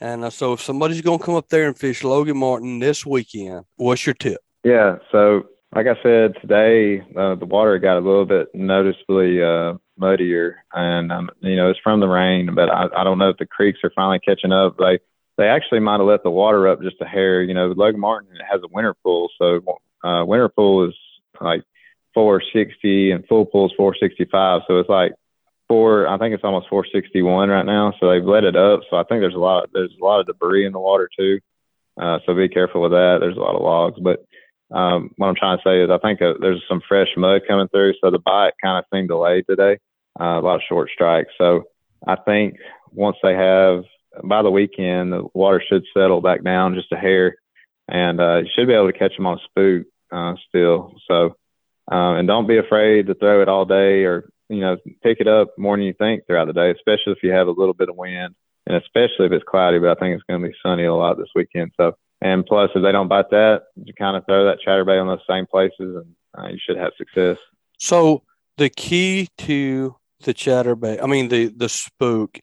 And 0.00 0.24
uh, 0.24 0.30
so 0.30 0.52
if 0.52 0.60
somebody's 0.60 1.00
going 1.00 1.18
to 1.18 1.24
come 1.24 1.34
up 1.34 1.48
there 1.48 1.66
and 1.66 1.76
fish 1.76 2.04
Logan 2.04 2.36
Martin 2.36 2.78
this 2.78 3.06
weekend, 3.06 3.64
what's 3.76 4.06
your 4.06 4.14
tip? 4.14 4.40
Yeah. 4.64 4.96
So, 5.10 5.44
like 5.74 5.86
I 5.86 6.00
said, 6.02 6.34
today 6.40 7.00
uh, 7.16 7.34
the 7.36 7.46
water 7.46 7.78
got 7.78 7.98
a 7.98 8.00
little 8.00 8.26
bit 8.26 8.48
noticeably 8.54 9.42
uh, 9.42 9.74
muddier, 9.98 10.64
and 10.72 11.12
um, 11.12 11.30
you 11.40 11.56
know 11.56 11.70
it's 11.70 11.80
from 11.82 12.00
the 12.00 12.08
rain. 12.08 12.54
But 12.54 12.70
I, 12.70 12.86
I 12.96 13.04
don't 13.04 13.18
know 13.18 13.30
if 13.30 13.38
the 13.38 13.46
creeks 13.46 13.80
are 13.84 13.92
finally 13.94 14.20
catching 14.20 14.52
up. 14.52 14.76
They 14.78 14.98
they 15.36 15.48
actually 15.48 15.80
might 15.80 15.98
have 15.98 16.06
let 16.06 16.22
the 16.22 16.30
water 16.30 16.68
up 16.68 16.82
just 16.82 17.00
a 17.00 17.06
hair. 17.06 17.42
You 17.42 17.54
know, 17.54 17.68
Logan 17.76 18.00
Martin 18.00 18.30
has 18.50 18.60
a 18.62 18.68
winter 18.72 18.94
pool, 19.02 19.28
so 19.38 19.60
uh, 20.04 20.24
winter 20.24 20.48
pool 20.48 20.88
is 20.88 20.94
like 21.40 21.62
460 22.14 23.10
and 23.10 23.26
full 23.26 23.44
pool 23.44 23.66
is 23.66 23.72
465. 23.76 24.62
So 24.66 24.78
it's 24.78 24.88
like 24.88 25.12
four. 25.68 26.06
I 26.08 26.18
think 26.18 26.34
it's 26.34 26.44
almost 26.44 26.68
461 26.68 27.48
right 27.48 27.66
now. 27.66 27.92
So 27.98 28.10
they've 28.10 28.24
let 28.24 28.44
it 28.44 28.56
up. 28.56 28.80
So 28.90 28.96
I 28.96 29.04
think 29.04 29.20
there's 29.20 29.34
a 29.34 29.38
lot. 29.38 29.70
There's 29.72 29.94
a 30.00 30.04
lot 30.04 30.20
of 30.20 30.26
debris 30.26 30.66
in 30.66 30.72
the 30.72 30.80
water 30.80 31.08
too. 31.16 31.40
Uh, 32.00 32.18
so 32.24 32.34
be 32.34 32.48
careful 32.48 32.82
with 32.82 32.92
that. 32.92 33.18
There's 33.20 33.36
a 33.36 33.40
lot 33.40 33.54
of 33.54 33.62
logs, 33.62 33.98
but 34.00 34.24
um, 34.70 35.10
what 35.16 35.28
I'm 35.28 35.34
trying 35.34 35.58
to 35.58 35.62
say 35.64 35.82
is 35.82 35.90
I 35.90 35.98
think 35.98 36.20
uh, 36.20 36.34
there's 36.40 36.62
some 36.68 36.82
fresh 36.86 37.08
mud 37.16 37.42
coming 37.48 37.68
through. 37.68 37.94
So 38.00 38.10
the 38.10 38.18
bite 38.18 38.52
kind 38.62 38.78
of 38.78 38.84
seemed 38.92 39.08
delayed 39.08 39.44
today. 39.48 39.78
Uh, 40.18 40.38
a 40.38 40.40
lot 40.40 40.56
of 40.56 40.62
short 40.68 40.90
strikes. 40.92 41.32
So 41.38 41.64
I 42.06 42.16
think 42.16 42.56
once 42.92 43.16
they 43.22 43.34
have 43.34 43.84
by 44.24 44.42
the 44.42 44.50
weekend, 44.50 45.12
the 45.12 45.26
water 45.34 45.62
should 45.66 45.84
settle 45.94 46.20
back 46.20 46.42
down 46.42 46.74
just 46.74 46.92
a 46.92 46.96
hair, 46.96 47.36
and 47.88 48.20
uh, 48.20 48.38
you 48.38 48.48
should 48.54 48.66
be 48.66 48.74
able 48.74 48.90
to 48.90 48.98
catch 48.98 49.16
them 49.16 49.26
on 49.26 49.38
a 49.38 49.42
spook 49.44 49.86
uh, 50.10 50.34
still. 50.48 50.94
So, 51.06 51.36
uh, 51.90 52.14
and 52.14 52.26
don't 52.26 52.46
be 52.46 52.58
afraid 52.58 53.06
to 53.06 53.14
throw 53.14 53.42
it 53.42 53.48
all 53.48 53.64
day 53.64 54.04
or 54.04 54.28
you 54.48 54.60
know 54.60 54.76
pick 55.02 55.18
it 55.20 55.28
up 55.28 55.48
more 55.58 55.76
than 55.76 55.86
you 55.86 55.94
think 55.94 56.26
throughout 56.26 56.46
the 56.46 56.52
day, 56.52 56.70
especially 56.70 57.12
if 57.12 57.22
you 57.22 57.32
have 57.32 57.48
a 57.48 57.52
little 57.52 57.74
bit 57.74 57.88
of 57.88 57.96
wind, 57.96 58.34
and 58.66 58.76
especially 58.76 59.26
if 59.26 59.32
it's 59.32 59.44
cloudy. 59.48 59.78
But 59.78 59.96
I 59.96 60.00
think 60.00 60.14
it's 60.14 60.24
going 60.24 60.40
to 60.40 60.48
be 60.48 60.54
sunny 60.62 60.84
a 60.84 60.94
lot 60.94 61.18
this 61.18 61.30
weekend. 61.34 61.72
So, 61.76 61.96
and 62.20 62.44
plus, 62.44 62.70
if 62.74 62.82
they 62.82 62.92
don't 62.92 63.08
bite 63.08 63.30
that, 63.30 63.64
you 63.76 63.92
kind 63.94 64.16
of 64.16 64.24
throw 64.26 64.46
that 64.46 64.58
chatterbait 64.66 65.00
on 65.00 65.06
those 65.06 65.20
same 65.28 65.46
places, 65.46 65.74
and 65.78 66.14
uh, 66.36 66.48
you 66.48 66.58
should 66.64 66.76
have 66.76 66.92
success. 66.96 67.38
So 67.78 68.22
the 68.56 68.70
key 68.70 69.28
to 69.38 69.96
the 70.24 70.34
chatterbait, 70.34 71.02
I 71.02 71.06
mean 71.06 71.28
the 71.28 71.46
the 71.48 71.68
spook, 71.68 72.40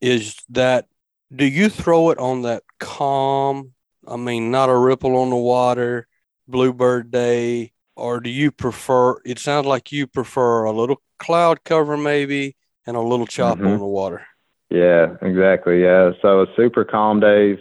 is 0.00 0.36
that 0.50 0.86
do 1.34 1.44
you 1.44 1.68
throw 1.68 2.10
it 2.10 2.18
on 2.18 2.42
that 2.42 2.62
calm? 2.78 3.72
I 4.06 4.16
mean, 4.16 4.50
not 4.50 4.70
a 4.70 4.76
ripple 4.76 5.16
on 5.16 5.30
the 5.30 5.36
water, 5.36 6.06
bluebird 6.46 7.10
day, 7.10 7.72
or 7.98 8.20
do 8.20 8.30
you 8.30 8.50
prefer? 8.50 9.20
It 9.24 9.38
sounds 9.38 9.66
like 9.66 9.92
you 9.92 10.06
prefer 10.06 10.64
a 10.64 10.72
little 10.72 11.02
cloud 11.18 11.64
cover, 11.64 11.96
maybe, 11.96 12.56
and 12.86 12.96
a 12.96 13.00
little 13.00 13.26
chop 13.26 13.58
mm-hmm. 13.58 13.66
on 13.66 13.78
the 13.78 13.86
water. 13.86 14.26
Yeah, 14.70 15.16
exactly. 15.22 15.82
Yeah. 15.82 16.12
So 16.22 16.42
a 16.42 16.46
super 16.56 16.84
calm 16.84 17.20
days, 17.20 17.58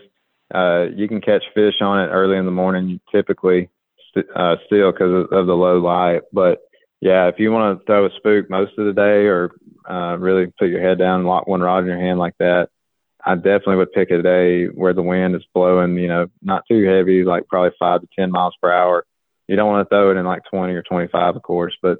uh, 0.53 0.87
you 0.95 1.07
can 1.07 1.21
catch 1.21 1.43
fish 1.53 1.75
on 1.81 2.01
it 2.01 2.07
early 2.07 2.37
in 2.37 2.45
the 2.45 2.51
morning, 2.51 2.99
typically 3.11 3.69
st- 4.11 4.29
uh, 4.35 4.55
still 4.65 4.91
because 4.91 5.25
of, 5.25 5.37
of, 5.37 5.47
the 5.47 5.55
low 5.55 5.79
light. 5.79 6.21
But 6.31 6.59
yeah, 7.01 7.27
if 7.27 7.35
you 7.39 7.51
want 7.51 7.79
to 7.79 7.85
throw 7.85 8.05
a 8.05 8.09
spook 8.17 8.49
most 8.49 8.77
of 8.77 8.85
the 8.85 8.93
day 8.93 9.25
or 9.27 9.51
uh, 9.89 10.17
really 10.17 10.47
put 10.59 10.69
your 10.69 10.81
head 10.81 10.99
down 10.99 11.21
and 11.21 11.27
lock 11.27 11.47
one 11.47 11.61
rod 11.61 11.79
in 11.79 11.87
your 11.87 11.99
hand 11.99 12.19
like 12.19 12.37
that, 12.39 12.69
I 13.25 13.35
definitely 13.35 13.77
would 13.77 13.91
pick 13.91 14.11
a 14.11 14.21
day 14.21 14.65
where 14.65 14.93
the 14.93 15.01
wind 15.01 15.35
is 15.35 15.45
blowing, 15.53 15.97
you 15.97 16.07
know, 16.07 16.27
not 16.41 16.63
too 16.69 16.85
heavy, 16.85 17.23
like 17.23 17.47
probably 17.47 17.75
five 17.79 18.01
to 18.01 18.07
10 18.17 18.31
miles 18.31 18.55
per 18.61 18.71
hour. 18.71 19.05
You 19.47 19.55
don't 19.55 19.69
want 19.69 19.87
to 19.87 19.89
throw 19.89 20.11
it 20.11 20.17
in 20.17 20.25
like 20.25 20.43
20 20.49 20.73
or 20.73 20.83
25, 20.83 21.35
of 21.35 21.41
course, 21.41 21.75
but 21.81 21.99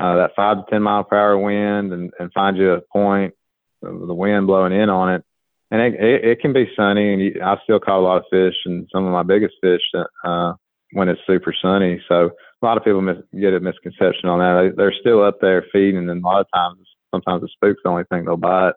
uh, 0.00 0.16
that 0.16 0.32
five 0.34 0.64
to 0.64 0.70
10 0.70 0.82
mile 0.82 1.04
per 1.04 1.16
hour 1.16 1.38
wind 1.38 1.92
and, 1.92 2.10
and 2.18 2.32
find 2.32 2.56
you 2.56 2.72
a 2.72 2.80
point, 2.80 3.34
the 3.82 4.14
wind 4.14 4.46
blowing 4.46 4.72
in 4.72 4.88
on 4.88 5.14
it. 5.14 5.24
And 5.70 5.80
it, 5.80 6.00
it, 6.00 6.24
it 6.24 6.40
can 6.40 6.52
be 6.52 6.70
sunny, 6.76 7.12
and 7.12 7.22
you, 7.22 7.40
I 7.42 7.56
still 7.64 7.80
caught 7.80 8.00
a 8.00 8.04
lot 8.04 8.18
of 8.18 8.24
fish 8.30 8.54
and 8.66 8.86
some 8.92 9.06
of 9.06 9.12
my 9.12 9.22
biggest 9.22 9.54
fish 9.62 9.80
uh, 10.22 10.52
when 10.92 11.08
it's 11.08 11.20
super 11.26 11.54
sunny. 11.62 12.02
So 12.08 12.30
a 12.62 12.66
lot 12.66 12.76
of 12.76 12.84
people 12.84 13.00
mis- 13.00 13.24
get 13.38 13.54
a 13.54 13.60
misconception 13.60 14.28
on 14.28 14.38
that. 14.38 14.60
They, 14.60 14.76
they're 14.76 14.94
still 15.00 15.24
up 15.24 15.40
there 15.40 15.64
feeding, 15.72 16.10
and 16.10 16.22
a 16.22 16.26
lot 16.26 16.42
of 16.42 16.46
times, 16.54 16.86
sometimes 17.10 17.40
the 17.40 17.48
spook's 17.48 17.80
the 17.82 17.90
only 17.90 18.04
thing 18.04 18.24
they'll 18.24 18.36
bite 18.36 18.74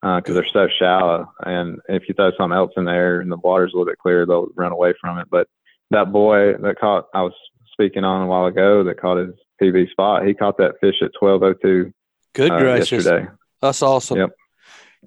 because 0.00 0.30
uh, 0.30 0.32
they're 0.32 0.46
so 0.52 0.68
shallow. 0.78 1.30
And 1.44 1.78
if 1.88 2.04
you 2.08 2.14
throw 2.14 2.30
something 2.36 2.56
else 2.56 2.72
in 2.76 2.86
there 2.86 3.20
and 3.20 3.30
the 3.30 3.36
water's 3.36 3.72
a 3.72 3.76
little 3.76 3.90
bit 3.90 3.98
clear, 3.98 4.24
they'll 4.24 4.48
run 4.54 4.72
away 4.72 4.94
from 4.98 5.18
it. 5.18 5.28
But 5.30 5.46
that 5.90 6.10
boy 6.10 6.54
that 6.54 6.80
caught, 6.80 7.08
I 7.12 7.22
was 7.22 7.34
speaking 7.80 8.04
on 8.04 8.22
a 8.22 8.26
while 8.26 8.46
ago, 8.46 8.84
that 8.84 9.00
caught 9.00 9.18
his 9.18 9.34
PB 9.60 9.90
spot, 9.90 10.26
he 10.26 10.34
caught 10.34 10.58
that 10.58 10.74
fish 10.80 10.96
at 11.02 11.10
12:02. 11.20 11.92
Good 12.34 12.50
uh, 12.50 12.58
gracious! 12.58 13.04
Yesterday. 13.04 13.28
That's 13.60 13.82
awesome. 13.82 14.18
Yep. 14.18 14.30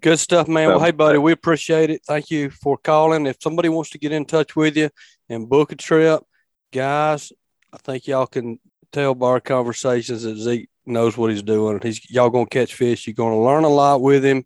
Good 0.02 0.20
stuff, 0.20 0.48
man. 0.48 0.70
So, 0.70 0.70
well, 0.72 0.80
hey, 0.86 0.92
buddy, 0.92 1.18
we 1.20 1.32
appreciate 1.32 1.90
it. 1.90 2.02
Thank 2.06 2.32
you 2.32 2.50
for 2.50 2.78
calling. 2.78 3.26
If 3.28 3.38
somebody 3.40 3.70
wants 3.70 3.92
to 3.92 4.00
get 4.00 4.12
in 4.12 4.26
touch 4.26 4.56
with 4.56 4.76
you 4.76 4.90
and 5.30 5.48
book 5.48 5.72
a 5.72 5.76
trip, 5.76 6.24
guys, 6.72 7.32
I 7.72 7.78
think 7.78 8.08
y'all 8.08 8.28
can 8.28 8.60
tell 8.92 9.14
by 9.14 9.28
our 9.28 9.40
conversations 9.40 10.24
that 10.24 10.38
Zeke 10.38 10.70
knows 10.86 11.16
what 11.16 11.32
he's 11.32 11.44
doing. 11.44 11.80
He's 11.82 12.10
y'all 12.10 12.30
gonna 12.30 12.48
catch 12.48 12.74
fish. 12.74 13.08
You're 13.08 13.14
gonna 13.14 13.42
learn 13.42 13.64
a 13.64 13.70
lot 13.70 14.02
with 14.02 14.26
him 14.26 14.46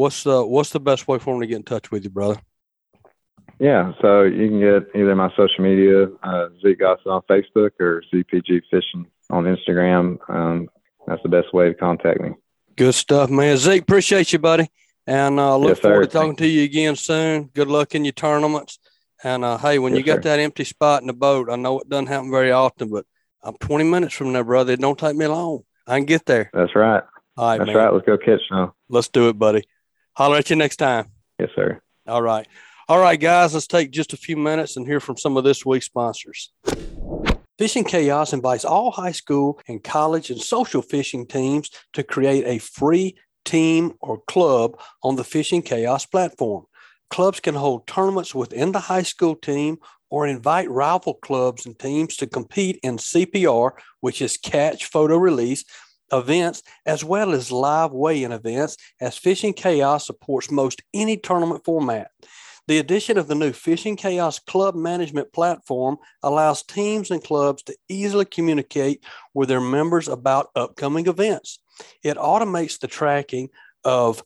what's 0.00 0.22
the 0.22 0.44
what's 0.44 0.70
the 0.70 0.80
best 0.80 1.06
way 1.06 1.18
for 1.18 1.34
him 1.34 1.42
to 1.42 1.46
get 1.46 1.56
in 1.56 1.62
touch 1.62 1.90
with 1.90 2.04
you, 2.04 2.10
brother? 2.10 2.40
Yeah, 3.60 3.92
so 4.00 4.22
you 4.22 4.48
can 4.48 4.58
get 4.58 4.88
either 4.94 5.14
my 5.14 5.28
social 5.36 5.62
media, 5.62 6.06
uh, 6.22 6.48
Zeke 6.62 6.78
Gosset 6.78 7.06
on 7.06 7.20
Facebook 7.28 7.72
or 7.78 8.02
ZPG 8.12 8.62
Fishing 8.70 9.06
on 9.28 9.44
Instagram. 9.44 10.18
Um, 10.30 10.70
that's 11.06 11.22
the 11.22 11.28
best 11.28 11.52
way 11.52 11.68
to 11.68 11.74
contact 11.74 12.22
me. 12.22 12.30
Good 12.76 12.94
stuff, 12.94 13.28
man. 13.28 13.58
Zeke, 13.58 13.82
appreciate 13.82 14.32
you, 14.32 14.38
buddy. 14.38 14.70
And 15.06 15.38
uh, 15.38 15.58
look 15.58 15.70
yes, 15.70 15.78
forward 15.80 16.06
to 16.06 16.10
talking 16.10 16.36
to 16.36 16.46
you 16.46 16.64
again 16.64 16.96
soon. 16.96 17.50
Good 17.54 17.68
luck 17.68 17.94
in 17.94 18.06
your 18.06 18.12
tournaments. 18.12 18.78
And 19.22 19.44
uh, 19.44 19.58
hey, 19.58 19.78
when 19.78 19.92
yes, 19.92 19.98
you 19.98 20.04
got 20.06 20.16
sir. 20.16 20.30
that 20.30 20.38
empty 20.38 20.64
spot 20.64 21.02
in 21.02 21.08
the 21.08 21.12
boat, 21.12 21.50
I 21.50 21.56
know 21.56 21.80
it 21.80 21.88
doesn't 21.90 22.06
happen 22.06 22.30
very 22.30 22.52
often, 22.52 22.88
but 22.88 23.04
I'm 23.42 23.58
20 23.58 23.84
minutes 23.84 24.14
from 24.14 24.32
there, 24.32 24.44
brother. 24.44 24.72
It 24.72 24.80
don't 24.80 24.98
take 24.98 25.16
me 25.16 25.26
long. 25.26 25.64
I 25.86 25.98
can 25.98 26.06
get 26.06 26.24
there. 26.24 26.50
That's 26.54 26.74
right. 26.74 27.02
All 27.36 27.48
right, 27.48 27.58
That's 27.58 27.66
man. 27.66 27.76
right. 27.76 27.92
Let's 27.92 28.06
go 28.06 28.16
catch 28.16 28.40
now. 28.50 28.74
Let's 28.88 29.08
do 29.08 29.28
it, 29.28 29.38
buddy. 29.38 29.64
Holler 30.14 30.38
at 30.38 30.48
you 30.48 30.56
next 30.56 30.76
time. 30.76 31.06
Yes, 31.38 31.50
sir. 31.54 31.80
All 32.06 32.22
right. 32.22 32.46
All 32.90 32.98
right, 32.98 33.20
guys, 33.20 33.54
let's 33.54 33.68
take 33.68 33.92
just 33.92 34.14
a 34.14 34.16
few 34.16 34.36
minutes 34.36 34.76
and 34.76 34.84
hear 34.84 34.98
from 34.98 35.16
some 35.16 35.36
of 35.36 35.44
this 35.44 35.64
week's 35.64 35.86
sponsors. 35.86 36.52
Fishing 37.56 37.84
Chaos 37.84 38.32
invites 38.32 38.64
all 38.64 38.90
high 38.90 39.12
school 39.12 39.60
and 39.68 39.80
college 39.84 40.28
and 40.28 40.40
social 40.40 40.82
fishing 40.82 41.24
teams 41.24 41.70
to 41.92 42.02
create 42.02 42.44
a 42.48 42.58
free 42.58 43.14
team 43.44 43.92
or 44.00 44.20
club 44.26 44.76
on 45.04 45.14
the 45.14 45.22
Fishing 45.22 45.62
Chaos 45.62 46.04
platform. 46.04 46.64
Clubs 47.10 47.38
can 47.38 47.54
hold 47.54 47.86
tournaments 47.86 48.34
within 48.34 48.72
the 48.72 48.80
high 48.80 49.04
school 49.04 49.36
team 49.36 49.76
or 50.10 50.26
invite 50.26 50.68
rival 50.68 51.14
clubs 51.14 51.66
and 51.66 51.78
teams 51.78 52.16
to 52.16 52.26
compete 52.26 52.80
in 52.82 52.96
CPR, 52.96 53.70
which 54.00 54.20
is 54.20 54.36
catch, 54.36 54.86
photo, 54.86 55.16
release, 55.16 55.64
events 56.12 56.64
as 56.86 57.04
well 57.04 57.30
as 57.34 57.52
live 57.52 57.92
weigh-in 57.92 58.32
events 58.32 58.76
as 59.00 59.16
Fishing 59.16 59.52
Chaos 59.52 60.08
supports 60.08 60.50
most 60.50 60.82
any 60.92 61.16
tournament 61.16 61.64
format. 61.64 62.10
The 62.70 62.78
addition 62.78 63.18
of 63.18 63.26
the 63.26 63.34
new 63.34 63.52
Fishing 63.52 63.96
Chaos 63.96 64.38
Club 64.38 64.76
Management 64.76 65.32
Platform 65.32 65.96
allows 66.22 66.62
teams 66.62 67.10
and 67.10 67.20
clubs 67.20 67.64
to 67.64 67.74
easily 67.88 68.24
communicate 68.24 69.02
with 69.34 69.48
their 69.48 69.60
members 69.60 70.06
about 70.06 70.50
upcoming 70.54 71.08
events. 71.08 71.58
It 72.04 72.16
automates 72.16 72.78
the 72.78 72.86
tracking 72.86 73.48
of 73.84 74.22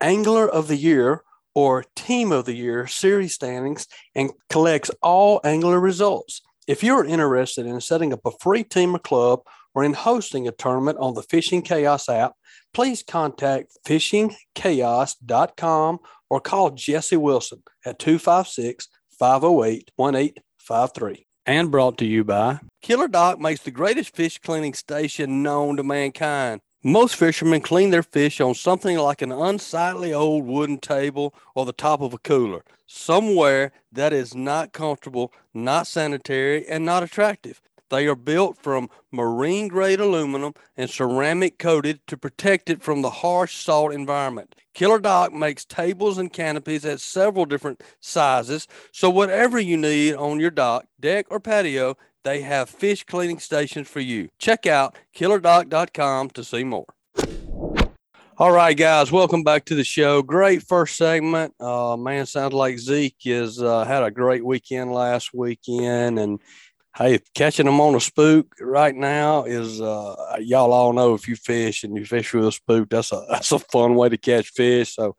Angler 0.00 0.48
of 0.48 0.66
the 0.66 0.74
Year 0.74 1.22
or 1.54 1.84
Team 1.94 2.32
of 2.32 2.46
the 2.46 2.54
Year 2.54 2.88
series 2.88 3.34
standings 3.34 3.86
and 4.16 4.32
collects 4.50 4.90
all 5.00 5.40
angler 5.44 5.78
results. 5.78 6.42
If 6.66 6.82
you're 6.82 7.04
interested 7.04 7.64
in 7.64 7.80
setting 7.80 8.12
up 8.12 8.26
a 8.26 8.32
free 8.40 8.64
team 8.64 8.96
or 8.96 8.98
club 8.98 9.42
or 9.72 9.84
in 9.84 9.92
hosting 9.92 10.48
a 10.48 10.52
tournament 10.52 10.98
on 10.98 11.14
the 11.14 11.22
Fishing 11.22 11.62
Chaos 11.62 12.08
app, 12.08 12.32
please 12.72 13.04
contact 13.04 13.78
fishingchaos.com 13.86 16.00
or 16.30 16.40
call 16.40 16.70
Jesse 16.70 17.16
Wilson 17.16 17.62
at 17.84 17.98
256 17.98 18.88
508 19.18 19.90
1853. 19.96 21.26
And 21.46 21.70
brought 21.70 21.98
to 21.98 22.06
you 22.06 22.24
by 22.24 22.60
Killerdock 22.82 23.38
makes 23.38 23.62
the 23.62 23.70
greatest 23.70 24.14
fish 24.16 24.38
cleaning 24.38 24.74
station 24.74 25.42
known 25.42 25.76
to 25.76 25.82
mankind. 25.82 26.60
Most 26.82 27.16
fishermen 27.16 27.62
clean 27.62 27.90
their 27.90 28.02
fish 28.02 28.42
on 28.42 28.54
something 28.54 28.98
like 28.98 29.22
an 29.22 29.32
unsightly 29.32 30.12
old 30.12 30.44
wooden 30.44 30.78
table 30.78 31.34
or 31.54 31.64
the 31.64 31.72
top 31.72 32.02
of 32.02 32.12
a 32.12 32.18
cooler, 32.18 32.62
somewhere 32.86 33.72
that 33.90 34.12
is 34.12 34.34
not 34.34 34.74
comfortable, 34.74 35.32
not 35.54 35.86
sanitary, 35.86 36.66
and 36.68 36.84
not 36.84 37.02
attractive. 37.02 37.62
They 37.90 38.06
are 38.06 38.16
built 38.16 38.58
from 38.58 38.88
marine 39.12 39.68
grade 39.68 40.00
aluminum 40.00 40.54
and 40.76 40.90
ceramic 40.90 41.58
coated 41.58 42.00
to 42.06 42.16
protect 42.16 42.70
it 42.70 42.82
from 42.82 43.02
the 43.02 43.10
harsh 43.10 43.56
salt 43.56 43.92
environment. 43.92 44.54
Killerdock 44.74 45.32
makes 45.32 45.64
tables 45.64 46.18
and 46.18 46.32
canopies 46.32 46.84
at 46.84 47.00
several 47.00 47.46
different 47.46 47.82
sizes. 48.00 48.66
So, 48.92 49.08
whatever 49.10 49.60
you 49.60 49.76
need 49.76 50.14
on 50.14 50.40
your 50.40 50.50
dock, 50.50 50.86
deck, 50.98 51.26
or 51.30 51.38
patio, 51.38 51.96
they 52.24 52.40
have 52.40 52.70
fish 52.70 53.04
cleaning 53.04 53.38
stations 53.38 53.88
for 53.88 54.00
you. 54.00 54.30
Check 54.38 54.66
out 54.66 54.96
killerdock.com 55.14 56.30
to 56.30 56.42
see 56.42 56.64
more. 56.64 56.86
All 58.36 58.50
right, 58.50 58.76
guys, 58.76 59.12
welcome 59.12 59.44
back 59.44 59.64
to 59.66 59.76
the 59.76 59.84
show. 59.84 60.20
Great 60.20 60.64
first 60.64 60.96
segment. 60.96 61.54
Uh, 61.60 61.96
man, 61.96 62.26
sounds 62.26 62.52
like 62.52 62.80
Zeke 62.80 63.14
has 63.26 63.62
uh, 63.62 63.84
had 63.84 64.02
a 64.02 64.10
great 64.10 64.44
weekend 64.44 64.92
last 64.92 65.32
weekend, 65.32 66.18
and 66.18 66.40
hey, 66.96 67.18
catching 67.34 67.66
them 67.66 67.80
on 67.80 67.94
a 67.94 68.00
spook 68.00 68.54
right 68.60 68.94
now 68.94 69.44
is 69.44 69.80
uh, 69.80 70.36
y'all 70.40 70.72
all 70.72 70.92
know 70.92 71.14
if 71.14 71.26
you 71.26 71.36
fish 71.36 71.84
and 71.84 71.96
you 71.96 72.04
fish 72.04 72.32
with 72.32 72.46
a 72.46 72.52
spook, 72.52 72.88
that's 72.88 73.12
a 73.12 73.24
that's 73.30 73.52
a 73.52 73.58
fun 73.58 73.94
way 73.94 74.08
to 74.08 74.16
catch 74.16 74.48
fish. 74.50 74.94
So 74.94 75.16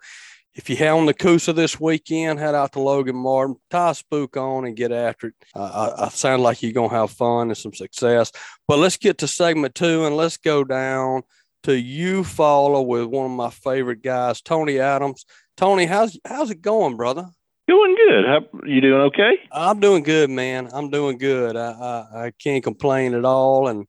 if 0.54 0.70
you 0.70 0.88
on 0.88 1.06
the 1.06 1.14
Coosa 1.14 1.52
this 1.52 1.80
weekend, 1.80 2.40
head 2.40 2.56
out 2.56 2.72
to 2.74 2.80
Logan 2.80 3.18
Martin, 3.18 3.58
tie 3.70 3.90
a 3.90 3.96
spook 3.96 4.38
on, 4.38 4.66
and 4.66 4.76
get 4.76 4.94
after 4.94 5.28
it. 5.28 5.34
Uh, 5.54 5.94
I, 6.00 6.06
I 6.06 6.10
sound 6.10 6.44
like 6.44 6.64
you're 6.64 6.72
gonna 6.72 6.90
have 6.90 7.12
fun 7.12 7.50
and 7.50 7.58
some 7.58 7.74
success. 7.74 8.32
But 8.68 8.80
let's 8.80 8.98
get 8.98 9.18
to 9.20 9.28
segment 9.28 9.76
two 9.76 10.06
and 10.06 10.16
let's 10.16 10.38
go 10.38 10.64
down 10.64 11.24
to 11.64 11.72
Eufaula 11.72 12.86
with 12.86 13.06
one 13.06 13.26
of 13.26 13.36
my 13.36 13.50
favorite 13.50 14.02
guys, 14.02 14.42
Tony 14.42 14.80
Adams. 14.80 15.26
Tony, 15.58 15.86
how's 15.86 16.18
how's 16.24 16.52
it 16.52 16.62
going, 16.62 16.96
brother? 16.96 17.28
Doing 17.68 17.96
good. 17.96 18.26
How 18.26 18.42
you 18.68 18.80
doing? 18.80 19.02
Okay. 19.02 19.40
I'm 19.52 19.80
doing 19.80 20.04
good, 20.04 20.30
man. 20.30 20.70
I'm 20.72 20.92
doing 20.92 21.18
good. 21.18 21.56
I 21.56 21.72
I, 21.72 22.26
I 22.26 22.32
can't 22.38 22.64
complain 22.64 23.16
at 23.16 23.26
all, 23.26 23.68
and 23.68 23.88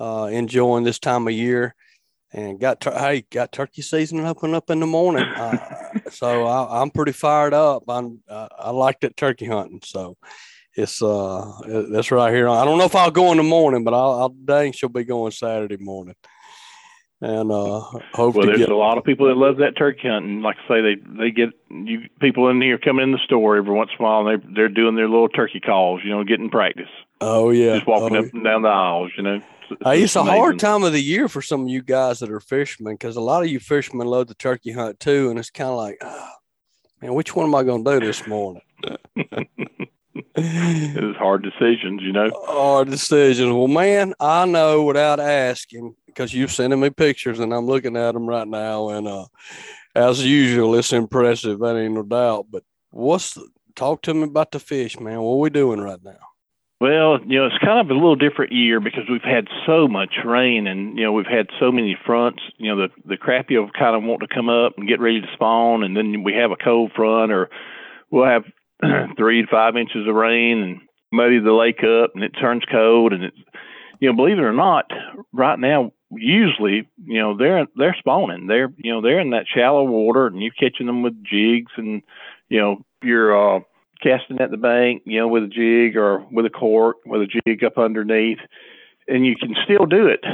uh, 0.00 0.28
enjoying 0.32 0.82
this 0.82 0.98
time 0.98 1.28
of 1.28 1.34
year. 1.34 1.74
And 2.32 2.58
got 2.58 2.80
tur- 2.80 2.98
hey, 2.98 3.24
got 3.30 3.52
turkey 3.52 3.82
season 3.82 4.20
up 4.20 4.42
and 4.42 4.54
up 4.54 4.70
in 4.70 4.80
the 4.80 4.86
morning, 4.86 5.24
uh, 5.24 5.58
so 6.10 6.46
I, 6.46 6.80
am 6.80 6.90
pretty 6.90 7.12
fired 7.12 7.54
up. 7.54 7.84
I'm 7.88 8.20
uh, 8.28 8.48
I 8.58 8.70
like 8.70 9.00
that 9.00 9.16
turkey 9.16 9.46
hunting, 9.46 9.82
so 9.84 10.16
it's 10.74 11.00
uh 11.02 11.52
that's 11.90 12.10
right 12.10 12.32
here. 12.34 12.48
I 12.48 12.64
don't 12.64 12.78
know 12.78 12.86
if 12.86 12.96
I'll 12.96 13.10
go 13.10 13.30
in 13.30 13.36
the 13.36 13.44
morning, 13.44 13.84
but 13.84 13.94
I'll, 13.94 14.20
I'll 14.20 14.28
dang 14.30 14.72
she'll 14.72 14.88
be 14.88 15.04
going 15.04 15.30
Saturday 15.30 15.76
morning 15.76 16.14
and 17.22 17.52
uh, 17.52 17.80
hope 18.12 18.34
well, 18.34 18.46
there's 18.46 18.58
get... 18.58 18.68
a 18.68 18.76
lot 18.76 18.98
of 18.98 19.04
people 19.04 19.28
that 19.28 19.36
love 19.36 19.58
that 19.58 19.76
turkey 19.76 20.08
hunting. 20.08 20.42
Like 20.42 20.56
I 20.64 20.68
say, 20.68 20.80
they 20.82 20.94
they 21.18 21.30
get 21.30 21.50
you 21.70 22.08
people 22.20 22.48
in 22.48 22.60
here 22.60 22.78
coming 22.78 23.04
in 23.04 23.12
the 23.12 23.18
store 23.24 23.56
every 23.56 23.72
once 23.72 23.90
in 23.96 24.04
a 24.04 24.08
while, 24.08 24.26
and 24.26 24.42
they 24.42 24.54
they're 24.54 24.68
doing 24.68 24.96
their 24.96 25.08
little 25.08 25.28
turkey 25.28 25.60
calls, 25.60 26.00
you 26.04 26.10
know, 26.10 26.24
getting 26.24 26.50
practice. 26.50 26.88
Oh 27.20 27.50
yeah, 27.50 27.76
just 27.76 27.86
walking 27.86 28.16
oh, 28.16 28.24
up 28.24 28.34
and 28.34 28.42
down 28.42 28.62
the 28.62 28.68
aisles, 28.68 29.12
you 29.16 29.22
know. 29.22 29.40
It's, 29.70 29.82
hey, 29.84 30.02
it's 30.02 30.16
a 30.16 30.24
hard 30.24 30.58
time 30.58 30.82
of 30.82 30.92
the 30.92 31.00
year 31.00 31.28
for 31.28 31.42
some 31.42 31.62
of 31.62 31.68
you 31.68 31.80
guys 31.80 32.18
that 32.18 32.30
are 32.30 32.40
fishermen 32.40 32.94
because 32.94 33.14
a 33.14 33.20
lot 33.20 33.44
of 33.44 33.48
you 33.48 33.60
fishermen 33.60 34.08
love 34.08 34.26
the 34.26 34.34
turkey 34.34 34.72
hunt 34.72 34.98
too, 34.98 35.30
and 35.30 35.38
it's 35.38 35.50
kind 35.50 35.70
of 35.70 35.76
like, 35.76 35.98
oh, 36.00 36.30
man, 37.00 37.14
which 37.14 37.36
one 37.36 37.46
am 37.46 37.54
I 37.54 37.62
going 37.62 37.84
to 37.84 38.00
do 38.00 38.04
this 38.04 38.26
morning? 38.26 38.62
it's 40.34 41.18
hard 41.18 41.42
decisions, 41.42 42.02
you 42.02 42.12
know. 42.12 42.30
Hard 42.46 42.90
decisions. 42.90 43.52
Well, 43.52 43.68
man, 43.68 44.14
I 44.18 44.44
know 44.46 44.82
without 44.82 45.20
asking 45.20 45.94
because 46.14 46.34
you're 46.34 46.48
sending 46.48 46.80
me 46.80 46.90
pictures 46.90 47.40
and 47.40 47.52
I'm 47.52 47.66
looking 47.66 47.96
at 47.96 48.12
them 48.12 48.26
right 48.26 48.46
now. 48.46 48.90
And 48.90 49.08
uh, 49.08 49.26
as 49.94 50.24
usual, 50.24 50.74
it's 50.74 50.92
impressive. 50.92 51.58
That 51.60 51.76
ain't 51.76 51.94
no 51.94 52.02
doubt. 52.02 52.46
But 52.50 52.64
what's 52.90 53.34
the, 53.34 53.46
talk 53.74 54.02
to 54.02 54.14
me 54.14 54.24
about 54.24 54.52
the 54.52 54.60
fish, 54.60 54.98
man? 55.00 55.20
What 55.20 55.34
are 55.34 55.38
we 55.38 55.50
doing 55.50 55.80
right 55.80 56.02
now? 56.02 56.18
Well, 56.80 57.20
you 57.24 57.38
know, 57.38 57.46
it's 57.46 57.64
kind 57.64 57.78
of 57.78 57.90
a 57.90 57.94
little 57.94 58.16
different 58.16 58.50
year 58.50 58.80
because 58.80 59.04
we've 59.08 59.22
had 59.22 59.46
so 59.66 59.86
much 59.86 60.14
rain 60.24 60.66
and, 60.66 60.98
you 60.98 61.04
know, 61.04 61.12
we've 61.12 61.26
had 61.26 61.46
so 61.60 61.70
many 61.70 61.96
fronts. 62.04 62.42
You 62.58 62.74
know, 62.74 62.88
the, 62.88 62.88
the 63.08 63.16
crappie 63.16 63.56
will 63.56 63.70
kind 63.70 63.94
of 63.94 64.02
want 64.02 64.20
to 64.22 64.34
come 64.34 64.48
up 64.48 64.72
and 64.76 64.88
get 64.88 64.98
ready 64.98 65.20
to 65.20 65.28
spawn. 65.32 65.84
And 65.84 65.96
then 65.96 66.24
we 66.24 66.32
have 66.34 66.50
a 66.50 66.56
cold 66.56 66.90
front 66.96 67.30
or 67.30 67.50
we'll 68.10 68.26
have 68.26 68.42
three 69.16 69.42
to 69.42 69.48
five 69.48 69.76
inches 69.76 70.08
of 70.08 70.14
rain 70.16 70.60
and 70.60 70.80
muddy 71.12 71.38
the 71.38 71.52
lake 71.52 71.84
up 71.84 72.16
and 72.16 72.24
it 72.24 72.30
turns 72.30 72.64
cold. 72.68 73.12
And 73.12 73.24
it's, 73.24 73.38
you 74.00 74.10
know, 74.10 74.16
believe 74.16 74.38
it 74.38 74.42
or 74.42 74.52
not, 74.52 74.90
right 75.32 75.60
now 75.60 75.92
usually, 76.16 76.88
you 77.04 77.20
know, 77.20 77.36
they're 77.36 77.66
they're 77.76 77.96
spawning. 77.98 78.46
They're 78.46 78.72
you 78.76 78.92
know 78.92 79.00
they're 79.00 79.20
in 79.20 79.30
that 79.30 79.46
shallow 79.52 79.84
water, 79.84 80.26
and 80.26 80.42
you're 80.42 80.52
catching 80.52 80.86
them 80.86 81.02
with 81.02 81.22
jigs, 81.24 81.72
and 81.76 82.02
you 82.48 82.60
know 82.60 82.84
you're 83.02 83.56
uh, 83.56 83.60
casting 84.02 84.40
at 84.40 84.50
the 84.50 84.56
bank, 84.56 85.02
you 85.04 85.20
know, 85.20 85.28
with 85.28 85.44
a 85.44 85.48
jig 85.48 85.96
or 85.96 86.26
with 86.30 86.46
a 86.46 86.50
cork, 86.50 86.98
with 87.06 87.22
a 87.22 87.40
jig 87.46 87.64
up 87.64 87.78
underneath, 87.78 88.38
and 89.08 89.26
you 89.26 89.36
can 89.36 89.54
still 89.64 89.86
do 89.86 90.06
it 90.06 90.24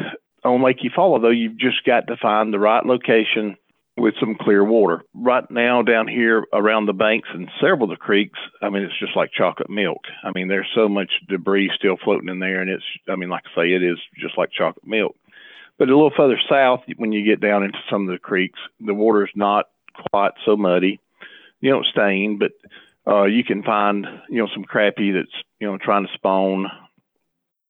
on 0.44 0.62
Lake 0.62 0.78
Eufaula. 0.78 1.20
Though 1.20 1.30
you've 1.30 1.58
just 1.58 1.84
got 1.84 2.06
to 2.08 2.16
find 2.16 2.52
the 2.52 2.58
right 2.58 2.84
location 2.84 3.56
with 3.98 4.14
some 4.20 4.36
clear 4.40 4.64
water. 4.64 5.02
Right 5.14 5.48
now, 5.50 5.82
down 5.82 6.08
here 6.08 6.44
around 6.52 6.86
the 6.86 6.92
banks 6.92 7.28
and 7.32 7.50
several 7.60 7.84
of 7.84 7.90
the 7.90 7.96
creeks, 7.96 8.38
I 8.62 8.70
mean, 8.70 8.82
it's 8.82 8.98
just 8.98 9.16
like 9.16 9.32
chocolate 9.32 9.70
milk. 9.70 10.02
I 10.24 10.30
mean, 10.34 10.48
there's 10.48 10.70
so 10.74 10.88
much 10.88 11.10
debris 11.28 11.72
still 11.74 11.96
floating 12.02 12.28
in 12.28 12.38
there, 12.38 12.60
and 12.60 12.70
it's, 12.70 12.84
I 13.08 13.16
mean, 13.16 13.28
like 13.28 13.42
I 13.46 13.60
say, 13.60 13.72
it 13.72 13.82
is 13.82 13.98
just 14.18 14.38
like 14.38 14.50
chocolate 14.52 14.86
milk. 14.86 15.16
But 15.78 15.88
a 15.88 15.94
little 15.94 16.12
further 16.16 16.38
south, 16.50 16.80
when 16.96 17.12
you 17.12 17.24
get 17.24 17.40
down 17.40 17.62
into 17.62 17.78
some 17.90 18.08
of 18.08 18.12
the 18.12 18.18
creeks, 18.18 18.58
the 18.80 18.94
water 18.94 19.24
is 19.24 19.32
not 19.34 19.66
quite 20.10 20.32
so 20.44 20.56
muddy. 20.56 21.00
You 21.60 21.70
don't 21.70 21.86
stain, 21.86 22.38
but 22.38 22.52
uh, 23.06 23.24
you 23.24 23.44
can 23.44 23.62
find 23.62 24.06
you 24.28 24.38
know 24.42 24.48
some 24.52 24.64
crappie 24.64 25.14
that's 25.14 25.34
you 25.60 25.66
know 25.66 25.78
trying 25.78 26.06
to 26.06 26.12
spawn 26.14 26.66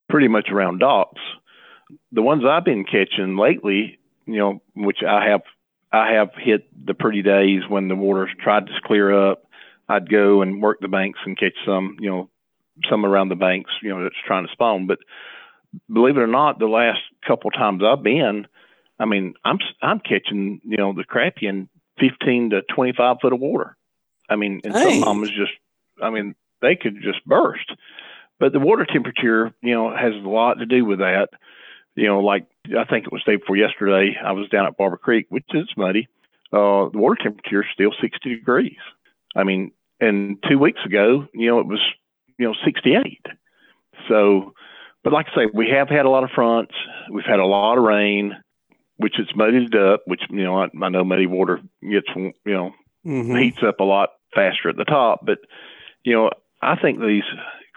pretty 0.08 0.28
much 0.28 0.48
around 0.50 0.78
docks. 0.78 1.20
The 2.12 2.22
ones 2.22 2.44
I've 2.48 2.64
been 2.64 2.84
catching 2.84 3.36
lately, 3.36 3.98
you 4.26 4.38
know, 4.38 4.62
which 4.74 4.98
I 5.06 5.28
have 5.28 5.42
I 5.92 6.12
have 6.12 6.30
hit 6.36 6.68
the 6.86 6.94
pretty 6.94 7.22
days 7.22 7.62
when 7.68 7.88
the 7.88 7.96
water's 7.96 8.30
tried 8.42 8.66
to 8.66 8.72
clear 8.84 9.30
up. 9.30 9.44
I'd 9.88 10.10
go 10.10 10.42
and 10.42 10.60
work 10.60 10.78
the 10.80 10.88
banks 10.88 11.18
and 11.24 11.38
catch 11.38 11.54
some, 11.64 11.96
you 11.98 12.10
know, 12.10 12.30
some 12.90 13.06
around 13.06 13.30
the 13.30 13.36
banks, 13.36 13.70
you 13.82 13.88
know, 13.88 14.02
that's 14.02 14.14
trying 14.26 14.46
to 14.46 14.52
spawn. 14.52 14.86
But 14.86 14.98
believe 15.92 16.16
it 16.16 16.20
or 16.20 16.26
not, 16.26 16.58
the 16.58 16.66
last 16.66 17.00
couple 17.26 17.50
times 17.50 17.82
I've 17.84 18.02
been, 18.02 18.46
I 18.98 19.04
mean, 19.04 19.34
I'm 19.44 19.58
I'm 19.82 20.00
catching 20.00 20.60
you 20.64 20.76
know 20.76 20.92
the 20.92 21.04
crappie 21.04 21.48
in 21.48 21.68
15 22.00 22.50
to 22.50 22.62
25 22.74 23.16
foot 23.20 23.32
of 23.32 23.40
water. 23.40 23.76
I 24.28 24.36
mean, 24.36 24.60
and 24.64 24.74
some 24.74 25.02
of 25.02 25.04
them 25.04 25.24
is 25.24 25.30
just, 25.30 25.52
I 26.02 26.10
mean, 26.10 26.34
they 26.60 26.76
could 26.76 26.96
just 27.02 27.24
burst. 27.24 27.72
But 28.38 28.52
the 28.52 28.60
water 28.60 28.84
temperature, 28.84 29.52
you 29.62 29.74
know, 29.74 29.90
has 29.94 30.14
a 30.14 30.28
lot 30.28 30.54
to 30.54 30.66
do 30.66 30.84
with 30.84 30.98
that. 30.98 31.28
You 31.96 32.06
know, 32.06 32.20
like 32.20 32.46
I 32.66 32.84
think 32.84 33.06
it 33.06 33.12
was 33.12 33.24
day 33.24 33.36
before 33.36 33.56
yesterday, 33.56 34.16
I 34.22 34.32
was 34.32 34.48
down 34.48 34.66
at 34.66 34.76
Barber 34.76 34.96
Creek, 34.96 35.26
which 35.28 35.46
is 35.54 35.68
muddy. 35.76 36.08
Uh, 36.52 36.88
the 36.90 36.98
water 36.98 37.16
temperature 37.20 37.62
is 37.62 37.68
still 37.74 37.92
60 38.00 38.36
degrees. 38.36 38.78
I 39.36 39.44
mean, 39.44 39.72
and 40.00 40.42
two 40.48 40.58
weeks 40.58 40.80
ago, 40.86 41.26
you 41.34 41.48
know, 41.48 41.58
it 41.60 41.66
was, 41.66 41.80
you 42.38 42.46
know, 42.46 42.54
68. 42.64 43.26
So, 44.08 44.54
but 45.04 45.12
like 45.12 45.26
I 45.32 45.34
say, 45.34 45.50
we 45.52 45.68
have 45.70 45.88
had 45.88 46.06
a 46.06 46.10
lot 46.10 46.24
of 46.24 46.30
fronts. 46.30 46.74
We've 47.10 47.24
had 47.24 47.38
a 47.38 47.46
lot 47.46 47.78
of 47.78 47.84
rain, 47.84 48.36
which 48.96 49.14
has 49.16 49.26
muddied 49.34 49.74
it 49.74 49.80
up. 49.80 50.02
Which 50.06 50.22
you 50.30 50.44
know, 50.44 50.62
I, 50.62 50.68
I 50.82 50.88
know 50.88 51.04
muddy 51.04 51.26
water 51.26 51.60
gets 51.82 52.08
you 52.16 52.32
know 52.46 52.72
mm-hmm. 53.06 53.36
heats 53.36 53.62
up 53.62 53.80
a 53.80 53.84
lot 53.84 54.10
faster 54.34 54.68
at 54.68 54.76
the 54.76 54.84
top. 54.84 55.20
But 55.24 55.38
you 56.04 56.14
know, 56.14 56.30
I 56.60 56.76
think 56.76 57.00
these 57.00 57.24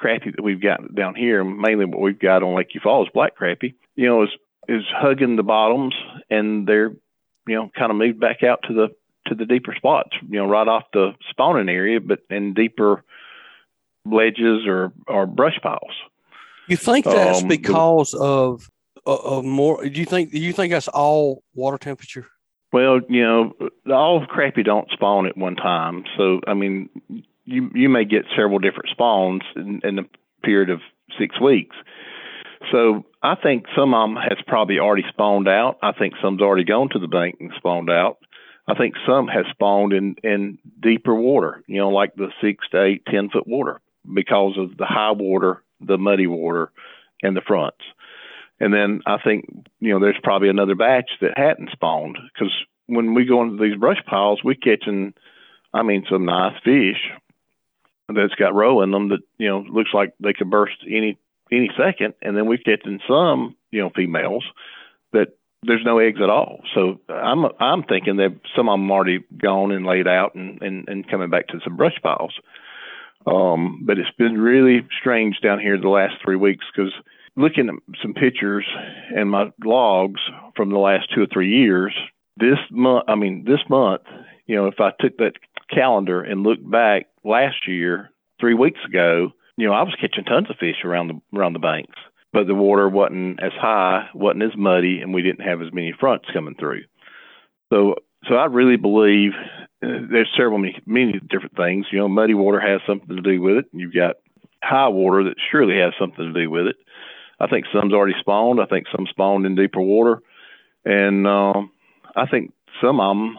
crappie 0.01 0.35
that 0.35 0.43
we've 0.43 0.61
got 0.61 0.93
down 0.95 1.15
here, 1.15 1.43
mainly 1.43 1.85
what 1.85 2.01
we've 2.01 2.19
got 2.19 2.43
on 2.43 2.55
Lake 2.55 2.67
is 2.73 3.09
black 3.13 3.37
crappie. 3.37 3.75
You 3.95 4.07
know, 4.07 4.23
is 4.23 4.29
is 4.67 4.83
hugging 4.89 5.35
the 5.35 5.43
bottoms, 5.43 5.93
and 6.29 6.67
they're 6.67 6.91
you 7.47 7.55
know 7.55 7.69
kind 7.77 7.91
of 7.91 7.97
moved 7.97 8.19
back 8.19 8.43
out 8.43 8.63
to 8.67 8.73
the 8.73 8.87
to 9.27 9.35
the 9.35 9.45
deeper 9.45 9.73
spots. 9.75 10.09
You 10.27 10.39
know, 10.39 10.47
right 10.47 10.67
off 10.67 10.83
the 10.93 11.13
spawning 11.29 11.69
area, 11.69 11.99
but 11.99 12.19
in 12.29 12.53
deeper 12.53 13.03
ledges 14.05 14.65
or 14.65 14.91
or 15.07 15.27
brush 15.27 15.59
piles. 15.61 15.93
You 16.71 16.77
think 16.77 17.03
that's 17.03 17.41
um, 17.41 17.49
because 17.49 18.13
of 18.13 18.71
of 19.05 19.43
more? 19.43 19.83
Do 19.83 19.99
you 19.99 20.05
think 20.05 20.31
do 20.31 20.39
you 20.39 20.53
think 20.53 20.71
that's 20.71 20.87
all 20.87 21.43
water 21.53 21.77
temperature? 21.77 22.27
Well, 22.71 23.01
you 23.09 23.21
know, 23.21 23.53
all 23.93 24.25
crappie 24.25 24.63
don't 24.63 24.89
spawn 24.91 25.27
at 25.27 25.35
one 25.35 25.57
time. 25.57 26.05
So, 26.15 26.39
I 26.47 26.53
mean, 26.53 26.89
you 27.43 27.69
you 27.73 27.89
may 27.89 28.05
get 28.05 28.23
several 28.37 28.59
different 28.59 28.87
spawns 28.89 29.41
in, 29.57 29.81
in 29.83 29.99
a 29.99 30.03
period 30.45 30.69
of 30.69 30.79
six 31.19 31.41
weeks. 31.41 31.75
So, 32.71 33.03
I 33.21 33.35
think 33.35 33.65
some 33.75 33.93
of 33.93 34.07
them 34.07 34.15
has 34.15 34.37
probably 34.47 34.79
already 34.79 35.03
spawned 35.09 35.49
out. 35.49 35.77
I 35.83 35.91
think 35.91 36.13
some's 36.23 36.39
already 36.39 36.63
gone 36.63 36.87
to 36.93 36.99
the 36.99 37.09
bank 37.09 37.35
and 37.41 37.51
spawned 37.57 37.89
out. 37.89 38.19
I 38.65 38.75
think 38.75 38.93
some 39.05 39.27
has 39.27 39.43
spawned 39.51 39.91
in 39.91 40.15
in 40.23 40.57
deeper 40.81 41.13
water. 41.13 41.65
You 41.67 41.79
know, 41.79 41.89
like 41.89 42.15
the 42.15 42.31
six 42.41 42.65
to 42.69 42.81
eight, 42.81 43.05
ten 43.07 43.29
foot 43.29 43.45
water 43.45 43.81
because 44.13 44.57
of 44.57 44.77
the 44.77 44.85
high 44.85 45.11
water 45.11 45.61
the 45.85 45.97
muddy 45.97 46.27
water 46.27 46.71
and 47.21 47.35
the 47.35 47.41
fronts. 47.41 47.83
And 48.59 48.73
then 48.73 49.01
I 49.05 49.17
think, 49.17 49.45
you 49.79 49.91
know, 49.93 49.99
there's 49.99 50.19
probably 50.23 50.49
another 50.49 50.75
batch 50.75 51.09
that 51.21 51.37
hadn't 51.37 51.71
spawned 51.71 52.17
because 52.33 52.53
when 52.85 53.13
we 53.13 53.25
go 53.25 53.41
into 53.41 53.61
these 53.61 53.77
brush 53.77 54.03
piles, 54.05 54.43
we're 54.43 54.55
catching, 54.55 55.13
I 55.73 55.81
mean, 55.81 56.05
some 56.09 56.25
nice 56.25 56.55
fish 56.63 57.09
that's 58.13 58.35
got 58.35 58.53
roe 58.53 58.81
in 58.81 58.91
them 58.91 59.09
that, 59.09 59.21
you 59.37 59.47
know, 59.47 59.59
looks 59.61 59.91
like 59.93 60.13
they 60.19 60.33
could 60.33 60.49
burst 60.49 60.75
any 60.87 61.17
any 61.51 61.69
second, 61.77 62.13
and 62.21 62.37
then 62.37 62.45
we're 62.45 62.57
catching 62.57 62.99
some, 63.07 63.55
you 63.71 63.81
know, 63.81 63.91
females 63.93 64.45
that 65.11 65.29
there's 65.63 65.83
no 65.83 65.99
eggs 65.99 66.19
at 66.21 66.29
all. 66.29 66.61
So 66.73 66.99
I'm 67.09 67.45
I'm 67.59 67.83
thinking 67.83 68.17
that 68.17 68.39
some 68.55 68.69
of 68.69 68.73
them 68.73 68.91
already 68.91 69.19
gone 69.37 69.71
and 69.71 69.85
laid 69.85 70.07
out 70.07 70.35
and 70.35 70.61
and, 70.61 70.87
and 70.87 71.09
coming 71.09 71.29
back 71.29 71.47
to 71.47 71.59
some 71.63 71.77
brush 71.77 71.99
piles. 72.01 72.33
Um, 73.25 73.83
but 73.85 73.99
it's 73.99 74.15
been 74.17 74.39
really 74.39 74.87
strange 74.99 75.39
down 75.41 75.59
here 75.59 75.79
the 75.79 75.89
last 75.89 76.15
three 76.23 76.35
weeks 76.35 76.65
because 76.73 76.91
looking 77.35 77.69
at 77.69 77.95
some 78.01 78.13
pictures 78.13 78.65
and 79.15 79.29
my 79.29 79.51
logs 79.63 80.21
from 80.55 80.71
the 80.71 80.79
last 80.79 81.07
two 81.13 81.21
or 81.21 81.27
three 81.31 81.49
years, 81.49 81.93
this 82.37 82.57
month, 82.71 83.05
I 83.07 83.15
mean, 83.15 83.43
this 83.45 83.59
month, 83.69 84.01
you 84.47 84.55
know, 84.55 84.67
if 84.67 84.79
I 84.79 84.91
took 84.99 85.17
that 85.17 85.33
calendar 85.73 86.21
and 86.21 86.43
looked 86.43 86.69
back 86.69 87.07
last 87.23 87.67
year, 87.67 88.11
three 88.39 88.55
weeks 88.55 88.79
ago, 88.85 89.31
you 89.55 89.67
know, 89.67 89.73
I 89.73 89.83
was 89.83 89.95
catching 90.01 90.25
tons 90.25 90.49
of 90.49 90.57
fish 90.57 90.83
around 90.83 91.07
the 91.07 91.37
around 91.37 91.53
the 91.53 91.59
banks, 91.59 91.95
but 92.33 92.47
the 92.47 92.55
water 92.55 92.89
wasn't 92.89 93.41
as 93.41 93.51
high, 93.53 94.09
wasn't 94.13 94.43
as 94.43 94.57
muddy, 94.57 94.99
and 94.99 95.13
we 95.13 95.21
didn't 95.21 95.45
have 95.45 95.61
as 95.61 95.71
many 95.71 95.93
fronts 95.97 96.25
coming 96.33 96.55
through. 96.55 96.81
So, 97.71 97.95
so 98.27 98.35
I 98.35 98.45
really 98.45 98.77
believe 98.77 99.31
uh, 99.83 100.05
there's 100.09 100.29
several 100.37 100.59
many, 100.59 100.79
many 100.85 101.13
different 101.13 101.55
things. 101.55 101.87
You 101.91 101.99
know, 101.99 102.07
muddy 102.07 102.33
water 102.33 102.59
has 102.59 102.81
something 102.87 103.15
to 103.15 103.21
do 103.21 103.41
with 103.41 103.57
it. 103.57 103.65
You've 103.73 103.93
got 103.93 104.17
high 104.63 104.89
water 104.89 105.23
that 105.25 105.35
surely 105.51 105.79
has 105.79 105.93
something 105.99 106.33
to 106.33 106.33
do 106.33 106.49
with 106.49 106.67
it. 106.67 106.75
I 107.39 107.47
think 107.47 107.65
some's 107.73 107.93
already 107.93 108.13
spawned. 108.19 108.61
I 108.61 108.65
think 108.65 108.85
some 108.95 109.07
spawned 109.09 109.45
in 109.45 109.55
deeper 109.55 109.81
water, 109.81 110.21
and 110.85 111.25
um, 111.25 111.71
I 112.15 112.27
think 112.27 112.53
some 112.81 112.99
of 112.99 113.17
them 113.17 113.37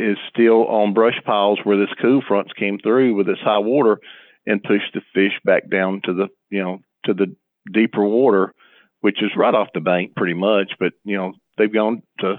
is 0.00 0.16
still 0.28 0.66
on 0.66 0.94
brush 0.94 1.20
piles 1.24 1.60
where 1.62 1.78
this 1.78 1.94
cool 2.00 2.22
fronts 2.26 2.52
came 2.52 2.78
through 2.78 3.14
with 3.14 3.26
this 3.26 3.38
high 3.42 3.58
water 3.58 3.98
and 4.46 4.62
pushed 4.62 4.94
the 4.94 5.00
fish 5.14 5.38
back 5.44 5.68
down 5.70 6.00
to 6.04 6.12
the 6.12 6.28
you 6.50 6.62
know 6.62 6.80
to 7.04 7.14
the 7.14 7.34
deeper 7.72 8.04
water, 8.04 8.52
which 9.00 9.22
is 9.22 9.30
right 9.36 9.54
off 9.54 9.68
the 9.72 9.80
bank 9.80 10.16
pretty 10.16 10.34
much. 10.34 10.72
But 10.80 10.94
you 11.04 11.16
know 11.16 11.34
they've 11.56 11.72
gone 11.72 12.02
to 12.20 12.38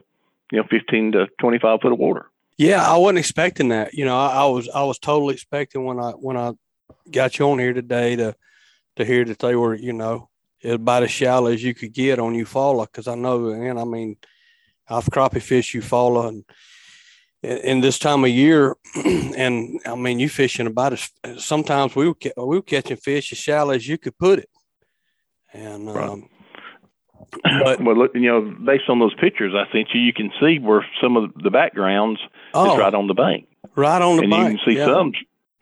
you 0.51 0.57
know 0.57 0.67
15 0.69 1.13
to 1.13 1.27
25 1.39 1.81
foot 1.81 1.91
of 1.91 1.99
water. 1.99 2.29
Yeah, 2.57 2.85
I 2.85 2.97
wasn't 2.97 3.19
expecting 3.19 3.69
that. 3.69 3.93
You 3.93 4.05
know, 4.05 4.17
I, 4.17 4.43
I 4.43 4.45
was 4.45 4.69
I 4.69 4.83
was 4.83 4.99
totally 4.99 5.33
expecting 5.33 5.85
when 5.85 5.99
I 5.99 6.11
when 6.11 6.37
I 6.37 6.53
got 7.09 7.39
you 7.39 7.49
on 7.49 7.59
here 7.59 7.73
today 7.73 8.15
to 8.15 8.35
to 8.97 9.05
hear 9.05 9.25
that 9.25 9.39
they 9.39 9.55
were 9.55 9.75
you 9.75 9.93
know 9.93 10.29
about 10.63 11.03
as 11.03 11.11
shallow 11.11 11.51
as 11.51 11.63
you 11.63 11.73
could 11.73 11.93
get 11.93 12.19
on 12.19 12.33
Eufaula 12.33 12.85
because 12.85 13.07
I 13.07 13.15
know 13.15 13.49
and 13.49 13.79
I 13.79 13.85
mean 13.85 14.17
I've 14.89 15.05
crappie 15.05 15.41
fish 15.41 15.73
Eufaula 15.73 16.29
and 16.29 16.43
in 17.41 17.79
this 17.79 17.97
time 17.97 18.23
of 18.23 18.29
year, 18.29 18.75
and 19.05 19.79
I 19.85 19.95
mean, 19.95 20.19
you 20.19 20.27
fishing 20.27 20.67
about 20.67 20.93
as 20.93 21.11
sometimes 21.37 21.95
we 21.95 22.07
were, 22.07 22.15
we 22.37 22.57
were 22.57 22.61
catching 22.61 22.97
fish 22.97 23.31
as 23.31 23.37
shallow 23.37 23.71
as 23.71 23.87
you 23.87 23.97
could 23.97 24.17
put 24.17 24.39
it. 24.39 24.49
And, 25.53 25.87
right. 25.87 26.09
um, 26.09 26.29
but 27.43 27.81
well, 27.81 27.95
look, 27.95 28.11
you 28.15 28.31
know, 28.31 28.41
based 28.41 28.89
on 28.89 28.99
those 28.99 29.13
pictures 29.15 29.53
I 29.55 29.71
sent 29.71 29.89
you, 29.93 30.01
you 30.01 30.13
can 30.13 30.31
see 30.39 30.59
where 30.59 30.85
some 31.01 31.17
of 31.17 31.33
the 31.35 31.49
backgrounds 31.49 32.19
oh, 32.53 32.73
is 32.73 32.79
right 32.79 32.93
on 32.93 33.07
the 33.07 33.13
bank. 33.13 33.47
Right 33.75 34.01
on 34.01 34.17
the 34.17 34.21
bank. 34.23 34.23
and 34.23 34.31
bank. 34.31 34.51
you 34.51 34.57
can 34.57 34.73
see 34.73 34.77
yeah. 34.77 34.85
some, 34.85 35.13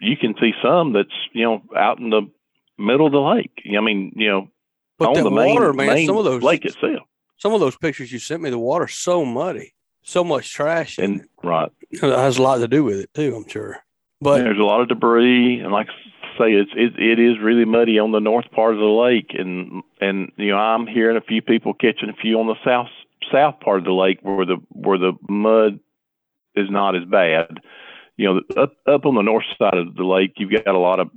you 0.01 0.17
can 0.17 0.35
see 0.39 0.53
some 0.61 0.93
that's, 0.93 1.13
you 1.33 1.43
know, 1.43 1.63
out 1.75 1.99
in 1.99 2.09
the 2.09 2.29
middle 2.77 3.05
of 3.05 3.11
the 3.11 3.21
lake. 3.21 3.61
I 3.75 3.81
mean, 3.81 4.13
you 4.15 4.29
know, 4.29 4.49
but 4.97 5.15
on 5.15 5.23
the 5.23 5.31
main, 5.31 5.55
water, 5.55 5.73
man, 5.73 5.87
main 5.87 6.07
some 6.07 6.17
of 6.17 6.25
those 6.25 6.41
lake 6.41 6.65
itself. 6.65 7.07
Some 7.37 7.53
of 7.53 7.59
those 7.59 7.77
pictures 7.77 8.11
you 8.11 8.17
sent 8.17 8.41
me, 8.41 8.49
the 8.49 8.57
water's 8.57 8.95
so 8.95 9.23
muddy 9.23 9.73
so 10.07 10.23
much 10.23 10.53
trash 10.53 10.97
and 10.97 11.27
right 11.43 11.69
it 11.91 12.01
has 12.01 12.37
a 12.37 12.41
lot 12.41 12.59
to 12.59 12.67
do 12.67 12.81
with 12.81 12.97
it 12.97 13.13
too 13.13 13.35
i'm 13.35 13.47
sure 13.47 13.77
but 14.21 14.37
there's 14.37 14.57
a 14.57 14.63
lot 14.63 14.79
of 14.79 14.87
debris 14.87 15.59
and 15.59 15.73
like 15.73 15.87
say 16.37 16.51
it's 16.51 16.71
it, 16.75 16.99
it 16.99 17.19
is 17.19 17.39
really 17.41 17.65
muddy 17.65 17.99
on 17.99 18.11
the 18.11 18.19
north 18.19 18.49
part 18.51 18.73
of 18.73 18.79
the 18.79 18.85
lake 18.85 19.31
and 19.33 19.83
and 19.99 20.31
you 20.37 20.51
know 20.51 20.57
i'm 20.57 20.87
hearing 20.87 21.17
a 21.17 21.21
few 21.21 21.41
people 21.41 21.73
catching 21.73 22.09
a 22.09 22.21
few 22.21 22.39
on 22.39 22.47
the 22.47 22.55
south 22.65 22.87
south 23.31 23.59
part 23.59 23.79
of 23.79 23.85
the 23.85 23.91
lake 23.91 24.19
where 24.21 24.45
the 24.45 24.57
where 24.69 24.97
the 24.97 25.13
mud 25.29 25.79
is 26.55 26.69
not 26.69 26.95
as 26.95 27.03
bad 27.05 27.59
you 28.15 28.25
know 28.25 28.41
up 28.61 28.73
up 28.87 29.05
on 29.05 29.15
the 29.15 29.21
north 29.21 29.45
side 29.57 29.77
of 29.77 29.95
the 29.95 30.03
lake 30.03 30.33
you've 30.37 30.51
got 30.51 30.75
a 30.75 30.79
lot 30.79 30.99
of 30.99 31.09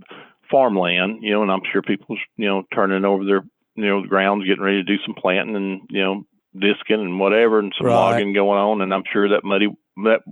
farmland 0.50 1.18
you 1.22 1.32
know 1.32 1.42
and 1.42 1.50
i'm 1.50 1.62
sure 1.72 1.82
people's 1.82 2.18
you 2.36 2.46
know 2.46 2.62
turning 2.74 3.04
over 3.04 3.24
their 3.24 3.42
you 3.76 3.86
know 3.86 4.02
the 4.02 4.08
grounds 4.08 4.46
getting 4.46 4.64
ready 4.64 4.82
to 4.82 4.96
do 4.96 5.02
some 5.04 5.14
planting 5.14 5.56
and 5.56 5.80
you 5.90 6.02
know 6.02 6.24
disking 6.58 7.00
and 7.00 7.20
whatever 7.20 7.58
and 7.58 7.72
some 7.76 7.86
right. 7.86 7.94
logging 7.94 8.32
going 8.32 8.58
on. 8.58 8.80
And 8.80 8.92
I'm 8.92 9.04
sure 9.12 9.28
that 9.28 9.44
muddy, 9.44 9.68
that 10.04 10.22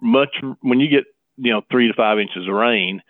much, 0.00 0.36
when 0.60 0.80
you 0.80 0.88
get, 0.88 1.04
you 1.36 1.52
know, 1.52 1.62
three 1.70 1.88
to 1.88 1.94
five 1.94 2.18
inches 2.18 2.48
of 2.48 2.54
rain, 2.54 3.02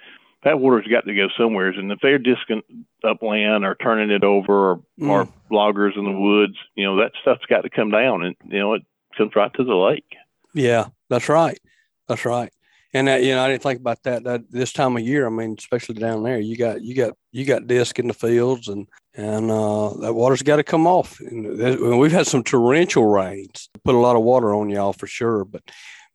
that 0.46 0.60
water's 0.60 0.86
got 0.86 1.04
to 1.04 1.14
go 1.14 1.26
somewhere. 1.36 1.70
And 1.70 1.90
if 1.90 1.98
they're 2.00 2.18
disking 2.18 2.62
upland 3.02 3.64
or 3.64 3.74
turning 3.74 4.12
it 4.12 4.22
over 4.22 4.70
or, 4.70 4.82
mm. 4.98 5.08
or 5.08 5.28
loggers 5.50 5.94
in 5.96 6.04
the 6.04 6.12
woods, 6.12 6.54
you 6.76 6.84
know, 6.84 6.98
that 6.98 7.10
stuff's 7.20 7.44
got 7.46 7.62
to 7.62 7.68
come 7.68 7.90
down 7.90 8.22
and, 8.22 8.36
you 8.44 8.60
know, 8.60 8.74
it 8.74 8.82
comes 9.18 9.34
right 9.34 9.52
to 9.54 9.64
the 9.64 9.74
lake. 9.74 10.06
Yeah, 10.54 10.86
that's 11.10 11.28
right. 11.28 11.58
That's 12.06 12.24
right. 12.24 12.52
And 12.94 13.08
that, 13.08 13.24
you 13.24 13.34
know, 13.34 13.42
I 13.42 13.48
didn't 13.48 13.64
think 13.64 13.80
about 13.80 14.04
that, 14.04 14.22
that 14.22 14.48
this 14.48 14.72
time 14.72 14.96
of 14.96 15.02
year. 15.02 15.26
I 15.26 15.30
mean, 15.30 15.56
especially 15.58 15.96
down 15.96 16.22
there, 16.22 16.38
you 16.38 16.56
got, 16.56 16.80
you 16.80 16.94
got, 16.94 17.14
you 17.32 17.44
got 17.44 17.66
disc 17.66 17.98
in 17.98 18.06
the 18.06 18.14
fields 18.14 18.68
and 18.68 18.86
and 19.16 19.50
uh, 19.50 19.94
that 19.94 20.14
water's 20.14 20.42
got 20.42 20.56
to 20.56 20.62
come 20.62 20.86
off. 20.86 21.18
And 21.20 21.98
we've 21.98 22.12
had 22.12 22.26
some 22.28 22.44
torrential 22.44 23.06
rains, 23.06 23.68
put 23.82 23.96
a 23.96 23.98
lot 23.98 24.14
of 24.14 24.22
water 24.22 24.54
on 24.54 24.68
y'all 24.68 24.92
for 24.92 25.06
sure. 25.08 25.44
But 25.44 25.62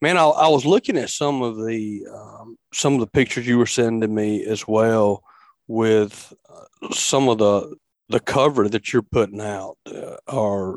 man, 0.02 0.18
I, 0.18 0.24
I 0.24 0.48
was 0.48 0.66
looking 0.66 0.98
at 0.98 1.08
some 1.08 1.40
of 1.40 1.56
the 1.56 2.06
um, 2.12 2.58
some 2.74 2.94
of 2.94 3.00
the 3.00 3.06
pictures 3.06 3.46
you 3.46 3.56
were 3.56 3.66
sending 3.66 4.14
me 4.14 4.44
as 4.44 4.68
well 4.68 5.22
with 5.66 6.34
uh, 6.50 6.92
some 6.92 7.30
of 7.30 7.38
the 7.38 7.74
the 8.10 8.20
cover 8.20 8.68
that 8.68 8.92
you're 8.92 9.00
putting 9.00 9.40
out. 9.40 9.78
Uh, 9.86 10.16
are 10.26 10.76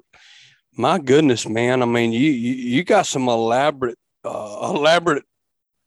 my 0.78 1.00
goodness, 1.00 1.46
man! 1.46 1.82
I 1.82 1.86
mean, 1.86 2.14
you 2.14 2.32
you, 2.32 2.54
you 2.54 2.84
got 2.86 3.08
some 3.08 3.28
elaborate 3.28 3.98
uh, 4.24 4.72
elaborate 4.74 5.26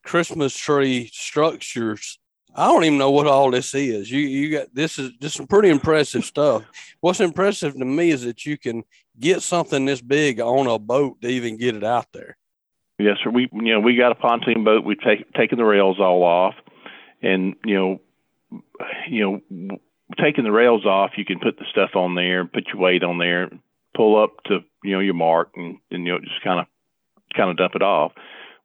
Christmas 0.05 0.55
tree 0.55 1.09
structures 1.15 2.19
I 2.59 2.67
don't 2.67 2.83
even 2.83 2.99
know 2.99 3.13
what 3.13 3.29
all 3.29 3.53
this 3.53 3.73
is. 3.73 4.11
You 4.11 4.21
you 4.21 4.51
got 4.51 4.75
this 4.75 4.99
is 4.99 5.13
just 5.21 5.37
some 5.37 5.47
pretty 5.47 5.69
impressive 5.69 6.25
stuff. 6.25 6.65
What's 7.01 7.21
impressive 7.21 7.75
to 7.75 7.85
me 7.85 8.11
is 8.11 8.23
that 8.25 8.45
you 8.45 8.59
can 8.59 8.83
get 9.19 9.43
something 9.43 9.85
this 9.85 10.01
big 10.01 10.41
on 10.41 10.67
a 10.67 10.77
boat 10.77 11.21
to 11.23 11.29
even 11.29 11.57
get 11.57 11.77
it 11.77 11.85
out 11.85 12.07
there. 12.13 12.37
Yes, 12.99 13.17
sir. 13.23 13.31
We 13.31 13.49
you 13.53 13.75
know 13.75 13.81
we 13.81 13.97
got 13.97 14.13
a 14.13 14.17
pontoon 14.17 14.65
boat. 14.65 14.85
We've 14.85 15.01
take, 15.01 15.33
taken 15.35 15.59
the 15.59 15.65
rails 15.65 15.99
all 16.01 16.23
off, 16.23 16.55
and 17.23 17.55
you 17.65 17.75
know, 17.75 18.61
you 19.09 19.43
know, 19.51 19.79
taking 20.23 20.45
the 20.45 20.53
rails 20.53 20.85
off, 20.85 21.13
you 21.17 21.25
can 21.25 21.39
put 21.39 21.59
the 21.59 21.65
stuff 21.71 21.91
on 21.95 22.15
there, 22.15 22.45
put 22.45 22.67
your 22.73 22.83
weight 22.83 23.05
on 23.05 23.19
there, 23.19 23.51
pull 23.95 24.21
up 24.23 24.43
to 24.47 24.61
you 24.83 24.93
know 24.93 25.01
your 25.01 25.15
mark, 25.15 25.51
and, 25.57 25.79
and 25.91 26.07
you 26.07 26.13
know 26.13 26.19
just 26.19 26.43
kind 26.43 26.61
of 26.61 26.67
kind 27.37 27.51
of 27.51 27.57
dump 27.57 27.75
it 27.75 27.83
off 27.83 28.13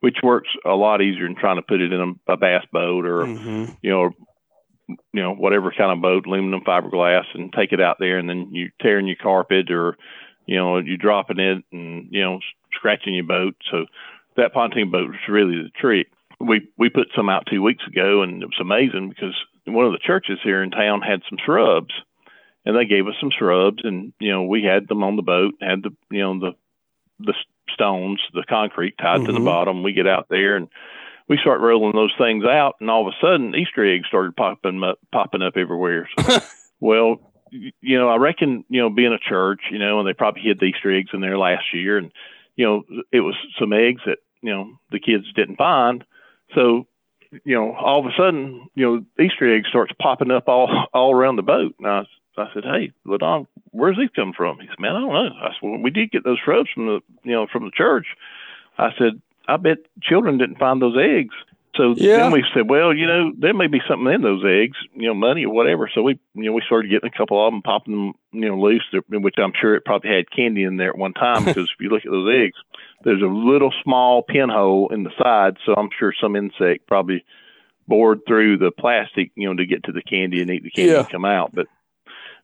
which 0.03 0.17
works 0.21 0.49
a 0.65 0.75
lot 0.75 1.01
easier 1.01 1.23
than 1.23 1.33
trying 1.33 1.55
to 1.55 1.61
put 1.61 1.79
it 1.79 1.93
in 1.93 2.17
a, 2.27 2.33
a 2.33 2.35
bass 2.35 2.65
boat 2.73 3.05
or 3.05 3.23
mm-hmm. 3.23 3.71
you 3.81 3.89
know 3.89 4.09
you 4.89 5.21
know 5.21 5.33
whatever 5.33 5.71
kind 5.71 5.93
of 5.93 6.01
boat 6.01 6.25
aluminum 6.25 6.59
fiberglass 6.59 7.23
and 7.33 7.53
take 7.53 7.71
it 7.71 7.79
out 7.79 7.95
there 7.99 8.17
and 8.17 8.27
then 8.27 8.49
you 8.51 8.69
tearing 8.81 9.07
your 9.07 9.15
carpet 9.15 9.71
or 9.71 9.95
you 10.45 10.57
know 10.57 10.77
you 10.77 10.97
dropping 10.97 11.39
it 11.39 11.63
and 11.71 12.09
you 12.11 12.21
know 12.21 12.39
scratching 12.73 13.13
your 13.13 13.23
boat 13.23 13.55
so 13.71 13.85
that 14.37 14.53
pontoon 14.53 14.91
boat 14.91 15.09
was 15.09 15.19
really 15.29 15.55
the 15.55 15.69
trick 15.79 16.07
we 16.39 16.67
we 16.77 16.89
put 16.89 17.07
some 17.15 17.29
out 17.29 17.47
two 17.49 17.61
weeks 17.61 17.85
ago 17.87 18.21
and 18.21 18.41
it 18.41 18.47
was 18.47 18.59
amazing 18.59 19.09
because 19.09 19.35
one 19.65 19.85
of 19.85 19.91
the 19.91 19.99
churches 19.99 20.39
here 20.43 20.61
in 20.61 20.71
town 20.71 21.01
had 21.01 21.21
some 21.29 21.37
shrubs 21.43 21.93
and 22.65 22.75
they 22.75 22.85
gave 22.85 23.07
us 23.07 23.15
some 23.19 23.31
shrubs 23.37 23.83
and 23.83 24.13
you 24.19 24.31
know 24.31 24.43
we 24.43 24.63
had 24.63 24.87
them 24.87 25.03
on 25.03 25.15
the 25.15 25.21
boat 25.21 25.53
had 25.61 25.83
the 25.83 25.91
you 26.11 26.21
know 26.21 26.39
the 26.39 26.51
the 27.19 27.33
stones, 27.73 28.19
the 28.33 28.43
concrete 28.47 28.97
tied 28.97 29.17
mm-hmm. 29.17 29.25
to 29.25 29.31
the 29.31 29.37
mm-hmm. 29.39 29.45
bottom. 29.45 29.83
We 29.83 29.93
get 29.93 30.07
out 30.07 30.27
there 30.29 30.55
and 30.55 30.67
we 31.27 31.37
start 31.37 31.61
rolling 31.61 31.93
those 31.93 32.13
things 32.17 32.43
out, 32.45 32.75
and 32.79 32.89
all 32.89 33.07
of 33.07 33.13
a 33.13 33.25
sudden 33.25 33.55
Easter 33.55 33.85
eggs 33.85 34.07
started 34.07 34.35
popping 34.35 34.83
up, 34.83 34.99
popping 35.11 35.41
up 35.41 35.53
everywhere. 35.55 36.09
So, 36.19 36.39
well, 36.79 37.31
you 37.51 37.97
know, 37.97 38.09
I 38.09 38.17
reckon 38.17 38.65
you 38.69 38.81
know 38.81 38.89
being 38.89 39.13
a 39.13 39.29
church, 39.29 39.61
you 39.71 39.79
know, 39.79 39.99
and 39.99 40.07
they 40.07 40.13
probably 40.13 40.41
hid 40.41 40.59
the 40.59 40.65
Easter 40.65 40.91
eggs 40.91 41.11
in 41.13 41.21
there 41.21 41.37
last 41.37 41.73
year, 41.73 41.97
and 41.97 42.11
you 42.55 42.65
know, 42.65 42.83
it 43.11 43.21
was 43.21 43.35
some 43.59 43.73
eggs 43.73 44.01
that 44.05 44.19
you 44.41 44.51
know 44.51 44.71
the 44.91 44.99
kids 44.99 45.25
didn't 45.33 45.57
find. 45.57 46.03
So, 46.53 46.87
you 47.43 47.55
know, 47.55 47.73
all 47.73 47.99
of 47.99 48.05
a 48.05 48.15
sudden, 48.15 48.67
you 48.75 48.85
know, 48.85 49.23
Easter 49.23 49.55
eggs 49.55 49.69
starts 49.69 49.93
popping 49.99 50.31
up 50.31 50.47
all 50.47 50.87
all 50.93 51.13
around 51.13 51.37
the 51.37 51.43
boat. 51.43 51.75
And 51.79 51.87
I 51.87 52.05
I 52.37 52.47
said, 52.53 52.63
"Hey, 52.63 52.91
Ladon, 53.05 53.47
where's 53.71 53.97
he 53.97 54.07
come 54.15 54.33
from?" 54.33 54.59
He 54.59 54.67
said, 54.67 54.79
"Man, 54.79 54.95
I 54.95 55.01
don't 55.01 55.13
know." 55.13 55.35
I 55.41 55.49
said, 55.49 55.59
"Well, 55.61 55.77
we 55.77 55.89
did 55.89 56.11
get 56.11 56.23
those 56.23 56.39
shrubs 56.43 56.69
from 56.73 56.87
the, 56.87 56.99
you 57.23 57.31
know, 57.31 57.47
from 57.51 57.65
the 57.65 57.71
church." 57.71 58.07
I 58.77 58.89
said, 58.97 59.21
"I 59.47 59.57
bet 59.57 59.77
children 60.01 60.37
didn't 60.37 60.59
find 60.59 60.81
those 60.81 60.97
eggs." 60.97 61.35
So 61.75 61.95
yeah. 61.97 62.17
then 62.17 62.31
we 62.31 62.43
said, 62.53 62.69
"Well, 62.69 62.93
you 62.93 63.07
know, 63.07 63.31
there 63.37 63.53
may 63.53 63.67
be 63.67 63.81
something 63.87 64.13
in 64.13 64.21
those 64.21 64.43
eggs, 64.45 64.77
you 64.93 65.07
know, 65.07 65.13
money 65.13 65.45
or 65.45 65.53
whatever." 65.53 65.89
So 65.93 66.03
we, 66.03 66.19
you 66.35 66.43
know, 66.43 66.51
we 66.51 66.61
started 66.65 66.89
getting 66.89 67.09
a 67.13 67.17
couple 67.17 67.45
of 67.45 67.51
them, 67.51 67.61
popping 67.63 67.93
them, 67.93 68.13
you 68.31 68.47
know, 68.47 68.59
loose, 68.59 68.85
which 69.09 69.35
I'm 69.37 69.53
sure 69.59 69.75
it 69.75 69.85
probably 69.85 70.11
had 70.11 70.29
candy 70.29 70.63
in 70.63 70.77
there 70.77 70.89
at 70.89 70.97
one 70.97 71.13
time 71.13 71.45
because 71.45 71.63
if 71.63 71.79
you 71.79 71.89
look 71.89 72.05
at 72.05 72.11
those 72.11 72.31
eggs, 72.31 72.57
there's 73.03 73.21
a 73.21 73.25
little 73.25 73.73
small 73.83 74.21
pinhole 74.21 74.93
in 74.93 75.03
the 75.03 75.11
side, 75.21 75.57
so 75.65 75.73
I'm 75.73 75.89
sure 75.97 76.13
some 76.19 76.35
insect 76.35 76.87
probably 76.87 77.25
bored 77.87 78.21
through 78.27 78.57
the 78.57 78.71
plastic, 78.71 79.31
you 79.35 79.47
know, 79.47 79.55
to 79.55 79.65
get 79.65 79.83
to 79.85 79.91
the 79.91 80.01
candy 80.01 80.41
and 80.41 80.51
eat 80.51 80.63
the 80.63 80.69
candy 80.69 80.91
yeah. 80.91 80.99
and 80.99 81.09
come 81.09 81.25
out. 81.25 81.53
But 81.53 81.67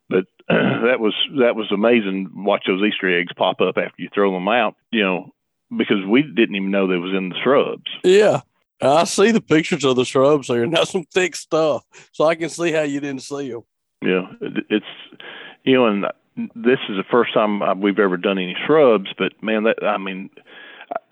But 0.10 0.26
that 0.48 1.00
was 1.00 1.13
that 1.39 1.56
was 1.56 1.72
amazing. 1.72 2.32
Watch 2.34 2.63
those 2.68 2.82
Easter 2.82 3.20
eggs 3.20 3.34
pop 3.38 3.62
up 3.62 3.78
after 3.78 4.02
you 4.02 4.10
throw 4.13 4.34
them 4.34 4.48
out. 4.48 4.76
You 4.92 5.04
know, 5.04 5.34
because 5.76 6.04
we 6.08 6.24
didn't 6.24 6.56
even 6.56 6.72
know 6.72 6.88
they 6.88 6.98
was 6.98 7.13
in 7.15 7.30
the 7.30 7.36
shrubs. 7.44 7.89
Yeah. 8.04 8.42
I 8.82 9.04
see 9.04 9.32
the 9.32 9.42
pictures 9.42 9.84
of 9.84 9.96
the 9.96 10.06
shrubs 10.06 10.48
here, 10.48 10.63
and 10.63 10.74
that's 10.74 10.92
some 10.92 11.04
thick 11.04 11.36
stuff. 11.36 11.84
So 12.13 12.26
I 12.26 12.36
can 12.36 12.50
see 12.50 12.72
how 12.72 12.84
you 12.84 13.00
didn't 13.00 13.24
see 13.24 13.52
them. 13.52 13.63
Yeah, 14.02 14.28
it's 14.70 14.86
you 15.63 15.76
know, 15.76 15.88
and 15.88 16.06
this 16.56 16.80
is 16.88 16.96
the 16.96 17.04
first 17.12 17.34
time 17.34 17.82
we've 17.82 18.00
ever 18.00 18.18
done 18.18 18.38
any 18.38 18.56
shrubs. 18.65 19.10
But 19.18 19.34
man, 19.44 19.63
that 19.63 19.84
I 19.84 19.98
mean, 19.98 20.30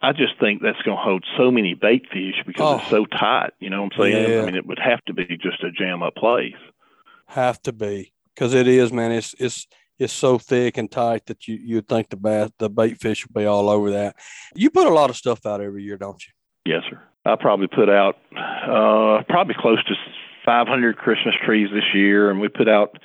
I 0.02 0.14
just 0.14 0.40
think 0.40 0.62
that's 0.62 0.82
going 0.84 0.98
to 0.98 1.04
hold 1.04 1.26
so 1.38 1.52
many 1.52 1.74
bait 1.74 2.06
fish 2.12 2.36
because 2.46 2.76
oh. 2.76 2.78
it's 2.78 2.90
so 2.90 3.02
oh. 3.02 3.18
tight. 3.18 3.52
You 3.60 3.70
know 3.70 3.84
what 3.84 3.94
I'm 3.94 4.02
saying? 4.02 4.32
Yeah. 4.32 4.42
I 4.42 4.46
mean, 4.46 4.56
it 4.56 4.66
would 4.66 4.80
have 4.80 5.04
to 5.06 5.14
be 5.14 5.26
just 5.26 5.64
a 5.64 5.72
jam 5.72 6.04
up 6.04 6.16
place. 6.16 6.54
Have 7.28 7.62
to 7.64 7.74
be 7.74 8.14
because 8.34 8.54
it 8.54 8.68
is, 8.68 8.94
man. 8.94 9.12
It's 9.12 9.36
it's 9.38 9.68
it's 10.00 10.14
so 10.14 10.38
thick 10.38 10.78
and 10.78 10.90
tight 10.90 11.26
that 11.26 11.48
you 11.48 11.60
you'd 11.62 11.88
think 11.88 12.10
the 12.10 12.16
bass 12.16 12.52
the 12.60 12.70
bait 12.70 13.00
fish 13.02 13.26
would 13.26 13.34
be 13.34 13.46
all 13.46 13.70
over 13.70 13.92
that. 13.92 14.16
You 14.56 14.70
put 14.70 14.88
a 14.88 14.94
lot 14.94 15.10
of 15.10 15.18
stuff 15.18 15.46
out 15.46 15.60
every 15.60 15.84
year, 15.84 15.98
don't 15.98 16.24
you? 16.26 16.32
Yes, 16.66 16.84
sir. 16.90 17.02
I 17.28 17.36
probably 17.36 17.68
put 17.68 17.90
out 17.90 18.16
uh, 18.36 19.24
probably 19.28 19.56
close 19.60 19.84
to 19.86 19.94
500 20.46 20.98
Christmas 20.98 21.36
trees 21.46 21.70
this 21.74 21.84
year, 21.94 22.32
and 22.32 22.40
we 22.40 22.48
put 22.48 22.70
out 22.70 22.98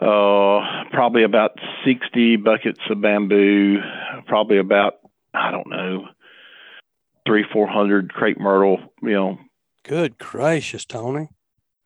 uh, 0.00 0.84
probably 0.90 1.22
about 1.22 1.52
60 1.84 2.36
buckets 2.36 2.80
of 2.90 3.00
bamboo, 3.00 3.78
probably 4.26 4.58
about 4.58 4.94
I 5.34 5.50
don't 5.50 5.68
know 5.68 6.06
three 7.26 7.44
four 7.52 7.68
hundred 7.68 8.12
crepe 8.12 8.40
myrtle. 8.40 8.78
You 9.02 9.10
know. 9.10 9.38
Good 9.84 10.18
gracious, 10.18 10.84
Tony. 10.84 11.28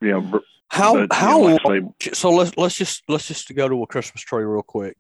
Yeah. 0.01 0.09
You 0.09 0.21
know, 0.21 0.41
how 0.69 0.95
but, 0.95 1.13
how 1.13 1.49
you 1.49 1.49
know, 1.51 1.59
like 1.65 2.15
so 2.15 2.31
let's 2.31 2.57
let's 2.57 2.77
just 2.77 3.03
let's 3.09 3.29
just 3.29 3.55
go 3.55 3.69
to 3.69 3.83
a 3.83 3.87
Christmas 3.87 4.23
tree 4.23 4.45
real 4.45 4.63
quick 4.63 4.97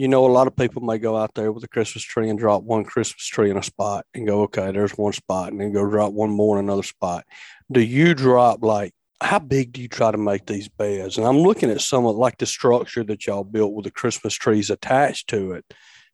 you 0.00 0.08
know, 0.08 0.24
a 0.24 0.32
lot 0.32 0.46
of 0.46 0.56
people 0.56 0.80
may 0.80 0.96
go 0.96 1.14
out 1.14 1.34
there 1.34 1.52
with 1.52 1.62
a 1.62 1.68
Christmas 1.68 2.02
tree 2.02 2.30
and 2.30 2.38
drop 2.38 2.62
one 2.62 2.84
Christmas 2.84 3.26
tree 3.26 3.50
in 3.50 3.58
a 3.58 3.62
spot 3.62 4.06
and 4.14 4.26
go, 4.26 4.40
okay, 4.44 4.72
there's 4.72 4.96
one 4.96 5.12
spot, 5.12 5.52
and 5.52 5.60
then 5.60 5.74
go 5.74 5.86
drop 5.86 6.14
one 6.14 6.30
more 6.30 6.58
in 6.58 6.64
another 6.64 6.82
spot. 6.82 7.26
Do 7.70 7.82
you 7.82 8.14
drop 8.14 8.64
like 8.64 8.94
how 9.20 9.38
big 9.38 9.72
do 9.72 9.82
you 9.82 9.88
try 9.88 10.10
to 10.10 10.16
make 10.16 10.46
these 10.46 10.68
beds? 10.68 11.18
And 11.18 11.26
I'm 11.26 11.40
looking 11.40 11.70
at 11.70 11.82
some 11.82 12.06
of 12.06 12.16
like 12.16 12.38
the 12.38 12.46
structure 12.46 13.04
that 13.04 13.26
y'all 13.26 13.44
built 13.44 13.74
with 13.74 13.84
the 13.84 13.90
Christmas 13.90 14.32
trees 14.32 14.70
attached 14.70 15.28
to 15.28 15.52
it. 15.52 15.66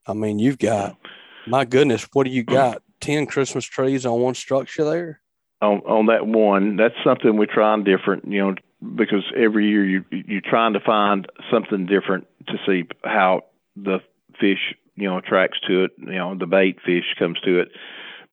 I 0.05 0.15
mean, 0.15 0.41
you've 0.41 0.59
got 0.59 0.97
my 1.47 1.65
goodness, 1.65 2.09
what 2.13 2.25
do 2.25 2.31
you 2.31 2.43
mm. 2.43 2.53
got? 2.53 2.83
Ten 3.01 3.25
Christmas 3.25 3.65
trees 3.65 4.05
on 4.05 4.21
one 4.21 4.35
structure 4.35 4.83
there? 4.83 5.21
On 5.63 5.79
on 5.87 6.07
that 6.07 6.27
one, 6.27 6.75
that's 6.75 6.97
something 7.05 7.37
we're 7.37 7.47
trying 7.47 7.85
different, 7.85 8.27
you 8.27 8.41
know, 8.41 8.55
because 8.97 9.23
every 9.37 9.69
year 9.69 9.85
you 9.85 10.05
you're 10.11 10.41
trying 10.41 10.73
to 10.73 10.81
find 10.81 11.29
something 11.53 11.87
different 11.87 12.27
to 12.49 12.55
see 12.67 12.89
how 13.05 13.45
the 13.77 13.99
fish, 14.41 14.75
you 14.95 15.09
know, 15.09 15.19
attracts 15.19 15.59
to 15.69 15.85
it. 15.85 15.91
You 15.99 16.13
know, 16.13 16.37
the 16.39 16.47
bait 16.47 16.79
fish 16.85 17.05
comes 17.19 17.39
to 17.41 17.61
it. 17.61 17.69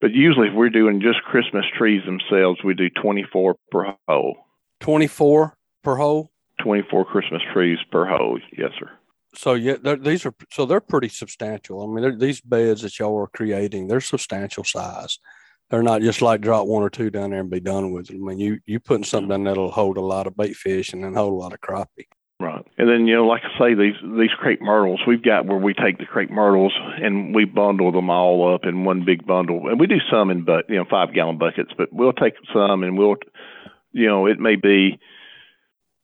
But 0.00 0.12
usually, 0.12 0.48
if 0.48 0.54
we're 0.54 0.70
doing 0.70 1.00
just 1.00 1.22
Christmas 1.22 1.64
trees 1.76 2.02
themselves, 2.04 2.60
we 2.64 2.74
do 2.74 2.90
24 2.90 3.56
per 3.70 3.94
hole. 4.08 4.36
24 4.80 5.56
per 5.82 5.96
hole. 5.96 6.30
24 6.62 7.04
Christmas 7.04 7.42
trees 7.52 7.78
per 7.90 8.06
hole. 8.06 8.38
Yes, 8.56 8.70
sir. 8.78 8.90
So 9.36 9.54
yeah, 9.54 9.76
these 10.00 10.24
are 10.26 10.34
so 10.52 10.64
they're 10.64 10.80
pretty 10.80 11.08
substantial. 11.08 11.82
I 11.82 12.00
mean, 12.00 12.18
these 12.18 12.40
beds 12.40 12.82
that 12.82 12.98
y'all 12.98 13.18
are 13.18 13.26
creating, 13.26 13.88
they're 13.88 14.00
substantial 14.00 14.62
size. 14.62 15.18
They're 15.70 15.82
not 15.82 16.02
just 16.02 16.22
like 16.22 16.40
drop 16.40 16.66
one 16.66 16.82
or 16.82 16.90
two 16.90 17.10
down 17.10 17.30
there 17.30 17.40
and 17.40 17.50
be 17.50 17.60
done 17.60 17.92
with 17.92 18.10
it. 18.10 18.14
I 18.14 18.18
mean, 18.18 18.38
you 18.38 18.60
you 18.66 18.78
putting 18.78 19.04
something 19.04 19.30
down 19.30 19.44
that'll 19.44 19.72
hold 19.72 19.96
a 19.96 20.02
lot 20.02 20.26
of 20.26 20.36
bait 20.36 20.54
fish 20.54 20.92
and 20.92 21.02
then 21.02 21.14
hold 21.14 21.32
a 21.32 21.36
lot 21.36 21.52
of 21.52 21.60
crappie. 21.60 22.06
Right. 22.40 22.66
And 22.76 22.88
then, 22.88 23.06
you 23.06 23.14
know, 23.14 23.26
like 23.26 23.42
I 23.44 23.58
say, 23.58 23.74
these 23.74 23.94
these 24.02 24.32
crepe 24.36 24.60
myrtles, 24.60 25.00
we've 25.06 25.22
got 25.22 25.46
where 25.46 25.58
we 25.58 25.72
take 25.72 25.98
the 25.98 26.04
crepe 26.04 26.30
myrtles 26.30 26.72
and 27.00 27.34
we 27.34 27.44
bundle 27.44 27.92
them 27.92 28.10
all 28.10 28.52
up 28.52 28.62
in 28.64 28.84
one 28.84 29.04
big 29.04 29.24
bundle. 29.24 29.68
And 29.68 29.78
we 29.78 29.86
do 29.86 30.00
some 30.10 30.30
in 30.30 30.44
but 30.44 30.68
you 30.68 30.76
know, 30.76 30.84
five 30.90 31.14
gallon 31.14 31.38
buckets, 31.38 31.70
but 31.78 31.92
we'll 31.92 32.12
take 32.12 32.34
some 32.52 32.82
and 32.82 32.98
we'll 32.98 33.16
you 33.92 34.08
know, 34.08 34.26
it 34.26 34.40
may 34.40 34.56
be 34.56 34.98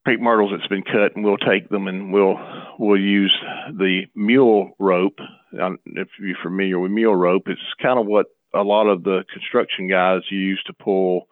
crepe 0.05 0.21
myrtles 0.21 0.53
that's 0.53 0.69
been 0.69 0.85
cut 0.85 1.17
and 1.17 1.25
we'll 1.25 1.37
take 1.37 1.69
them 1.69 1.89
and 1.89 2.13
we'll 2.13 2.37
we'll 2.79 3.01
use 3.01 3.37
the 3.69 4.03
mule 4.15 4.71
rope. 4.79 5.19
If 5.53 6.09
you're 6.21 6.37
familiar 6.43 6.79
with 6.79 6.93
mule 6.93 7.17
rope, 7.17 7.45
it's 7.47 7.61
kind 7.83 7.99
of 7.99 8.07
what 8.07 8.27
a 8.55 8.63
lot 8.63 8.87
of 8.87 9.03
the 9.03 9.25
construction 9.33 9.89
guys 9.89 10.23
use 10.31 10.63
to 10.67 10.73
pull 10.73 11.27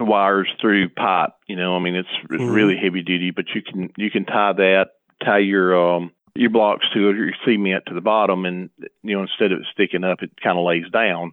wires 0.00 0.48
through 0.60 0.90
pipe. 0.90 1.30
You 1.46 1.56
know, 1.56 1.76
I 1.76 1.80
mean, 1.80 1.94
it's, 1.94 2.08
it's 2.24 2.42
mm-hmm. 2.42 2.52
really 2.52 2.76
heavy 2.76 3.02
duty, 3.02 3.30
but 3.30 3.46
you 3.54 3.62
can 3.62 3.90
you 3.96 4.10
can 4.10 4.24
tie 4.24 4.52
that, 4.54 4.90
tie 5.24 5.38
your 5.38 5.96
um 5.96 6.12
your 6.34 6.50
blocks 6.50 6.86
to 6.94 7.08
it 7.08 7.16
or 7.16 7.24
your 7.24 7.34
cement 7.44 7.84
to 7.86 7.94
the 7.94 8.00
bottom, 8.00 8.44
and 8.44 8.70
you 9.02 9.16
know, 9.16 9.22
instead 9.22 9.52
of 9.52 9.60
it 9.60 9.66
sticking 9.72 10.04
up, 10.04 10.22
it 10.22 10.30
kind 10.42 10.58
of 10.58 10.64
lays 10.64 10.88
down. 10.92 11.32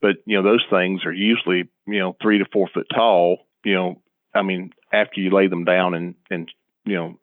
But 0.00 0.16
you 0.24 0.36
know, 0.36 0.42
those 0.42 0.64
things 0.70 1.04
are 1.04 1.12
usually 1.12 1.68
you 1.86 1.98
know 1.98 2.16
three 2.20 2.38
to 2.38 2.46
four 2.52 2.68
foot 2.72 2.86
tall. 2.94 3.46
You 3.64 3.74
know, 3.74 4.02
I 4.34 4.42
mean, 4.42 4.72
after 4.92 5.20
you 5.20 5.30
lay 5.30 5.48
them 5.48 5.64
down 5.64 5.94
and 5.94 6.14
and 6.30 6.50
you 6.84 6.94
know 6.94 7.18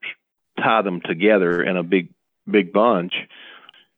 tie 0.57 0.83
them 0.83 1.01
together 1.01 1.63
in 1.63 1.77
a 1.77 1.83
big 1.83 2.09
big 2.49 2.71
bunch, 2.71 3.13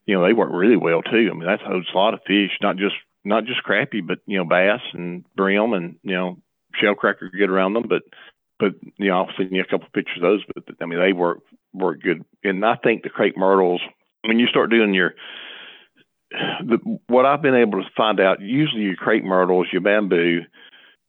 you 0.06 0.16
know, 0.16 0.26
they 0.26 0.34
work 0.34 0.50
really 0.54 0.78
well 0.78 1.02
too. 1.02 1.30
I 1.30 1.34
mean, 1.34 1.48
that 1.48 1.62
holds 1.62 1.88
a 1.94 1.98
lot 1.98 2.14
of 2.14 2.22
fish, 2.26 2.52
not 2.62 2.78
just 2.78 2.96
not 3.26 3.44
just 3.44 3.64
crappie, 3.64 4.06
but 4.06 4.20
you 4.26 4.38
know, 4.38 4.46
bass 4.46 4.82
and 4.94 5.26
brim 5.36 5.74
and 5.74 5.98
you 6.02 6.16
know 6.16 6.38
shellcracker 6.82 7.32
get 7.38 7.50
around 7.50 7.74
them, 7.74 7.86
but 7.88 8.04
but 8.60 8.74
you 8.98 9.10
know, 9.10 9.18
I'll 9.18 9.30
send 9.38 9.52
you 9.52 9.62
a 9.62 9.66
couple 9.66 9.88
of 9.88 9.94
pictures 9.94 10.18
of 10.18 10.24
those. 10.24 10.44
But 10.54 10.76
I 10.82 10.86
mean, 10.86 11.00
they 11.00 11.14
work 11.14 11.40
work 11.74 12.02
good, 12.02 12.24
and 12.44 12.66
I 12.66 12.76
think 12.76 13.04
the 13.04 13.10
crepe 13.10 13.38
myrtles 13.38 13.82
when 14.26 14.40
you 14.40 14.48
start 14.48 14.70
doing 14.70 14.94
your 14.94 15.14
the, 16.32 17.00
what 17.08 17.26
I've 17.26 17.42
been 17.42 17.56
able 17.56 17.82
to 17.82 17.90
find 17.96 18.20
out, 18.20 18.42
usually 18.42 18.84
your 18.84 18.96
crepe 18.96 19.24
myrtles, 19.24 19.68
your 19.72 19.82
bamboo, 19.82 20.42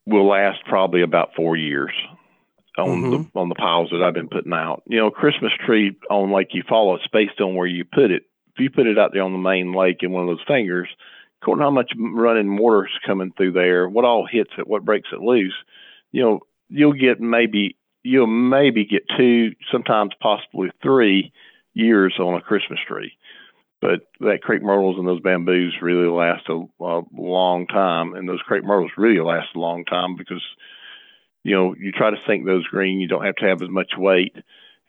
will 0.07 0.29
last 0.29 0.59
probably 0.67 1.03
about 1.03 1.31
four 1.37 1.57
years 1.57 1.91
on 2.79 2.89
mm-hmm. 2.89 3.11
the 3.11 3.41
on 3.41 3.49
the 3.49 3.55
piles 3.55 3.91
that 3.91 4.03
I've 4.03 4.15
been 4.15 4.29
putting 4.29 4.53
out. 4.53 4.83
You 4.87 4.99
know, 4.99 5.11
Christmas 5.11 5.53
tree 5.67 5.97
on 6.11 6.33
Lake 6.33 6.51
Eufaula, 6.51 6.97
it's 6.97 7.09
based 7.09 7.41
on 7.41 7.55
where 7.55 7.67
you 7.67 7.85
put 7.85 8.11
it. 8.11 8.23
If 8.55 8.61
you 8.61 8.71
put 8.71 8.87
it 8.87 8.99
out 8.99 9.11
there 9.13 9.23
on 9.23 9.33
the 9.33 9.39
main 9.39 9.73
lake 9.73 9.99
in 10.03 10.13
one 10.13 10.29
of 10.29 10.29
those 10.29 10.47
fingers, 10.47 10.89
according 11.40 11.61
to 11.61 11.64
how 11.64 11.70
much 11.70 11.92
running 11.98 12.57
water's 12.57 12.90
coming 13.07 13.33
through 13.37 13.53
there, 13.53 13.88
what 13.88 14.05
all 14.05 14.27
hits 14.31 14.51
it, 14.59 14.66
what 14.66 14.85
breaks 14.85 15.09
it 15.12 15.20
loose, 15.20 15.55
you 16.12 16.22
know, 16.22 16.40
you'll 16.68 16.92
get 16.92 17.20
maybe 17.20 17.77
you'll 18.03 18.27
maybe 18.27 18.85
get 18.85 19.03
two, 19.16 19.53
sometimes 19.70 20.12
possibly 20.20 20.70
three 20.83 21.33
years 21.74 22.14
on 22.18 22.35
a 22.35 22.40
Christmas 22.40 22.79
tree. 22.87 23.12
But 23.81 24.01
that 24.20 24.42
crepe 24.42 24.62
myrtles 24.62 24.96
and 24.98 25.07
those 25.07 25.20
bamboos 25.20 25.77
really 25.81 26.09
last 26.09 26.48
a, 26.48 26.64
a 26.85 27.03
long 27.16 27.66
time, 27.68 28.14
and 28.14 28.29
those 28.29 28.42
crepe 28.42 28.64
myrtles 28.64 28.90
really 28.96 29.20
last 29.20 29.48
a 29.55 29.61
long 29.61 29.85
time 29.85 30.16
because 30.16 30.42
you 31.44 31.55
know 31.55 31.77
you 31.79 31.92
try 31.92 32.11
to 32.11 32.16
sink 32.27 32.44
those 32.44 32.66
green, 32.66 33.01
you 33.01 33.07
don't 33.07 33.24
have 33.24 33.37
to 33.37 33.46
have 33.46 33.62
as 33.62 33.68
much 33.68 33.92
weight, 33.96 34.35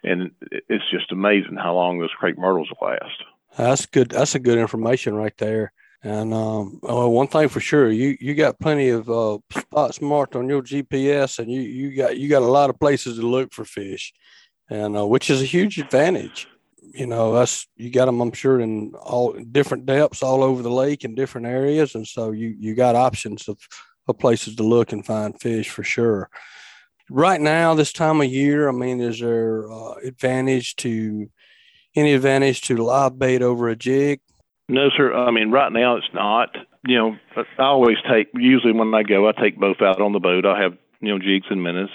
and 0.04 0.32
it's 0.42 0.90
just 0.92 1.12
amazing 1.12 1.56
how 1.56 1.76
long 1.76 2.00
those 2.00 2.10
crepe 2.18 2.38
myrtles 2.38 2.70
last. 2.82 3.24
That's 3.58 3.86
good. 3.86 4.10
That's 4.10 4.34
a 4.34 4.40
good 4.40 4.58
information 4.58 5.14
right 5.14 5.38
there. 5.38 5.72
And 6.02 6.34
um, 6.34 6.80
well, 6.82 7.12
one 7.12 7.28
thing 7.28 7.50
for 7.50 7.60
sure, 7.60 7.92
you 7.92 8.16
you 8.22 8.34
got 8.34 8.60
plenty 8.60 8.90
of 8.90 9.10
uh, 9.10 9.40
spots 9.52 10.02
marked 10.02 10.36
on 10.36 10.48
your 10.48 10.62
GPS, 10.62 11.40
and 11.40 11.52
you 11.52 11.60
you 11.62 11.96
got 11.96 12.18
you 12.18 12.30
got 12.30 12.42
a 12.42 12.46
lot 12.46 12.70
of 12.70 12.80
places 12.80 13.18
to 13.18 13.28
look 13.28 13.54
for 13.54 13.66
fish, 13.66 14.14
and 14.70 14.98
uh, 14.98 15.06
which 15.06 15.30
is 15.30 15.42
a 15.42 15.46
huge 15.46 15.78
advantage. 15.78 16.48
You 16.82 17.06
know, 17.06 17.34
us 17.34 17.68
you 17.76 17.92
got 17.92 18.06
them, 18.06 18.22
I'm 18.22 18.32
sure, 18.32 18.62
in 18.62 18.94
all 18.96 19.34
different 19.34 19.86
depths 19.86 20.24
all 20.24 20.42
over 20.42 20.64
the 20.64 20.72
lake 20.72 21.04
in 21.04 21.16
different 21.16 21.48
areas, 21.48 21.96
and 21.96 22.08
so 22.08 22.32
you 22.32 22.56
you 22.58 22.76
got 22.76 22.96
options 22.96 23.50
of, 23.50 23.58
of 24.08 24.18
places 24.18 24.56
to 24.56 24.64
look 24.64 24.94
and 24.94 25.06
find 25.06 25.40
fish 25.42 25.70
for 25.70 25.84
sure. 25.84 26.30
Right 27.10 27.42
now, 27.42 27.74
this 27.74 27.92
time 27.92 28.22
of 28.22 28.28
year, 28.28 28.70
I 28.70 28.72
mean, 28.72 29.02
is 29.02 29.20
there 29.20 29.70
uh, 29.70 29.96
advantage 29.96 30.78
to 30.78 31.30
any 31.94 32.14
advantage 32.14 32.62
to 32.62 32.78
live 32.78 33.20
bait 33.20 33.42
over 33.42 33.68
a 33.68 33.76
jig? 33.76 34.22
No, 34.70 34.90
sir. 34.96 35.14
I 35.14 35.32
mean, 35.32 35.50
right 35.50 35.72
now 35.72 35.98
it's 35.98 36.14
not. 36.14 36.56
You 36.88 36.98
know, 36.98 37.18
I 37.58 37.64
always 37.64 37.98
take. 38.10 38.28
Usually, 38.36 38.72
when 38.72 38.94
I 38.94 39.02
go, 39.02 39.28
I 39.28 39.32
take 39.32 39.60
both 39.60 39.82
out 39.82 40.00
on 40.00 40.14
the 40.14 40.20
boat. 40.20 40.46
I 40.46 40.62
have 40.62 40.78
you 41.02 41.10
know 41.10 41.20
jigs 41.20 41.48
and 41.50 41.64
minnows. 41.64 41.90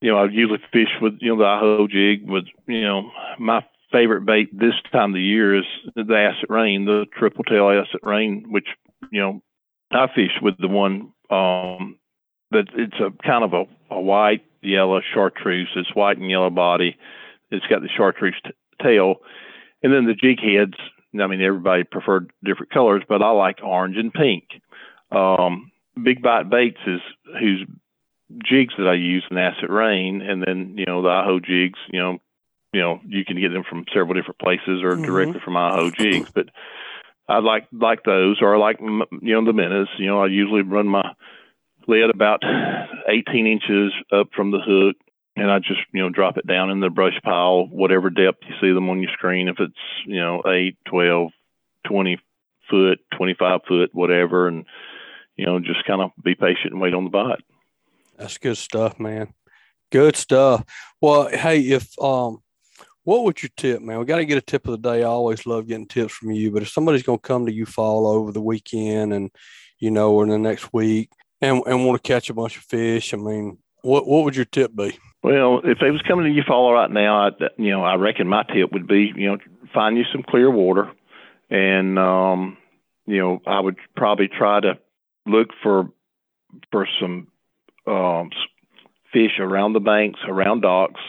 You 0.00 0.12
know, 0.12 0.18
I 0.18 0.26
usually 0.26 0.60
fish 0.72 0.88
with 1.02 1.14
you 1.20 1.34
know 1.34 1.38
the 1.38 1.44
IHO 1.44 1.88
jig. 1.88 2.30
With 2.30 2.44
you 2.68 2.82
know, 2.82 3.10
my 3.40 3.64
favorite 3.90 4.24
bait 4.24 4.56
this 4.56 4.74
time 4.92 5.10
of 5.10 5.14
the 5.14 5.20
year 5.20 5.58
is 5.58 5.64
the 5.96 6.16
acid 6.16 6.48
rain, 6.48 6.84
the 6.84 7.06
triple 7.18 7.42
tail 7.42 7.68
acid 7.68 8.00
rain, 8.04 8.46
which 8.48 8.68
you 9.10 9.20
know 9.20 9.42
I 9.90 10.06
fish 10.14 10.38
with 10.40 10.54
the 10.58 10.68
one 10.68 11.12
um 11.28 11.98
that 12.52 12.66
it's 12.74 13.00
a 13.00 13.10
kind 13.26 13.42
of 13.42 13.52
a, 13.52 13.94
a 13.94 14.00
white 14.00 14.44
yellow 14.62 15.00
chartreuse. 15.12 15.70
It's 15.74 15.94
white 15.94 16.18
and 16.18 16.30
yellow 16.30 16.50
body. 16.50 16.96
It's 17.50 17.66
got 17.66 17.82
the 17.82 17.88
chartreuse 17.88 18.40
t- 18.44 18.52
tail, 18.80 19.16
and 19.82 19.92
then 19.92 20.06
the 20.06 20.14
jig 20.14 20.38
heads 20.38 20.74
I 21.18 21.26
mean, 21.26 21.40
everybody 21.42 21.84
preferred 21.84 22.30
different 22.44 22.72
colors, 22.72 23.02
but 23.08 23.22
I 23.22 23.30
like 23.30 23.58
orange 23.62 23.96
and 23.96 24.12
pink. 24.12 24.44
Um, 25.10 25.72
Big 26.00 26.22
Bite 26.22 26.48
Baits 26.48 26.78
is 26.86 27.00
whose 27.38 27.66
jigs 28.44 28.74
that 28.78 28.86
I 28.86 28.94
use 28.94 29.24
in 29.30 29.38
Acid 29.38 29.70
Rain, 29.70 30.22
and 30.22 30.42
then 30.42 30.74
you 30.76 30.86
know 30.86 31.02
the 31.02 31.08
IHO 31.08 31.40
jigs, 31.40 31.78
you 31.92 31.98
know, 31.98 32.18
you 32.72 32.80
know 32.80 33.00
you 33.06 33.24
can 33.24 33.40
get 33.40 33.52
them 33.52 33.64
from 33.68 33.84
several 33.92 34.14
different 34.14 34.38
places 34.38 34.82
or 34.82 34.92
mm-hmm. 34.92 35.04
directly 35.04 35.40
from 35.44 35.56
Idaho 35.56 35.90
jigs. 35.90 36.30
But 36.32 36.50
I 37.28 37.38
like 37.38 37.66
like 37.72 38.04
those, 38.04 38.38
or 38.40 38.54
I 38.54 38.58
like 38.58 38.80
you 38.80 39.06
know 39.34 39.44
the 39.44 39.52
Minas. 39.52 39.88
You 39.98 40.06
know, 40.06 40.22
I 40.22 40.26
usually 40.26 40.62
run 40.62 40.86
my 40.86 41.12
lead 41.86 42.10
about 42.10 42.42
18 43.08 43.46
inches 43.46 43.92
up 44.12 44.28
from 44.34 44.50
the 44.50 44.60
hook, 44.60 44.96
and 45.40 45.50
I 45.50 45.58
just 45.58 45.80
you 45.92 46.02
know 46.02 46.10
drop 46.10 46.36
it 46.36 46.46
down 46.46 46.70
in 46.70 46.80
the 46.80 46.90
brush 46.90 47.18
pile, 47.24 47.66
whatever 47.66 48.10
depth 48.10 48.44
you 48.46 48.54
see 48.60 48.74
them 48.74 48.90
on 48.90 49.00
your 49.00 49.10
screen. 49.12 49.48
If 49.48 49.58
it's 49.58 49.72
you 50.04 50.20
know 50.20 50.42
eight, 50.46 50.76
twelve, 50.86 51.30
twenty 51.86 52.18
foot, 52.68 53.00
25 53.16 53.60
foot, 53.66 53.90
whatever, 53.92 54.46
and 54.46 54.64
you 55.36 55.46
know 55.46 55.58
just 55.58 55.84
kind 55.86 56.02
of 56.02 56.10
be 56.22 56.34
patient 56.34 56.72
and 56.72 56.80
wait 56.80 56.94
on 56.94 57.04
the 57.04 57.10
bite. 57.10 57.42
That's 58.18 58.36
good 58.36 58.58
stuff, 58.58 59.00
man. 59.00 59.32
Good 59.90 60.14
stuff. 60.14 60.62
Well, 61.00 61.28
hey, 61.28 61.60
if 61.60 61.90
um, 62.00 62.42
what 63.04 63.24
would 63.24 63.42
your 63.42 63.50
tip, 63.56 63.80
man? 63.80 63.98
We 63.98 64.04
got 64.04 64.18
to 64.18 64.26
get 64.26 64.38
a 64.38 64.42
tip 64.42 64.68
of 64.68 64.72
the 64.72 64.90
day. 64.90 65.02
I 65.02 65.06
always 65.06 65.46
love 65.46 65.66
getting 65.66 65.88
tips 65.88 66.12
from 66.12 66.32
you. 66.32 66.50
But 66.50 66.62
if 66.62 66.68
somebody's 66.68 67.02
going 67.02 67.18
to 67.18 67.26
come 67.26 67.46
to 67.46 67.52
you 67.52 67.64
fall 67.64 68.06
over 68.06 68.30
the 68.30 68.42
weekend, 68.42 69.14
and 69.14 69.30
you 69.78 69.90
know, 69.90 70.12
or 70.12 70.22
in 70.22 70.28
the 70.28 70.38
next 70.38 70.70
week, 70.74 71.10
and 71.40 71.62
and 71.66 71.86
want 71.86 72.02
to 72.02 72.06
catch 72.06 72.28
a 72.28 72.34
bunch 72.34 72.58
of 72.58 72.62
fish, 72.62 73.14
I 73.14 73.16
mean, 73.16 73.56
what 73.80 74.06
what 74.06 74.24
would 74.24 74.36
your 74.36 74.44
tip 74.44 74.76
be? 74.76 74.98
Well, 75.22 75.60
if 75.64 75.78
they 75.80 75.90
was 75.90 76.02
coming 76.08 76.32
to 76.32 76.42
Eufaula 76.42 76.74
right 76.74 76.90
now, 76.90 77.28
I, 77.28 77.30
you 77.58 77.70
know, 77.70 77.84
I 77.84 77.96
reckon 77.96 78.26
my 78.26 78.42
tip 78.42 78.72
would 78.72 78.86
be, 78.86 79.12
you 79.14 79.28
know, 79.28 79.38
find 79.74 79.96
you 79.96 80.04
some 80.12 80.22
clear 80.22 80.50
water, 80.50 80.90
and 81.50 81.98
um, 81.98 82.56
you 83.06 83.18
know, 83.18 83.40
I 83.46 83.60
would 83.60 83.76
probably 83.96 84.28
try 84.28 84.60
to 84.60 84.78
look 85.26 85.48
for 85.62 85.90
for 86.72 86.88
some 87.00 87.28
um, 87.86 88.30
fish 89.12 89.38
around 89.38 89.74
the 89.74 89.80
banks, 89.80 90.20
around 90.26 90.62
docks, 90.62 91.00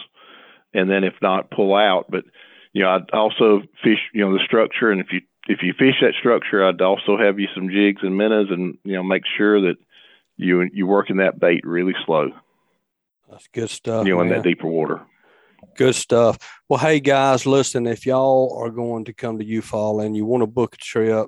and 0.74 0.90
then 0.90 1.04
if 1.04 1.14
not, 1.22 1.52
pull 1.52 1.74
out. 1.74 2.06
But 2.10 2.26
you 2.74 2.84
know, 2.84 2.90
I'd 2.90 3.12
also 3.12 3.62
fish, 3.84 4.00
you 4.14 4.26
know, 4.26 4.34
the 4.34 4.44
structure, 4.46 4.92
and 4.92 5.00
if 5.00 5.08
you 5.12 5.22
if 5.48 5.60
you 5.64 5.74
fish 5.74 5.96
that 6.02 6.14
structure, 6.20 6.66
I'd 6.66 6.82
also 6.82 7.18
have 7.18 7.40
you 7.40 7.48
some 7.56 7.70
jigs 7.70 8.02
and 8.04 8.18
minnows, 8.18 8.48
and 8.50 8.78
you 8.84 8.94
know, 8.94 9.04
make 9.04 9.24
sure 9.38 9.62
that 9.62 9.76
you 10.36 10.68
you 10.74 10.86
working 10.86 11.18
that 11.18 11.40
bait 11.40 11.62
really 11.66 11.94
slow. 12.06 12.32
That's 13.32 13.48
good 13.48 13.70
stuff. 13.70 14.06
You 14.06 14.14
know, 14.14 14.18
man. 14.20 14.28
in 14.28 14.34
that 14.34 14.44
deeper 14.44 14.68
water. 14.68 15.02
Good 15.76 15.96
stuff. 15.96 16.38
Well, 16.68 16.80
hey 16.80 17.00
guys, 17.00 17.46
listen, 17.46 17.88
if 17.88 18.06
y'all 18.06 18.58
are 18.62 18.70
going 18.70 19.06
to 19.06 19.14
come 19.14 19.40
to 19.40 19.46
Eufaula 19.46 20.06
and 20.06 20.16
you 20.16 20.26
want 20.26 20.42
to 20.42 20.48
book 20.48 20.76
a 20.76 20.78
trip, 20.78 21.28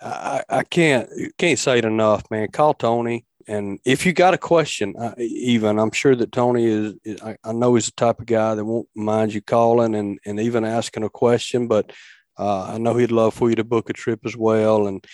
I, 0.00 0.42
I 0.48 0.62
can't 0.62 1.08
can't 1.38 1.58
say 1.58 1.78
it 1.78 1.84
enough, 1.84 2.22
man. 2.30 2.48
Call 2.48 2.74
Tony 2.74 3.26
and 3.48 3.78
if 3.84 4.06
you 4.06 4.12
got 4.12 4.34
a 4.34 4.38
question, 4.38 4.94
uh, 4.98 5.14
even 5.18 5.78
I'm 5.78 5.90
sure 5.90 6.14
that 6.14 6.32
Tony 6.32 6.64
is, 6.64 6.94
I, 7.22 7.36
I, 7.44 7.52
know 7.52 7.74
he's 7.74 7.86
the 7.86 7.92
type 7.92 8.20
of 8.20 8.26
guy 8.26 8.54
that 8.54 8.64
won't 8.64 8.88
mind 8.94 9.34
you 9.34 9.40
calling 9.40 9.94
and, 9.94 10.18
and 10.24 10.40
even 10.40 10.64
asking 10.64 11.02
a 11.02 11.10
question, 11.10 11.66
but 11.66 11.92
uh, 12.38 12.72
I 12.74 12.78
know 12.78 12.96
he'd 12.96 13.10
love 13.10 13.34
for 13.34 13.50
you 13.50 13.56
to 13.56 13.64
book 13.64 13.90
a 13.90 13.92
trip 13.92 14.20
as 14.24 14.36
well. 14.36 14.86
And 14.86 15.04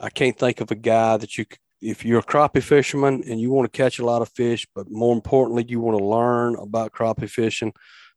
I 0.00 0.10
can't 0.10 0.38
think 0.38 0.60
of 0.60 0.70
a 0.70 0.76
guy 0.76 1.16
that 1.16 1.38
you, 1.38 1.46
if 1.80 2.04
you're 2.04 2.20
a 2.20 2.24
crappie 2.24 2.62
fisherman 2.62 3.22
and 3.28 3.40
you 3.40 3.50
want 3.50 3.70
to 3.70 3.76
catch 3.76 3.98
a 3.98 4.04
lot 4.04 4.22
of 4.22 4.28
fish, 4.28 4.66
but 4.74 4.90
more 4.90 5.14
importantly, 5.14 5.64
you 5.68 5.80
want 5.80 5.98
to 5.98 6.04
learn 6.04 6.56
about 6.56 6.92
crappie 6.92 7.28
fishing, 7.28 7.72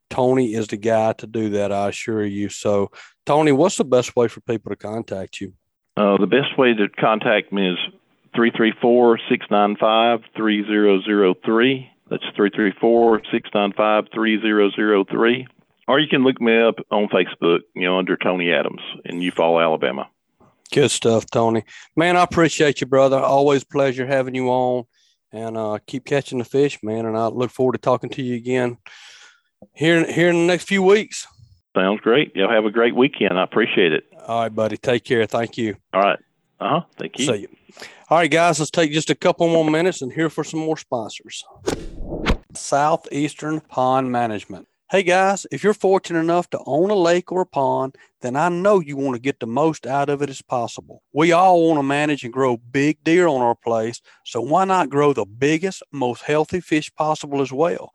Tony 0.09 0.53
is 0.53 0.67
the 0.67 0.77
guy 0.77 1.13
to 1.13 1.27
do 1.27 1.49
that. 1.49 1.71
I 1.71 1.89
assure 1.89 2.25
you. 2.25 2.49
So, 2.49 2.91
Tony, 3.25 3.51
what's 3.51 3.77
the 3.77 3.85
best 3.85 4.15
way 4.15 4.27
for 4.27 4.41
people 4.41 4.69
to 4.69 4.75
contact 4.75 5.41
you? 5.41 5.53
Uh, 5.95 6.17
the 6.17 6.27
best 6.27 6.57
way 6.57 6.73
to 6.73 6.87
contact 6.99 7.51
me 7.51 7.71
is 7.71 7.77
334 8.35 9.19
695 9.29 10.19
3003. 10.35 11.89
That's 12.09 12.23
334 12.35 13.21
695 13.31 14.05
3003. 14.13 15.47
Or 15.87 15.99
you 15.99 16.07
can 16.07 16.23
look 16.23 16.39
me 16.39 16.61
up 16.61 16.75
on 16.91 17.09
Facebook, 17.09 17.59
you 17.75 17.83
know, 17.83 17.97
under 17.97 18.15
Tony 18.17 18.51
Adams 18.51 18.81
in 19.05 19.19
Eufaula, 19.19 19.63
Alabama. 19.63 20.09
Good 20.73 20.89
stuff, 20.89 21.27
Tony. 21.31 21.63
Man, 21.95 22.17
I 22.17 22.23
appreciate 22.23 22.81
you, 22.81 22.87
brother. 22.87 23.19
Always 23.19 23.63
pleasure 23.63 24.07
having 24.07 24.33
you 24.33 24.49
on. 24.49 24.85
And 25.31 25.55
uh, 25.55 25.77
keep 25.85 26.03
catching 26.03 26.39
the 26.39 26.45
fish, 26.45 26.79
man. 26.81 27.05
And 27.05 27.15
I 27.15 27.27
look 27.27 27.51
forward 27.51 27.73
to 27.73 27.77
talking 27.77 28.09
to 28.09 28.23
you 28.23 28.35
again 28.35 28.77
here, 29.73 30.11
here 30.11 30.29
in 30.29 30.35
the 30.35 30.47
next 30.47 30.67
few 30.67 30.81
weeks. 30.81 31.27
Sounds 31.75 32.01
great. 32.01 32.35
Y'all 32.35 32.49
have 32.51 32.65
a 32.65 32.71
great 32.71 32.95
weekend. 32.95 33.37
I 33.37 33.43
appreciate 33.43 33.93
it. 33.93 34.05
All 34.27 34.41
right, 34.41 34.53
buddy. 34.53 34.77
Take 34.77 35.03
care. 35.03 35.27
Thank 35.27 35.59
you. 35.59 35.75
All 35.93 36.01
right. 36.01 36.19
Uh 36.59 36.69
huh. 36.69 36.81
Thank 36.97 37.19
you. 37.19 37.25
See 37.25 37.41
you. 37.41 37.47
All 38.09 38.17
right, 38.17 38.29
guys, 38.29 38.57
let's 38.57 38.71
take 38.71 38.91
just 38.91 39.11
a 39.11 39.15
couple 39.15 39.47
more 39.47 39.69
minutes 39.69 40.01
and 40.01 40.11
hear 40.11 40.29
for 40.31 40.43
some 40.43 40.59
more 40.59 40.77
sponsors. 40.77 41.43
Southeastern 42.55 43.59
Pond 43.59 44.11
Management. 44.11 44.67
Hey 44.93 45.01
guys, 45.01 45.47
if 45.51 45.63
you're 45.63 45.73
fortunate 45.73 46.19
enough 46.19 46.51
to 46.51 46.59
own 46.67 46.91
a 46.91 46.95
lake 46.95 47.31
or 47.31 47.41
a 47.41 47.47
pond, 47.47 47.95
then 48.21 48.35
I 48.35 48.49
know 48.49 48.79
you 48.79 48.95
want 48.95 49.15
to 49.15 49.19
get 49.19 49.39
the 49.39 49.47
most 49.47 49.87
out 49.87 50.07
of 50.07 50.21
it 50.21 50.29
as 50.29 50.43
possible. 50.43 51.01
We 51.13 51.31
all 51.31 51.67
want 51.67 51.79
to 51.79 51.83
manage 51.83 52.23
and 52.23 52.31
grow 52.31 52.57
big 52.57 53.03
deer 53.03 53.25
on 53.25 53.41
our 53.41 53.55
place, 53.55 54.03
so 54.23 54.39
why 54.39 54.65
not 54.65 54.91
grow 54.91 55.11
the 55.11 55.25
biggest, 55.25 55.81
most 55.91 56.21
healthy 56.21 56.59
fish 56.59 56.93
possible 56.93 57.41
as 57.41 57.51
well? 57.51 57.91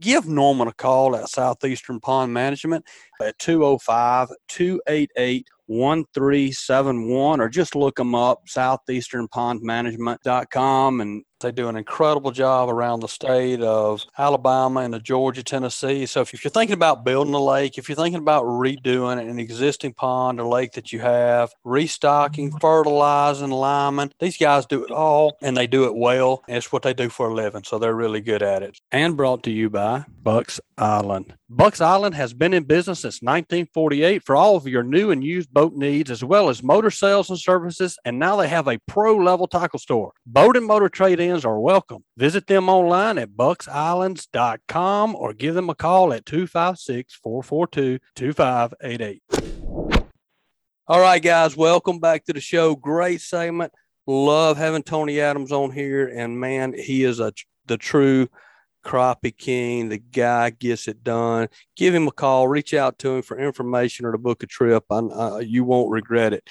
Give 0.00 0.26
Norman 0.26 0.66
a 0.66 0.72
call 0.72 1.14
at 1.14 1.28
Southeastern 1.28 2.00
Pond 2.00 2.34
Management 2.34 2.84
at 3.22 3.38
205 3.38 4.30
288 4.48 5.46
1371 5.66 7.40
or 7.40 7.48
just 7.48 7.76
look 7.76 7.94
them 7.94 8.16
up 8.16 8.40
southeasternpondmanagement.com 8.48 11.00
and 11.00 11.22
they 11.40 11.52
do 11.52 11.68
an 11.68 11.76
incredible 11.76 12.30
job 12.30 12.68
around 12.68 13.00
the 13.00 13.08
state 13.08 13.60
of 13.60 14.04
Alabama 14.18 14.80
and 14.80 14.94
the 14.94 15.00
Georgia, 15.00 15.42
Tennessee. 15.42 16.06
So 16.06 16.20
if 16.20 16.32
you're 16.32 16.50
thinking 16.50 16.74
about 16.74 17.04
building 17.04 17.34
a 17.34 17.42
lake, 17.42 17.78
if 17.78 17.88
you're 17.88 17.96
thinking 17.96 18.20
about 18.20 18.44
redoing 18.44 19.20
an 19.20 19.38
existing 19.38 19.94
pond 19.94 20.40
or 20.40 20.46
lake 20.46 20.72
that 20.72 20.92
you 20.92 21.00
have, 21.00 21.52
restocking, 21.64 22.52
fertilizing, 22.58 23.50
liming, 23.50 24.12
these 24.20 24.36
guys 24.36 24.66
do 24.66 24.84
it 24.84 24.90
all 24.90 25.36
and 25.42 25.56
they 25.56 25.66
do 25.66 25.84
it 25.84 25.94
well. 25.94 26.42
It's 26.48 26.72
what 26.72 26.82
they 26.82 26.94
do 26.94 27.08
for 27.08 27.28
a 27.28 27.34
living. 27.34 27.64
So 27.64 27.78
they're 27.78 27.94
really 27.94 28.20
good 28.20 28.42
at 28.42 28.62
it. 28.62 28.78
And 28.92 29.16
brought 29.16 29.42
to 29.44 29.50
you 29.50 29.70
by 29.70 30.04
Bucks 30.22 30.60
Island. 30.76 31.34
Bucks 31.48 31.80
Island 31.80 32.14
has 32.14 32.32
been 32.32 32.54
in 32.54 32.62
business 32.62 33.00
since 33.00 33.22
1948 33.22 34.22
for 34.22 34.36
all 34.36 34.56
of 34.56 34.68
your 34.68 34.84
new 34.84 35.10
and 35.10 35.24
used 35.24 35.52
boat 35.52 35.74
needs, 35.74 36.10
as 36.10 36.22
well 36.22 36.48
as 36.48 36.62
motor 36.62 36.90
sales 36.90 37.28
and 37.28 37.38
services. 37.38 37.98
And 38.04 38.18
now 38.18 38.36
they 38.36 38.46
have 38.46 38.68
a 38.68 38.78
pro 38.86 39.16
level 39.16 39.48
tackle 39.48 39.80
store. 39.80 40.12
Boat 40.26 40.56
and 40.56 40.64
motor 40.64 40.88
trade 40.88 41.18
ins 41.30 41.44
are 41.44 41.58
welcome. 41.58 42.04
Visit 42.16 42.46
them 42.46 42.68
online 42.68 43.18
at 43.18 43.30
bucksislands.com 43.30 45.14
or 45.16 45.32
give 45.32 45.54
them 45.54 45.70
a 45.70 45.74
call 45.74 46.12
at 46.12 46.26
256 46.26 47.14
442 47.14 47.98
2588. 48.14 49.22
All 50.86 51.00
right, 51.00 51.22
guys, 51.22 51.56
welcome 51.56 52.00
back 52.00 52.24
to 52.24 52.32
the 52.32 52.40
show. 52.40 52.74
Great 52.74 53.20
segment. 53.20 53.72
Love 54.06 54.56
having 54.56 54.82
Tony 54.82 55.20
Adams 55.20 55.52
on 55.52 55.70
here. 55.70 56.08
And 56.08 56.40
man, 56.40 56.74
he 56.76 57.04
is 57.04 57.20
a 57.20 57.32
the 57.66 57.76
true 57.78 58.28
Crappie 58.84 59.36
King. 59.36 59.88
The 59.88 59.98
guy 59.98 60.50
gets 60.50 60.88
it 60.88 61.04
done. 61.04 61.48
Give 61.76 61.94
him 61.94 62.08
a 62.08 62.12
call. 62.12 62.48
Reach 62.48 62.74
out 62.74 62.98
to 63.00 63.10
him 63.10 63.22
for 63.22 63.38
information 63.38 64.06
or 64.06 64.12
to 64.12 64.18
book 64.18 64.42
a 64.42 64.46
trip. 64.46 64.84
I, 64.90 64.96
uh, 64.96 65.38
you 65.38 65.64
won't 65.64 65.90
regret 65.90 66.32
it. 66.32 66.48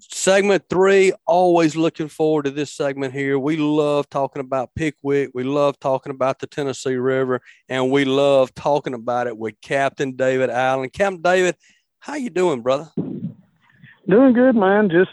Segment 0.00 0.62
three, 0.70 1.12
always 1.26 1.74
looking 1.74 2.06
forward 2.06 2.44
to 2.44 2.52
this 2.52 2.72
segment 2.72 3.12
here. 3.12 3.38
We 3.38 3.56
love 3.56 4.08
talking 4.08 4.40
about 4.40 4.74
Pickwick. 4.76 5.30
We 5.34 5.42
love 5.42 5.78
talking 5.80 6.10
about 6.10 6.38
the 6.38 6.46
Tennessee 6.46 6.94
River, 6.94 7.40
and 7.68 7.90
we 7.90 8.04
love 8.04 8.54
talking 8.54 8.94
about 8.94 9.26
it 9.26 9.36
with 9.36 9.60
Captain 9.60 10.12
David 10.14 10.50
Allen. 10.50 10.90
Captain 10.90 11.20
David, 11.20 11.56
how 11.98 12.14
you 12.14 12.30
doing, 12.30 12.62
brother? 12.62 12.88
Doing 12.96 14.32
good, 14.34 14.54
man. 14.54 14.88
Just 14.88 15.10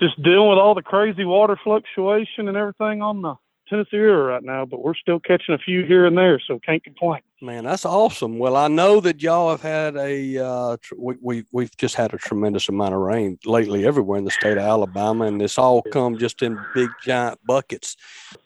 just 0.00 0.20
dealing 0.22 0.48
with 0.48 0.58
all 0.58 0.74
the 0.74 0.82
crazy 0.82 1.24
water 1.24 1.58
fluctuation 1.62 2.48
and 2.48 2.56
everything 2.56 3.02
on 3.02 3.20
the 3.20 3.34
Tennessee 3.68 3.98
River 3.98 4.24
right 4.24 4.42
now, 4.42 4.64
but 4.64 4.82
we're 4.82 4.94
still 4.94 5.20
catching 5.20 5.54
a 5.54 5.58
few 5.58 5.84
here 5.84 6.06
and 6.06 6.16
there, 6.16 6.40
so 6.46 6.58
can't 6.58 6.82
complain. 6.82 7.20
Man, 7.42 7.64
that's 7.64 7.84
awesome. 7.84 8.38
Well, 8.38 8.56
I 8.56 8.68
know 8.68 8.98
that 9.00 9.20
y'all 9.20 9.50
have 9.50 9.60
had 9.60 9.94
a 9.96 10.38
uh, 10.38 10.76
tr- 10.80 10.94
we, 10.96 11.14
we 11.20 11.44
we've 11.52 11.76
just 11.76 11.94
had 11.94 12.14
a 12.14 12.18
tremendous 12.18 12.70
amount 12.70 12.94
of 12.94 13.00
rain 13.00 13.38
lately 13.44 13.86
everywhere 13.86 14.18
in 14.18 14.24
the 14.24 14.30
state 14.30 14.56
of 14.56 14.64
Alabama, 14.64 15.26
and 15.26 15.42
it's 15.42 15.58
all 15.58 15.82
come 15.82 16.16
just 16.16 16.40
in 16.40 16.58
big 16.74 16.88
giant 17.04 17.38
buckets. 17.46 17.96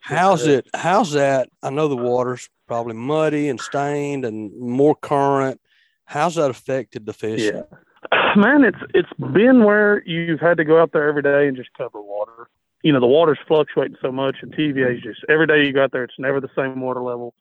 How's 0.00 0.48
it? 0.48 0.66
How's 0.74 1.12
that? 1.12 1.50
I 1.62 1.70
know 1.70 1.86
the 1.86 1.96
water's 1.96 2.48
probably 2.66 2.94
muddy 2.94 3.48
and 3.48 3.60
stained 3.60 4.24
and 4.24 4.52
more 4.58 4.96
current. 4.96 5.60
How's 6.04 6.34
that 6.34 6.50
affected 6.50 7.06
the 7.06 7.12
fish? 7.12 7.42
Yeah. 7.42 7.62
Man, 8.36 8.64
it's 8.64 8.80
it's 8.92 9.12
been 9.32 9.62
where 9.62 10.02
you've 10.04 10.40
had 10.40 10.56
to 10.56 10.64
go 10.64 10.82
out 10.82 10.90
there 10.92 11.08
every 11.08 11.22
day 11.22 11.46
and 11.46 11.56
just 11.56 11.70
cover 11.78 12.02
water 12.02 12.48
you 12.82 12.92
know 12.92 13.00
the 13.00 13.06
water's 13.06 13.38
fluctuating 13.46 13.96
so 14.00 14.10
much, 14.10 14.36
and 14.42 14.54
TVA 14.54 14.96
is 14.96 15.02
just 15.02 15.20
every 15.28 15.46
day 15.46 15.64
you 15.64 15.72
go 15.72 15.84
out 15.84 15.92
there, 15.92 16.04
it's 16.04 16.18
never 16.18 16.40
the 16.40 16.50
same 16.56 16.80
water 16.80 17.02
level. 17.02 17.34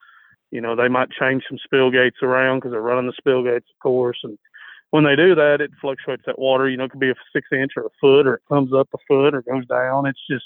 You 0.51 0.61
know 0.61 0.75
they 0.75 0.87
might 0.87 1.11
change 1.11 1.43
some 1.47 1.59
spill 1.63 1.91
gates 1.91 2.17
around 2.21 2.59
because 2.59 2.71
they're 2.71 2.81
running 2.81 3.07
the 3.07 3.13
spill 3.17 3.43
gates, 3.43 3.67
of 3.69 3.79
course, 3.81 4.19
and 4.23 4.37
when 4.91 5.03
they 5.03 5.15
do 5.15 5.35
that, 5.35 5.61
it 5.61 5.71
fluctuates 5.79 6.23
that 6.25 6.39
water. 6.39 6.67
You 6.67 6.77
know, 6.77 6.85
it 6.85 6.91
could 6.91 6.99
be 6.99 7.11
a 7.11 7.15
six 7.33 7.47
inch 7.51 7.73
or 7.77 7.85
a 7.85 7.89
foot, 8.01 8.25
or 8.25 8.35
it 8.35 8.41
comes 8.49 8.73
up 8.73 8.89
a 8.93 8.97
foot 9.07 9.35
or 9.35 9.43
goes 9.43 9.65
down. 9.67 10.07
It's 10.07 10.19
just 10.29 10.45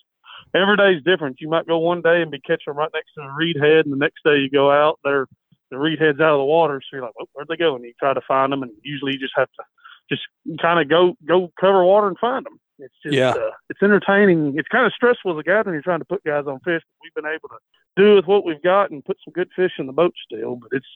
every 0.53 0.75
day 0.75 0.93
is 0.97 1.03
different. 1.03 1.39
You 1.39 1.49
might 1.49 1.67
go 1.67 1.77
one 1.77 2.01
day 2.01 2.21
and 2.21 2.31
be 2.31 2.39
catching 2.39 2.73
right 2.73 2.89
next 2.93 3.13
to 3.15 3.21
a 3.21 3.33
reed 3.33 3.57
head, 3.57 3.85
and 3.85 3.93
the 3.93 3.97
next 3.97 4.23
day 4.25 4.37
you 4.37 4.49
go 4.49 4.71
out, 4.71 4.99
they're 5.03 5.27
the 5.71 5.77
reed 5.77 5.99
heads 5.99 6.19
out 6.19 6.33
of 6.33 6.39
the 6.39 6.45
water. 6.45 6.81
So 6.81 6.97
you're 6.97 7.05
like, 7.05 7.15
well, 7.17 7.29
where'd 7.33 7.47
they 7.47 7.57
go? 7.57 7.75
And 7.75 7.85
you 7.85 7.93
try 7.99 8.13
to 8.13 8.21
find 8.27 8.51
them, 8.51 8.63
and 8.63 8.71
usually 8.83 9.13
you 9.13 9.19
just 9.19 9.33
have 9.35 9.49
to 9.57 9.63
just 10.09 10.23
kind 10.61 10.79
of 10.79 10.89
go 10.89 11.15
go 11.25 11.51
cover 11.59 11.83
water 11.83 12.07
and 12.07 12.17
find 12.19 12.45
them. 12.45 12.59
It's 12.79 12.93
just 13.03 13.15
Yeah. 13.15 13.29
uh, 13.31 13.51
it's 13.69 13.81
entertaining. 13.81 14.57
It's 14.57 14.67
kind 14.67 14.85
of 14.85 14.93
stressful 14.93 15.31
as 15.31 15.39
a 15.39 15.43
guy 15.43 15.61
when 15.61 15.73
you're 15.73 15.81
trying 15.83 15.99
to 15.99 16.05
put 16.05 16.23
guys 16.23 16.45
on 16.47 16.59
fish. 16.59 16.81
But 16.81 17.03
we've 17.03 17.13
been 17.13 17.31
able 17.31 17.49
to 17.49 17.57
do 17.95 18.15
with 18.15 18.25
what 18.25 18.45
we've 18.45 18.61
got 18.61 18.91
and 18.91 19.05
put 19.05 19.17
some 19.23 19.33
good 19.33 19.49
fish 19.55 19.73
in 19.77 19.87
the 19.87 19.93
boat 19.93 20.13
still. 20.25 20.55
But 20.55 20.69
it's 20.71 20.87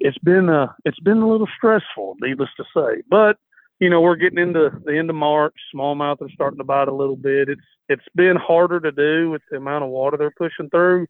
it's 0.00 0.18
been 0.18 0.48
uh 0.48 0.72
it's 0.84 1.00
been 1.00 1.18
a 1.18 1.28
little 1.28 1.48
stressful, 1.56 2.16
needless 2.20 2.50
to 2.56 2.64
say. 2.76 3.02
But 3.08 3.36
you 3.80 3.88
know 3.90 4.00
we're 4.00 4.16
getting 4.16 4.38
into 4.38 4.70
the 4.84 4.96
end 4.96 5.10
of 5.10 5.16
March. 5.16 5.54
Smallmouth 5.74 6.20
are 6.22 6.30
starting 6.30 6.58
to 6.58 6.64
bite 6.64 6.88
a 6.88 6.94
little 6.94 7.16
bit. 7.16 7.48
It's 7.48 7.60
it's 7.88 8.06
been 8.14 8.36
harder 8.36 8.80
to 8.80 8.92
do 8.92 9.30
with 9.30 9.42
the 9.50 9.58
amount 9.58 9.84
of 9.84 9.90
water 9.90 10.16
they're 10.16 10.32
pushing 10.36 10.70
through. 10.70 11.06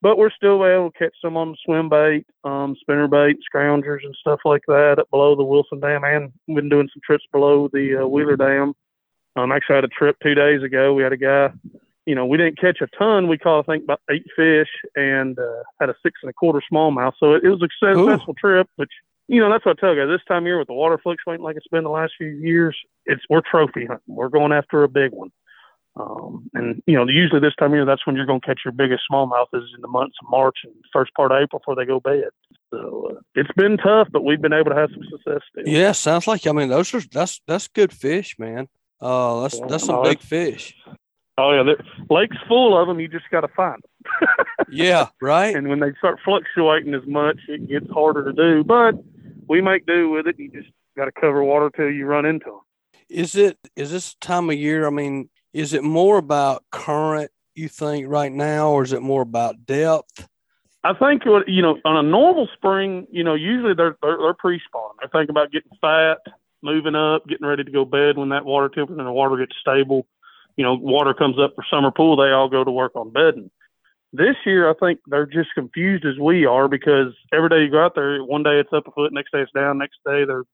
But 0.00 0.18
we're 0.18 0.30
still 0.30 0.64
able 0.66 0.90
to 0.90 0.98
catch 0.98 1.14
some 1.22 1.36
on 1.38 1.52
the 1.52 1.56
swim 1.64 1.88
bait, 1.88 2.26
um, 2.44 2.76
spinner 2.78 3.08
bait, 3.08 3.38
scroungers, 3.50 4.04
and 4.04 4.14
stuff 4.20 4.40
like 4.44 4.60
that 4.68 4.98
up 4.98 5.08
below 5.10 5.34
the 5.34 5.42
Wilson 5.42 5.80
Dam, 5.80 6.04
and 6.04 6.30
we've 6.46 6.56
been 6.56 6.68
doing 6.68 6.90
some 6.92 7.00
trips 7.02 7.24
below 7.32 7.68
the 7.72 8.02
uh, 8.02 8.06
Wheeler 8.06 8.36
Dam. 8.36 8.74
Um, 9.36 9.52
actually, 9.52 9.74
I 9.74 9.76
had 9.78 9.84
a 9.84 9.88
trip 9.88 10.16
two 10.22 10.34
days 10.34 10.62
ago. 10.62 10.94
We 10.94 11.02
had 11.02 11.12
a 11.12 11.16
guy, 11.16 11.52
you 12.06 12.14
know, 12.14 12.26
we 12.26 12.38
didn't 12.38 12.58
catch 12.58 12.80
a 12.80 12.86
ton. 12.98 13.28
We 13.28 13.38
caught, 13.38 13.60
I 13.60 13.72
think, 13.72 13.84
about 13.84 14.00
eight 14.10 14.26
fish 14.36 14.68
and 14.94 15.38
uh, 15.38 15.62
had 15.80 15.90
a 15.90 15.94
six 16.02 16.20
and 16.22 16.30
a 16.30 16.32
quarter 16.32 16.62
smallmouth. 16.72 17.12
So 17.18 17.34
it, 17.34 17.44
it 17.44 17.48
was 17.48 17.62
a 17.62 17.68
successful 17.68 18.34
trip. 18.34 18.68
But 18.76 18.88
you 19.26 19.40
know, 19.40 19.50
that's 19.50 19.64
what 19.64 19.78
I 19.78 19.80
tell 19.80 19.94
you. 19.94 20.02
Guys. 20.02 20.18
This 20.18 20.24
time 20.26 20.42
of 20.42 20.46
year, 20.46 20.58
with 20.58 20.68
the 20.68 20.74
water 20.74 20.98
fluctuating 21.02 21.42
like 21.42 21.56
it's 21.56 21.68
been 21.68 21.84
the 21.84 21.90
last 21.90 22.12
few 22.18 22.28
years, 22.28 22.76
it's 23.06 23.22
we're 23.30 23.40
trophy 23.40 23.86
hunting. 23.86 24.14
We're 24.14 24.28
going 24.28 24.52
after 24.52 24.84
a 24.84 24.88
big 24.88 25.12
one. 25.12 25.30
Um, 25.96 26.50
and 26.54 26.82
you 26.86 26.96
know, 26.96 27.06
usually 27.06 27.40
this 27.40 27.54
time 27.56 27.70
of 27.70 27.76
year, 27.76 27.84
that's 27.84 28.06
when 28.06 28.16
you're 28.16 28.26
going 28.26 28.40
to 28.40 28.46
catch 28.46 28.60
your 28.64 28.72
biggest 28.72 29.04
smallmouth 29.10 29.46
is 29.52 29.70
in 29.74 29.80
the 29.80 29.88
months 29.88 30.16
of 30.22 30.28
March 30.28 30.58
and 30.64 30.72
first 30.92 31.14
part 31.14 31.30
of 31.30 31.36
April 31.40 31.60
before 31.60 31.76
they 31.76 31.84
go 31.84 32.00
bed. 32.00 32.30
So 32.70 33.12
uh, 33.12 33.20
it's 33.34 33.52
been 33.56 33.76
tough, 33.76 34.08
but 34.10 34.24
we've 34.24 34.42
been 34.42 34.52
able 34.52 34.70
to 34.70 34.76
have 34.76 34.90
some 34.90 35.04
success 35.08 35.40
still. 35.50 35.72
Yeah, 35.72 35.92
sounds 35.92 36.26
like 36.26 36.46
I 36.46 36.52
mean 36.52 36.68
those 36.68 36.92
are 36.94 37.00
that's 37.00 37.40
that's 37.46 37.68
good 37.68 37.92
fish, 37.92 38.36
man. 38.38 38.68
Uh, 39.04 39.42
that's 39.42 39.60
that's 39.68 39.84
some 39.84 39.96
no, 39.96 40.02
big 40.02 40.20
fish. 40.20 40.74
Oh 41.36 41.52
yeah, 41.52 41.74
lake's 42.08 42.38
full 42.48 42.80
of 42.80 42.88
them. 42.88 43.00
You 43.00 43.08
just 43.08 43.28
got 43.30 43.42
to 43.42 43.48
find 43.48 43.82
them. 43.82 44.28
Yeah, 44.70 45.08
right. 45.20 45.54
and 45.54 45.68
when 45.68 45.78
they 45.78 45.92
start 45.98 46.18
fluctuating 46.24 46.94
as 46.94 47.06
much, 47.06 47.38
it 47.48 47.68
gets 47.68 47.88
harder 47.90 48.24
to 48.24 48.32
do. 48.32 48.64
But 48.64 48.94
we 49.46 49.60
make 49.60 49.86
do 49.86 50.08
with 50.08 50.26
it. 50.26 50.38
You 50.38 50.50
just 50.50 50.68
got 50.96 51.04
to 51.04 51.12
cover 51.12 51.44
water 51.44 51.70
till 51.70 51.90
you 51.90 52.06
run 52.06 52.24
into 52.24 52.46
them. 52.46 52.60
Is 53.10 53.36
it 53.36 53.58
is 53.76 53.90
this 53.90 54.14
time 54.14 54.48
of 54.48 54.56
year? 54.56 54.86
I 54.86 54.90
mean, 54.90 55.28
is 55.52 55.74
it 55.74 55.84
more 55.84 56.16
about 56.16 56.64
current? 56.72 57.30
You 57.54 57.68
think 57.68 58.08
right 58.08 58.32
now, 58.32 58.70
or 58.70 58.82
is 58.82 58.92
it 58.92 59.02
more 59.02 59.22
about 59.22 59.66
depth? 59.66 60.26
I 60.82 60.94
think 60.94 61.26
what 61.26 61.46
you 61.48 61.62
know 61.62 61.78
on 61.84 61.96
a 61.96 62.02
normal 62.02 62.48
spring, 62.54 63.06
you 63.10 63.22
know, 63.22 63.34
usually 63.34 63.74
they're 63.74 63.96
they're, 64.02 64.18
they're 64.18 64.34
pre-spawn. 64.34 64.92
They're 64.98 65.10
thinking 65.10 65.30
about 65.30 65.52
getting 65.52 65.70
fat, 65.80 66.18
moving 66.64 66.94
up, 66.94 67.26
getting 67.28 67.46
ready 67.46 67.62
to 67.62 67.70
go 67.70 67.84
bed 67.84 68.16
when 68.16 68.30
that 68.30 68.44
water 68.44 68.68
temperature 68.68 68.98
and 68.98 69.06
the 69.06 69.12
water 69.12 69.36
gets 69.36 69.56
stable. 69.60 70.06
You 70.56 70.64
know, 70.64 70.74
water 70.74 71.14
comes 71.14 71.38
up 71.38 71.52
for 71.54 71.64
summer 71.70 71.90
pool, 71.90 72.16
they 72.16 72.30
all 72.30 72.48
go 72.48 72.64
to 72.64 72.70
work 72.70 72.92
on 72.96 73.10
bedding. 73.10 73.50
This 74.12 74.36
year, 74.46 74.70
I 74.70 74.74
think 74.74 75.00
they're 75.08 75.26
just 75.26 75.50
confused 75.54 76.04
as 76.06 76.18
we 76.20 76.46
are 76.46 76.68
because 76.68 77.12
every 77.32 77.48
day 77.48 77.62
you 77.64 77.70
go 77.70 77.84
out 77.84 77.94
there, 77.96 78.22
one 78.22 78.44
day 78.44 78.60
it's 78.60 78.72
up 78.72 78.86
a 78.86 78.92
foot, 78.92 79.12
next 79.12 79.32
day 79.32 79.40
it's 79.40 79.50
down, 79.52 79.78
next 79.78 79.98
day 80.06 80.24
they're, 80.24 80.44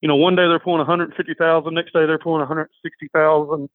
you 0.00 0.08
know, 0.08 0.16
one 0.16 0.34
day 0.34 0.48
they're 0.48 0.58
pulling 0.58 0.78
150,000, 0.78 1.72
next 1.74 1.92
day 1.92 2.06
they're 2.06 2.18
pulling 2.18 2.40
160,000. 2.40 3.68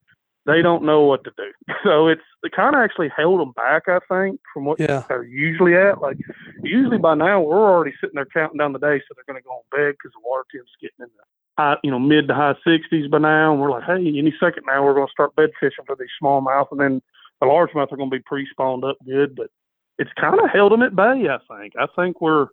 They 0.45 0.61
don't 0.61 0.83
know 0.83 1.01
what 1.03 1.23
to 1.25 1.31
do. 1.37 1.51
So 1.83 2.07
it's 2.09 2.21
it 2.43 2.51
kind 2.51 2.75
of 2.75 2.81
actually 2.81 3.09
held 3.15 3.39
them 3.39 3.53
back, 3.53 3.83
I 3.87 3.99
think, 4.09 4.41
from 4.53 4.65
what 4.65 4.79
Yeah. 4.79 5.03
they're 5.07 5.23
usually 5.23 5.75
at. 5.77 6.01
Like 6.01 6.17
usually 6.61 6.97
by 6.97 7.15
now 7.15 7.39
we're 7.39 7.55
already 7.71 7.93
sitting 8.01 8.15
there 8.15 8.25
counting 8.25 8.57
down 8.57 8.73
the 8.73 8.79
day, 8.79 8.99
so 8.99 9.13
they're 9.15 9.23
going 9.31 9.41
to 9.41 9.47
go 9.47 9.51
on 9.51 9.63
bed 9.71 9.95
because 9.95 10.11
the 10.11 10.27
water 10.27 10.43
temp's 10.53 10.71
getting 10.81 10.99
in 10.99 11.07
the 11.15 11.23
high, 11.59 11.77
you 11.83 11.91
know, 11.91 11.99
mid 11.99 12.27
to 12.29 12.33
high 12.33 12.55
60s 12.65 13.09
by 13.11 13.17
now, 13.17 13.51
and 13.51 13.61
we're 13.61 13.71
like, 13.71 13.83
hey, 13.83 14.17
any 14.17 14.33
second 14.39 14.63
now 14.65 14.83
we're 14.83 14.93
going 14.93 15.07
to 15.07 15.11
start 15.11 15.35
bed 15.35 15.49
fishing 15.59 15.83
for 15.85 15.95
these 15.97 16.07
smallmouth, 16.21 16.67
and 16.71 16.79
then 16.79 17.01
the 17.41 17.47
largemouth 17.47 17.91
are 17.91 17.97
going 17.97 18.09
to 18.09 18.15
be 18.17 18.23
pre-spawned 18.25 18.83
up 18.85 18.97
good, 19.05 19.35
but 19.35 19.49
it's 19.97 20.11
kind 20.19 20.39
of 20.39 20.49
held 20.49 20.71
them 20.71 20.81
at 20.81 20.95
bay. 20.95 21.27
I 21.29 21.39
think. 21.53 21.73
I 21.77 21.87
think 21.95 22.21
we're 22.21 22.47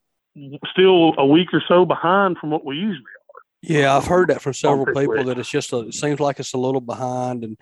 still 0.70 1.14
a 1.18 1.26
week 1.26 1.48
or 1.52 1.62
so 1.68 1.84
behind 1.84 2.38
from 2.38 2.50
what 2.50 2.64
we 2.64 2.74
usually 2.76 2.98
are. 2.98 3.42
Yeah, 3.62 3.96
I've 3.96 4.07
heard 4.07 4.28
that 4.28 4.42
from 4.42 4.52
several 4.54 4.86
people 4.86 5.24
that 5.24 5.38
it's 5.38 5.50
just 5.50 5.72
a, 5.72 5.78
it 5.88 5.94
seems 5.94 6.20
like 6.20 6.38
it's 6.40 6.52
a 6.54 6.59
little 6.59 6.80
behind, 6.80 7.44
and 7.44 7.57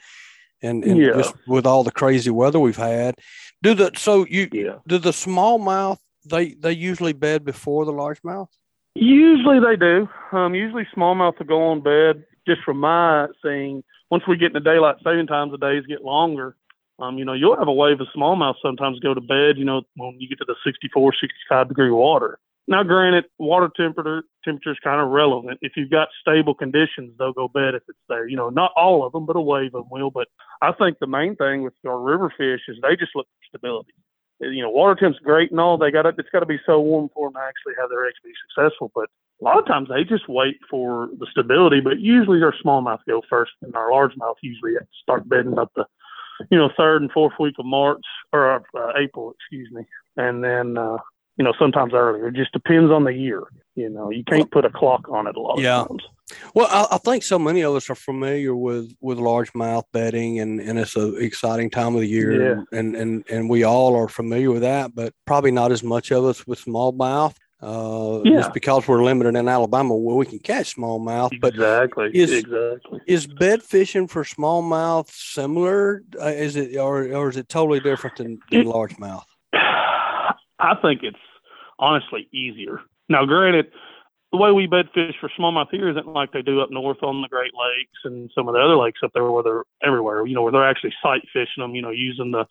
and 0.63 0.83
and 0.85 0.99
Yeah. 0.99 1.13
just 1.17 1.35
with 1.47 1.67
all 1.67 1.85
the 1.85 1.93
crazy 1.93 2.31
weather 2.31 2.59
we've 2.59 2.77
had. 2.77 3.17
Do 3.63 3.75
the 3.75 3.91
so 3.97 4.27
you 4.27 4.49
Yeah. 4.53 4.79
do 4.87 4.99
the 4.99 5.11
smallmouth 5.11 5.99
they 6.25 6.55
they 6.55 6.73
usually 6.73 7.13
bed 7.13 7.45
before 7.45 7.85
the 7.85 7.93
largemouth? 7.93 8.49
Usually 8.95 9.59
they 9.59 9.77
do. 9.77 10.09
Um, 10.33 10.55
usually 10.55 10.87
smallmouth 10.97 11.39
will 11.39 11.47
go 11.47 11.63
on 11.63 11.81
bed. 11.83 12.25
Just 12.47 12.63
from 12.63 12.79
my 12.81 13.27
seeing, 13.43 13.83
once 14.11 14.25
we 14.29 14.37
get 14.37 14.49
into 14.49 14.61
daylight 14.61 14.97
saving 15.03 15.27
times, 15.27 15.53
the 15.53 15.59
days 15.59 15.85
get 15.89 16.05
longer. 16.05 16.57
Um, 17.01 17.19
you 17.19 17.25
know, 17.25 17.33
you'll 17.33 17.57
have 17.57 17.69
a 17.69 17.73
wave 17.73 18.01
of 18.01 18.07
smallmouth 18.17 18.55
sometimes 18.63 19.01
go 19.01 19.15
to 19.15 19.21
bed. 19.21 19.57
You 19.57 19.65
know, 19.65 19.83
when 19.97 20.17
you 20.21 20.29
get 20.29 20.39
to 20.39 20.45
the 20.47 20.55
64, 20.65 21.13
65 21.21 21.69
degree 21.69 21.91
water. 21.91 22.39
Now, 22.67 22.83
granted, 22.83 23.25
water 23.39 23.69
temperature 23.77 24.23
temperature 24.45 24.71
is 24.71 24.79
kind 24.83 25.01
of 25.01 25.09
relevant. 25.09 25.59
If 25.61 25.73
you've 25.77 25.91
got 25.91 26.09
stable 26.21 26.55
conditions, 26.55 27.13
they'll 27.19 27.33
go 27.33 27.49
bed 27.49 27.75
if 27.75 27.83
it's 27.89 27.99
there. 28.09 28.29
You 28.29 28.37
know, 28.37 28.49
not 28.49 28.73
all 28.77 29.05
of 29.05 29.13
them, 29.13 29.27
but 29.27 29.37
a 29.37 29.41
wave 29.41 29.75
of 29.75 29.85
them 29.85 29.89
will. 29.91 30.11
But 30.11 30.29
I 30.63 30.73
think 30.73 30.99
the 30.99 31.07
main 31.07 31.37
thing 31.37 31.63
with 31.63 31.75
our 31.87 31.99
river 31.99 32.33
fish 32.37 32.61
is 32.69 32.77
they 32.81 32.97
just 32.97 33.17
look 33.17 33.27
for 33.27 33.59
stability 33.59 33.95
you 34.41 34.63
know, 34.63 34.71
water 34.71 34.95
temp's 34.95 35.19
great 35.19 35.51
and 35.51 35.61
all. 35.61 35.79
They 35.79 35.91
got 35.91 36.03
to, 36.03 36.15
it's 36.19 36.29
got 36.31 36.41
to 36.41 36.47
be 36.47 36.59
so 36.67 36.81
warm 36.81 37.09
for 37.15 37.29
them 37.29 37.35
to 37.35 37.41
actually 37.41 37.75
have 37.81 37.91
their 37.91 38.07
eggs 38.07 38.19
be 38.25 38.33
successful. 38.49 38.91
But 38.95 39.09
a 39.41 39.45
lot 39.45 39.59
of 39.59 39.67
times 39.67 39.89
they 39.89 40.05
just 40.05 40.29
wait 40.29 40.59
for 40.71 41.09
the 41.19 41.27
stability. 41.31 41.81
But 41.81 42.01
usually 42.01 42.43
our 42.43 42.55
smallmouth 42.65 43.01
go 43.09 43.23
first, 43.29 43.53
and 43.63 43.75
our 43.75 43.91
largemouth 43.91 44.37
usually 44.43 44.73
start 45.03 45.29
bedding 45.29 45.53
about 45.53 45.73
the, 45.75 45.87
you 46.51 46.59
know, 46.59 46.71
third 46.77 47.03
and 47.03 47.11
fourth 47.13 47.35
week 47.39 47.55
of 47.59 47.67
March 47.67 48.05
or 48.33 48.57
uh, 48.57 48.93
April, 48.97 49.35
excuse 49.39 49.71
me, 49.71 49.85
and 50.17 50.43
then 50.43 50.77
uh, 50.77 50.99
you 51.37 51.45
know 51.45 51.53
sometimes 51.59 51.93
earlier. 51.95 52.29
It 52.29 52.35
just 52.35 52.53
depends 52.53 52.91
on 52.91 53.05
the 53.05 53.13
year. 53.13 53.43
You 53.75 53.89
know, 53.91 54.11
you 54.11 54.23
can't 54.25 54.51
put 54.51 54.65
a 54.65 54.71
clock 54.71 55.09
on 55.09 55.27
it 55.27 55.37
a 55.37 55.41
lot 55.41 55.59
Yeah. 55.59 55.81
of 55.83 55.89
times. 55.89 56.03
Well, 56.55 56.69
I, 56.71 56.95
I 56.95 56.99
think 56.99 57.23
so 57.23 57.39
many 57.39 57.63
of 57.63 57.75
us 57.75 57.91
are 57.91 57.95
familiar 57.95 58.55
with 58.55 58.95
with 59.01 59.19
largemouth 59.19 59.85
bedding, 59.93 60.41
and 60.41 60.61
and 60.61 60.79
it's 60.79 60.97
an 60.97 61.17
exciting 61.21 61.71
time 61.71 61.95
of 61.95 62.01
the 62.01 62.07
year, 62.07 62.57
Yeah. 62.73 62.79
and 62.79 62.95
and 62.97 63.25
and 63.31 63.51
we 63.51 63.65
all 63.65 63.95
are 63.97 64.09
familiar 64.09 64.51
with 64.53 64.63
that, 64.63 64.95
but 64.95 65.13
probably 65.27 65.51
not 65.51 65.73
as 65.73 65.83
much 65.83 66.11
of 66.13 66.25
us 66.25 66.47
with 66.47 66.65
smallmouth. 66.65 67.35
Uh, 67.63 68.21
Yeah. 68.25 68.41
just 68.41 68.53
because 68.53 68.87
we're 68.87 69.03
limited 69.03 69.35
in 69.37 69.49
Alabama 69.49 69.97
where 69.97 70.17
we 70.17 70.27
can 70.27 70.39
catch 70.39 70.77
smallmouth, 70.77 71.31
but 71.41 71.55
exactly, 71.55 72.11
is- 72.13 72.31
exactly. 72.31 73.01
is 73.07 73.27
bed 73.27 73.63
fishing 73.63 74.07
for 74.07 74.23
smallmouth 74.23 75.09
similar? 75.11 76.03
Uh, 76.21 76.27
is 76.27 76.57
it 76.57 76.77
or 76.77 77.05
or 77.13 77.29
is 77.31 77.37
it 77.37 77.49
totally 77.49 77.81
different 77.81 78.17
than, 78.17 78.39
than 78.51 78.61
It- 78.63 78.67
largemouth? 78.67 79.25
I 80.59 80.75
think 80.81 81.03
it's 81.03 81.17
honestly 81.79 82.29
easier. 82.33 82.81
Now, 83.09 83.25
granted, 83.25 83.67
the 84.35 84.39
way 84.39 84.51
we 84.51 84.67
bed 84.67 84.87
fish 84.93 85.15
for 85.21 85.31
smallmouth 85.39 85.69
here 85.71 85.89
isn't 85.89 86.09
like 86.09 86.33
they 86.33 86.43
do 86.43 86.61
up 86.61 86.69
north 86.69 87.03
on 87.05 87.23
the 87.23 87.29
Great 87.29 87.53
Lakes 87.55 88.01
and 88.03 88.29
some 88.35 88.49
of 88.49 88.55
the 88.55 88.61
other 88.61 88.77
lakes 88.77 88.99
up 89.05 89.13
there 89.15 89.31
where 89.31 89.45
they're 89.45 89.65
everywhere, 89.87 90.27
you 90.27 90.35
know, 90.35 90.43
where 90.43 90.51
they're 90.51 90.69
actually 90.69 90.93
sight 91.01 91.23
fishing 91.33 91.63
them, 91.63 91.77
you 91.77 91.83
know, 91.83 91.91
using 91.91 92.33
the 92.33 92.45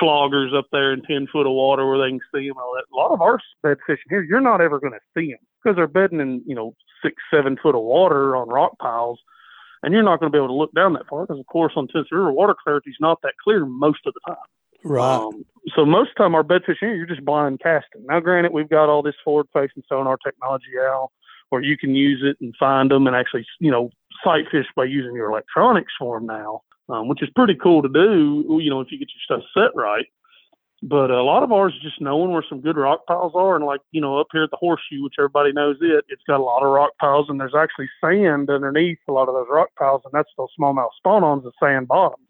floggers 0.00 0.54
up 0.54 0.66
there 0.70 0.92
in 0.92 1.00
10 1.00 1.28
foot 1.32 1.46
of 1.46 1.52
water 1.52 1.88
where 1.88 1.98
they 1.98 2.10
can 2.10 2.20
see 2.34 2.46
them. 2.46 2.58
All 2.58 2.74
that. 2.76 2.84
A 2.92 2.96
lot 2.96 3.12
of 3.12 3.22
our 3.22 3.40
bed 3.62 3.78
fishing 3.86 4.04
here, 4.10 4.22
you're 4.22 4.42
not 4.42 4.60
ever 4.60 4.78
going 4.78 4.92
to 4.92 5.00
see 5.16 5.30
them 5.30 5.38
because 5.64 5.76
they're 5.76 5.86
bedding 5.86 6.20
in, 6.20 6.42
you 6.44 6.54
know, 6.54 6.74
six, 7.02 7.16
seven 7.32 7.56
foot 7.62 7.74
of 7.74 7.82
water 7.82 8.36
on 8.36 8.50
rock 8.50 8.78
piles. 8.78 9.18
And 9.82 9.94
you're 9.94 10.02
not 10.02 10.20
going 10.20 10.30
to 10.30 10.36
be 10.36 10.38
able 10.38 10.48
to 10.48 10.54
look 10.54 10.74
down 10.74 10.92
that 10.92 11.08
far 11.08 11.22
because, 11.22 11.40
of 11.40 11.46
course, 11.46 11.72
on 11.74 11.88
Tennessee 11.88 12.08
River, 12.12 12.32
water 12.32 12.54
clarity 12.62 12.90
is 12.90 12.96
not 13.00 13.22
that 13.22 13.32
clear 13.42 13.64
most 13.64 14.00
of 14.04 14.12
the 14.12 14.20
time. 14.26 14.44
Right. 14.84 15.16
Um, 15.16 15.46
so 15.74 15.84
most 15.84 16.10
of 16.10 16.14
the 16.16 16.22
time, 16.24 16.34
our 16.34 16.42
bed 16.42 16.62
fishing, 16.64 16.88
you're 16.90 17.06
just 17.06 17.24
blind 17.24 17.60
casting. 17.60 18.04
Now, 18.06 18.20
granted, 18.20 18.52
we've 18.52 18.68
got 18.68 18.88
all 18.88 19.02
this 19.02 19.14
forward-facing 19.24 19.82
sonar 19.88 20.16
technology 20.16 20.78
out, 20.78 21.10
where 21.50 21.62
you 21.62 21.76
can 21.76 21.94
use 21.94 22.22
it 22.22 22.36
and 22.40 22.54
find 22.58 22.90
them 22.90 23.06
and 23.06 23.16
actually, 23.16 23.44
you 23.58 23.70
know, 23.70 23.90
sight 24.24 24.44
fish 24.50 24.66
by 24.76 24.84
using 24.84 25.14
your 25.14 25.30
electronics 25.30 25.92
for 25.98 26.18
them 26.18 26.26
now, 26.26 26.62
um, 26.88 27.08
which 27.08 27.22
is 27.22 27.28
pretty 27.34 27.54
cool 27.54 27.82
to 27.82 27.88
do. 27.88 28.44
You 28.60 28.70
know, 28.70 28.80
if 28.80 28.90
you 28.90 28.98
get 28.98 29.08
your 29.08 29.38
stuff 29.38 29.48
set 29.54 29.74
right. 29.74 30.06
But 30.82 31.10
a 31.10 31.22
lot 31.22 31.42
of 31.42 31.52
ours 31.52 31.74
is 31.74 31.82
just 31.82 32.00
knowing 32.00 32.30
where 32.30 32.44
some 32.48 32.62
good 32.62 32.78
rock 32.78 33.04
piles 33.06 33.32
are, 33.34 33.54
and 33.54 33.66
like 33.66 33.82
you 33.90 34.00
know, 34.00 34.18
up 34.18 34.28
here 34.32 34.44
at 34.44 34.50
the 34.50 34.56
horseshoe, 34.56 35.02
which 35.02 35.16
everybody 35.18 35.52
knows 35.52 35.76
it, 35.82 36.06
it's 36.08 36.22
got 36.26 36.40
a 36.40 36.42
lot 36.42 36.62
of 36.62 36.70
rock 36.70 36.92
piles, 36.98 37.26
and 37.28 37.38
there's 37.38 37.54
actually 37.54 37.90
sand 38.00 38.48
underneath 38.48 38.98
a 39.06 39.12
lot 39.12 39.28
of 39.28 39.34
those 39.34 39.46
rock 39.50 39.68
piles, 39.78 40.00
and 40.06 40.12
that's 40.14 40.30
those 40.38 40.48
smallmouth 40.58 40.88
spawn-ons, 40.96 41.44
the 41.44 41.52
sand 41.62 41.86
bottoms. 41.86 42.24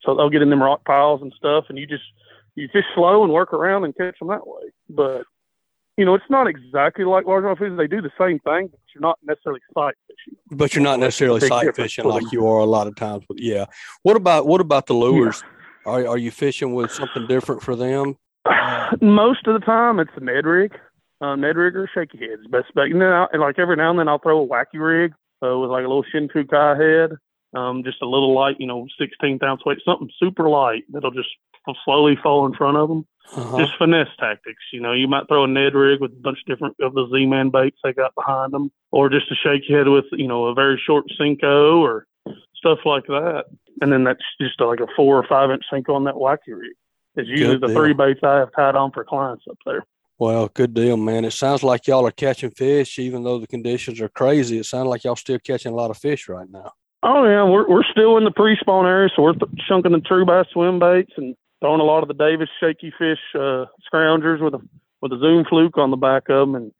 So 0.00 0.14
they'll 0.14 0.30
get 0.30 0.40
in 0.40 0.48
them 0.48 0.62
rock 0.62 0.84
piles 0.86 1.20
and 1.20 1.34
stuff, 1.36 1.66
and 1.68 1.76
you 1.76 1.86
just 1.86 2.02
you 2.54 2.68
fish 2.72 2.84
slow 2.94 3.24
and 3.24 3.32
work 3.32 3.52
around 3.52 3.84
and 3.84 3.96
catch 3.96 4.18
them 4.18 4.28
that 4.28 4.46
way. 4.46 4.62
But 4.88 5.24
you 5.96 6.04
know, 6.06 6.14
it's 6.14 6.24
not 6.30 6.46
exactly 6.46 7.04
like 7.04 7.26
largemouth 7.26 7.58
fishing. 7.58 7.76
They 7.76 7.86
do 7.86 8.00
the 8.00 8.10
same 8.18 8.38
thing, 8.40 8.68
but 8.70 8.80
you're 8.94 9.02
not 9.02 9.18
necessarily 9.24 9.60
sight 9.74 9.94
fishing. 10.08 10.38
but 10.50 10.74
you're 10.74 10.82
not 10.82 10.98
necessarily 10.98 11.40
sight 11.40 11.74
fishing 11.76 12.04
like 12.06 12.32
you 12.32 12.46
are 12.46 12.58
a 12.60 12.64
lot 12.64 12.86
of 12.86 12.96
times. 12.96 13.24
But 13.28 13.40
yeah, 13.40 13.66
what 14.02 14.16
about 14.16 14.46
what 14.46 14.60
about 14.60 14.86
the 14.86 14.94
lures? 14.94 15.42
Are 15.84 16.06
are 16.06 16.18
you 16.18 16.30
fishing 16.30 16.74
with 16.74 16.90
something 16.92 17.26
different 17.26 17.62
for 17.62 17.76
them? 17.76 18.16
Most 19.00 19.46
of 19.46 19.54
the 19.58 19.64
time, 19.64 19.98
it's 20.00 20.10
a 20.16 20.20
Ned 20.20 20.46
rig. 20.46 20.72
uh, 21.20 21.36
Ned 21.36 21.56
rig 21.56 21.76
or 21.76 21.88
shaky 21.94 22.18
heads. 22.18 22.46
Best 22.50 22.74
bet. 22.74 22.86
And 22.86 23.00
then 23.00 23.08
I, 23.12 23.26
like 23.36 23.58
every 23.58 23.76
now 23.76 23.90
and 23.90 23.98
then 23.98 24.08
I'll 24.08 24.18
throw 24.18 24.42
a 24.42 24.46
wacky 24.46 24.74
rig 24.80 25.12
uh, 25.44 25.58
with 25.58 25.70
like 25.70 25.84
a 25.84 25.88
little 25.88 26.04
Shinkukai 26.12 26.78
head, 26.80 27.16
um, 27.54 27.82
just 27.84 28.02
a 28.02 28.06
little 28.06 28.34
light, 28.34 28.56
you 28.58 28.66
know, 28.66 28.86
16th 29.00 29.42
ounce 29.42 29.64
weight, 29.64 29.78
something 29.84 30.10
super 30.18 30.48
light 30.48 30.84
that'll 30.92 31.10
just 31.10 31.28
slowly 31.84 32.16
fall 32.22 32.46
in 32.46 32.54
front 32.54 32.76
of 32.76 32.88
them. 32.88 33.06
Uh-huh. 33.34 33.58
Just 33.58 33.78
finesse 33.78 34.08
tactics. 34.18 34.62
You 34.72 34.80
know, 34.80 34.92
you 34.92 35.08
might 35.08 35.28
throw 35.28 35.44
a 35.44 35.46
Ned 35.46 35.74
rig 35.74 36.00
with 36.00 36.12
a 36.12 36.16
bunch 36.16 36.38
of 36.40 36.46
different 36.46 36.76
of 36.80 36.94
the 36.94 37.08
Z-Man 37.12 37.50
baits 37.50 37.78
they 37.82 37.92
got 37.92 38.14
behind 38.14 38.52
them, 38.52 38.70
or 38.90 39.08
just 39.08 39.30
a 39.30 39.34
shaky 39.34 39.72
head 39.72 39.88
with, 39.88 40.04
you 40.12 40.28
know, 40.28 40.46
a 40.46 40.54
very 40.54 40.80
short 40.84 41.06
Senko 41.18 41.78
or 41.78 42.06
stuff 42.56 42.80
like 42.84 43.06
that. 43.06 43.44
And 43.80 43.92
then 43.92 44.04
that's 44.04 44.22
just 44.40 44.60
like 44.60 44.80
a 44.80 44.86
four 44.94 45.16
or 45.16 45.26
five 45.26 45.50
inch 45.50 45.64
Senko 45.72 45.94
on 45.94 46.04
that 46.04 46.14
wacky 46.14 46.48
rig. 46.48 46.72
It's 47.16 47.28
usually 47.28 47.58
the 47.58 47.68
three 47.68 47.92
baits 47.92 48.20
I 48.22 48.36
have 48.36 48.52
tied 48.54 48.74
on 48.74 48.90
for 48.90 49.04
clients 49.04 49.44
up 49.48 49.58
there. 49.64 49.84
Well, 50.18 50.48
good 50.48 50.72
deal, 50.72 50.96
man. 50.96 51.24
It 51.24 51.32
sounds 51.32 51.62
like 51.62 51.86
y'all 51.86 52.06
are 52.06 52.12
catching 52.12 52.50
fish, 52.50 52.98
even 52.98 53.24
though 53.24 53.38
the 53.38 53.46
conditions 53.46 54.00
are 54.00 54.08
crazy. 54.08 54.58
It 54.58 54.66
sounds 54.66 54.86
like 54.86 55.04
y'all 55.04 55.16
still 55.16 55.38
catching 55.38 55.72
a 55.72 55.74
lot 55.74 55.90
of 55.90 55.98
fish 55.98 56.28
right 56.28 56.48
now. 56.48 56.72
Oh 57.02 57.24
yeah, 57.24 57.42
we're 57.42 57.68
we're 57.68 57.82
still 57.82 58.16
in 58.16 58.24
the 58.24 58.30
pre-spawn 58.30 58.86
area, 58.86 59.10
so 59.14 59.22
we're 59.22 59.34
chunking 59.68 59.90
the 59.90 60.00
true 60.00 60.24
bass 60.24 60.46
swim 60.52 60.78
baits 60.78 61.12
and 61.16 61.34
throwing 61.62 61.80
a 61.80 61.84
lot 61.84 62.02
of 62.02 62.08
the 62.08 62.14
Davis 62.14 62.48
shaky 62.60 62.92
fish 62.98 63.20
uh, 63.34 63.66
scroungers 63.90 64.40
with 64.40 64.54
a 64.54 64.60
with 65.00 65.12
a 65.12 65.18
zoom 65.18 65.44
fluke 65.44 65.78
on 65.78 65.90
the 65.90 65.96
back 65.96 66.28
of 66.28 66.46
them, 66.46 66.54
and 66.54 66.72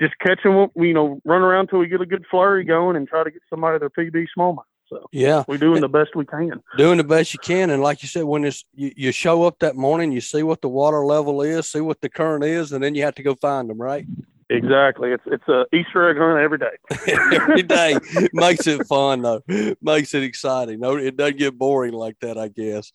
just 0.00 0.18
catching, 0.18 0.70
you 0.76 0.94
know, 0.94 1.20
run 1.24 1.42
around 1.42 1.68
till 1.68 1.78
we 1.78 1.88
get 1.88 2.00
a 2.00 2.06
good 2.06 2.24
flurry 2.30 2.64
going 2.64 2.96
and 2.96 3.08
try 3.08 3.24
to 3.24 3.30
get 3.30 3.42
somebody 3.50 3.78
their 3.78 3.90
PB 3.90 4.26
smallmouth. 4.36 4.62
So 4.88 5.08
yeah, 5.10 5.42
we're 5.48 5.58
doing 5.58 5.80
the 5.80 5.88
best 5.88 6.14
we 6.14 6.24
can. 6.24 6.62
Doing 6.76 6.98
the 6.98 7.04
best 7.04 7.32
you 7.32 7.40
can, 7.40 7.70
and 7.70 7.82
like 7.82 8.02
you 8.02 8.08
said, 8.08 8.24
when 8.24 8.44
it's 8.44 8.64
you, 8.74 8.92
you 8.96 9.12
show 9.12 9.42
up 9.42 9.58
that 9.58 9.74
morning, 9.74 10.12
you 10.12 10.20
see 10.20 10.42
what 10.42 10.60
the 10.62 10.68
water 10.68 11.04
level 11.04 11.42
is, 11.42 11.68
see 11.68 11.80
what 11.80 12.00
the 12.00 12.08
current 12.08 12.44
is, 12.44 12.72
and 12.72 12.84
then 12.84 12.94
you 12.94 13.02
have 13.02 13.16
to 13.16 13.22
go 13.22 13.34
find 13.34 13.68
them, 13.68 13.80
right? 13.80 14.06
Exactly. 14.48 15.10
It's 15.10 15.24
it's 15.26 15.46
a 15.48 15.66
Easter 15.74 16.08
egg 16.08 16.18
hunt 16.18 16.38
every 16.38 16.58
day. 16.58 17.32
every 17.34 17.62
day 17.62 17.98
makes 18.32 18.66
it 18.68 18.86
fun 18.86 19.22
though. 19.22 19.42
Makes 19.82 20.14
it 20.14 20.22
exciting. 20.22 20.78
No, 20.78 20.96
it 20.96 21.16
doesn't 21.16 21.38
get 21.38 21.58
boring 21.58 21.94
like 21.94 22.18
that. 22.20 22.38
I 22.38 22.48
guess 22.48 22.92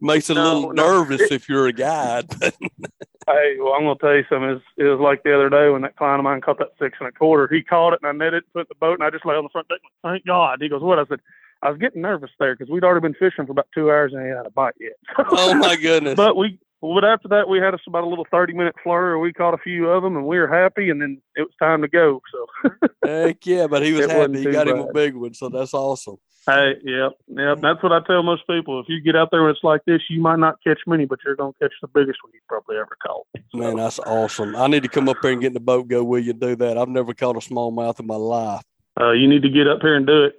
makes 0.00 0.30
it 0.30 0.34
no, 0.34 0.42
a 0.42 0.54
little 0.54 0.72
no. 0.72 1.00
nervous 1.00 1.20
if 1.32 1.48
you're 1.48 1.66
a 1.66 1.72
guide. 1.72 2.26
hey, 2.40 3.56
well, 3.58 3.72
I'm 3.72 3.82
gonna 3.82 3.96
tell 4.00 4.14
you 4.14 4.24
something. 4.28 4.50
It 4.50 4.52
was, 4.52 4.62
it 4.76 4.84
was 4.84 5.00
like 5.00 5.24
the 5.24 5.34
other 5.34 5.50
day 5.50 5.68
when 5.68 5.82
that 5.82 5.96
client 5.96 6.20
of 6.20 6.24
mine 6.24 6.40
caught 6.40 6.58
that 6.58 6.74
six 6.78 6.96
and 7.00 7.08
a 7.08 7.12
quarter. 7.12 7.52
He 7.52 7.62
caught 7.62 7.94
it 7.94 8.00
and 8.02 8.08
I 8.08 8.24
netted, 8.24 8.44
put 8.52 8.68
the 8.68 8.76
boat, 8.76 8.94
and 8.94 9.02
I 9.02 9.10
just 9.10 9.26
lay 9.26 9.34
on 9.34 9.42
the 9.42 9.50
front 9.50 9.66
deck. 9.66 9.78
Thank 10.04 10.24
God. 10.26 10.58
He 10.60 10.68
goes, 10.68 10.82
"What?" 10.82 10.98
I 10.98 11.04
said. 11.06 11.20
I 11.62 11.70
was 11.70 11.78
getting 11.78 12.02
nervous 12.02 12.28
there 12.38 12.54
because 12.54 12.70
we'd 12.70 12.84
already 12.84 13.00
been 13.00 13.14
fishing 13.14 13.46
for 13.46 13.52
about 13.52 13.68
two 13.74 13.90
hours 13.90 14.12
and 14.12 14.22
he 14.22 14.28
had 14.28 14.44
a 14.44 14.50
bite 14.50 14.74
yet. 14.78 14.92
oh 15.16 15.54
my 15.54 15.76
goodness! 15.76 16.14
But 16.14 16.36
we 16.36 16.58
well, 16.84 17.00
but 17.00 17.06
after 17.06 17.28
that, 17.28 17.48
we 17.48 17.60
had 17.60 17.72
us 17.72 17.80
about 17.86 18.04
a 18.04 18.06
little 18.06 18.26
30 18.30 18.52
minute 18.52 18.74
flurry. 18.82 19.18
We 19.18 19.32
caught 19.32 19.54
a 19.54 19.58
few 19.58 19.88
of 19.88 20.02
them 20.02 20.16
and 20.16 20.26
we 20.26 20.38
were 20.38 20.46
happy, 20.46 20.90
and 20.90 21.00
then 21.00 21.22
it 21.34 21.40
was 21.40 21.54
time 21.58 21.80
to 21.80 21.88
go. 21.88 22.20
So, 22.30 22.70
heck 23.06 23.46
yeah, 23.46 23.66
but 23.66 23.82
he 23.82 23.94
was 23.94 24.04
happy. 24.04 24.40
He 24.40 24.44
got 24.44 24.66
bad. 24.66 24.76
him 24.76 24.80
a 24.80 24.92
big 24.92 25.14
one. 25.14 25.32
So 25.32 25.48
that's 25.48 25.72
awesome. 25.72 26.16
Hey, 26.46 26.74
yeah, 26.84 27.08
yeah. 27.26 27.54
That's 27.58 27.82
what 27.82 27.92
I 27.92 28.00
tell 28.06 28.22
most 28.22 28.46
people. 28.46 28.80
If 28.80 28.86
you 28.90 29.00
get 29.00 29.16
out 29.16 29.30
there 29.30 29.40
when 29.40 29.52
it's 29.52 29.64
like 29.64 29.80
this, 29.86 30.02
you 30.10 30.20
might 30.20 30.38
not 30.38 30.56
catch 30.62 30.80
many, 30.86 31.06
but 31.06 31.20
you're 31.24 31.36
going 31.36 31.54
to 31.54 31.58
catch 31.58 31.72
the 31.80 31.88
biggest 31.88 32.18
one 32.22 32.32
you 32.34 32.40
probably 32.50 32.76
ever 32.76 32.98
caught. 33.02 33.26
So. 33.50 33.58
Man, 33.58 33.76
that's 33.76 33.98
awesome. 34.00 34.54
I 34.54 34.66
need 34.66 34.82
to 34.82 34.90
come 34.90 35.08
up 35.08 35.16
here 35.22 35.32
and 35.32 35.40
get 35.40 35.48
in 35.48 35.54
the 35.54 35.60
boat, 35.60 35.88
go 35.88 36.04
with 36.04 36.26
you, 36.26 36.34
do 36.34 36.54
that. 36.54 36.76
I've 36.76 36.90
never 36.90 37.14
caught 37.14 37.36
a 37.36 37.40
smallmouth 37.40 37.98
in 37.98 38.06
my 38.06 38.16
life. 38.16 38.62
Uh, 39.00 39.12
you 39.12 39.26
need 39.26 39.40
to 39.40 39.48
get 39.48 39.66
up 39.66 39.80
here 39.80 39.96
and 39.96 40.06
do 40.06 40.24
it 40.24 40.34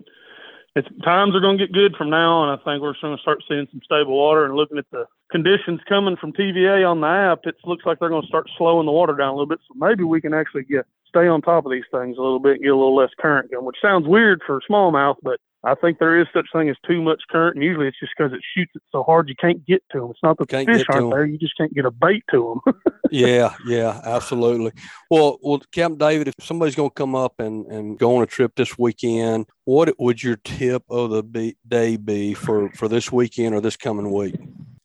it's 0.76 0.88
times 1.04 1.36
are 1.36 1.40
going 1.40 1.58
to 1.58 1.66
get 1.66 1.74
good 1.74 1.96
from 1.96 2.10
now 2.10 2.34
on. 2.34 2.50
I 2.50 2.62
think 2.64 2.82
we're 2.82 2.94
going 3.02 3.16
to 3.16 3.22
start 3.22 3.44
seeing 3.48 3.68
some 3.72 3.82
stable 3.84 4.18
water 4.18 4.46
and 4.46 4.56
looking 4.56 4.78
at 4.78 4.90
the 4.92 5.06
conditions 5.32 5.80
coming 5.88 6.18
from 6.18 6.34
TVA 6.34 6.90
on 6.90 7.00
the 7.00 7.08
app. 7.08 7.40
It 7.44 7.56
looks 7.64 7.86
like 7.86 8.00
they're 8.00 8.10
going 8.10 8.24
to 8.24 8.28
start 8.28 8.50
slowing 8.58 8.86
the 8.86 8.92
water 8.92 9.14
down 9.14 9.30
a 9.30 9.32
little 9.32 9.48
bit. 9.48 9.60
So 9.68 9.74
maybe 9.78 10.04
we 10.04 10.20
can 10.20 10.34
actually 10.34 10.64
get 10.64 10.86
stay 11.08 11.28
on 11.28 11.42
top 11.42 11.66
of 11.66 11.72
these 11.72 11.88
things 11.92 12.18
a 12.18 12.22
little 12.22 12.40
bit 12.40 12.56
and 12.56 12.64
get 12.64 12.74
a 12.74 12.76
little 12.76 12.96
less 12.96 13.12
current 13.18 13.50
going, 13.50 13.66
which 13.66 13.78
sounds 13.82 14.06
weird 14.06 14.42
for 14.46 14.60
smallmouth, 14.70 15.16
but 15.24 15.40
I 15.66 15.74
think 15.74 15.97
there 15.97 16.20
is 16.20 16.28
such 16.32 16.45
thing 16.53 16.70
as 16.70 16.76
too 16.86 17.01
much 17.01 17.24
current, 17.30 17.55
and 17.55 17.63
usually 17.63 17.88
it's 17.88 17.99
just 17.99 18.13
because 18.16 18.32
it 18.34 18.41
shoots 18.55 18.72
it 18.76 18.84
so 18.91 19.01
hard 19.01 19.28
you 19.28 19.36
can't 19.36 19.66
get 19.66 19.84
to 19.91 20.01
them. 20.01 20.11
It's 20.11 20.20
not 20.22 20.38
that 20.38 20.47
the 20.47 20.66
fish 20.66 20.86
aren't 20.89 21.11
there; 21.11 21.26
you 21.26 21.39
just 21.39 21.57
can't 21.57 21.74
get 21.74 21.86
a 21.86 21.91
bait 21.91 22.24
to 22.32 22.61
them. 22.66 22.76
yeah, 23.11 23.55
yeah, 23.66 23.99
absolutely. 24.03 24.74
Well, 25.09 25.39
well, 25.41 25.59
Captain 25.72 25.97
David, 25.97 26.28
if 26.28 26.36
somebody's 26.39 26.76
going 26.76 26.91
to 26.91 26.93
come 26.93 27.16
up 27.16 27.39
and 27.39 27.66
and 27.66 27.97
go 27.97 28.16
on 28.16 28.24
a 28.24 28.28
trip 28.28 28.53
this 28.55 28.78
weekend, 28.78 29.47
what 29.63 29.99
would 29.99 30.22
your 30.22 30.36
tip 30.38 30.84
of 30.89 31.09
the 31.09 31.24
be, 31.24 31.57
day 31.68 31.97
be 31.97 32.36
for 32.36 32.70
for 32.74 32.88
this 32.88 33.11
weekend 33.11 33.55
or 33.55 33.61
this 33.61 33.76
coming 33.76 34.11
week? 34.11 34.36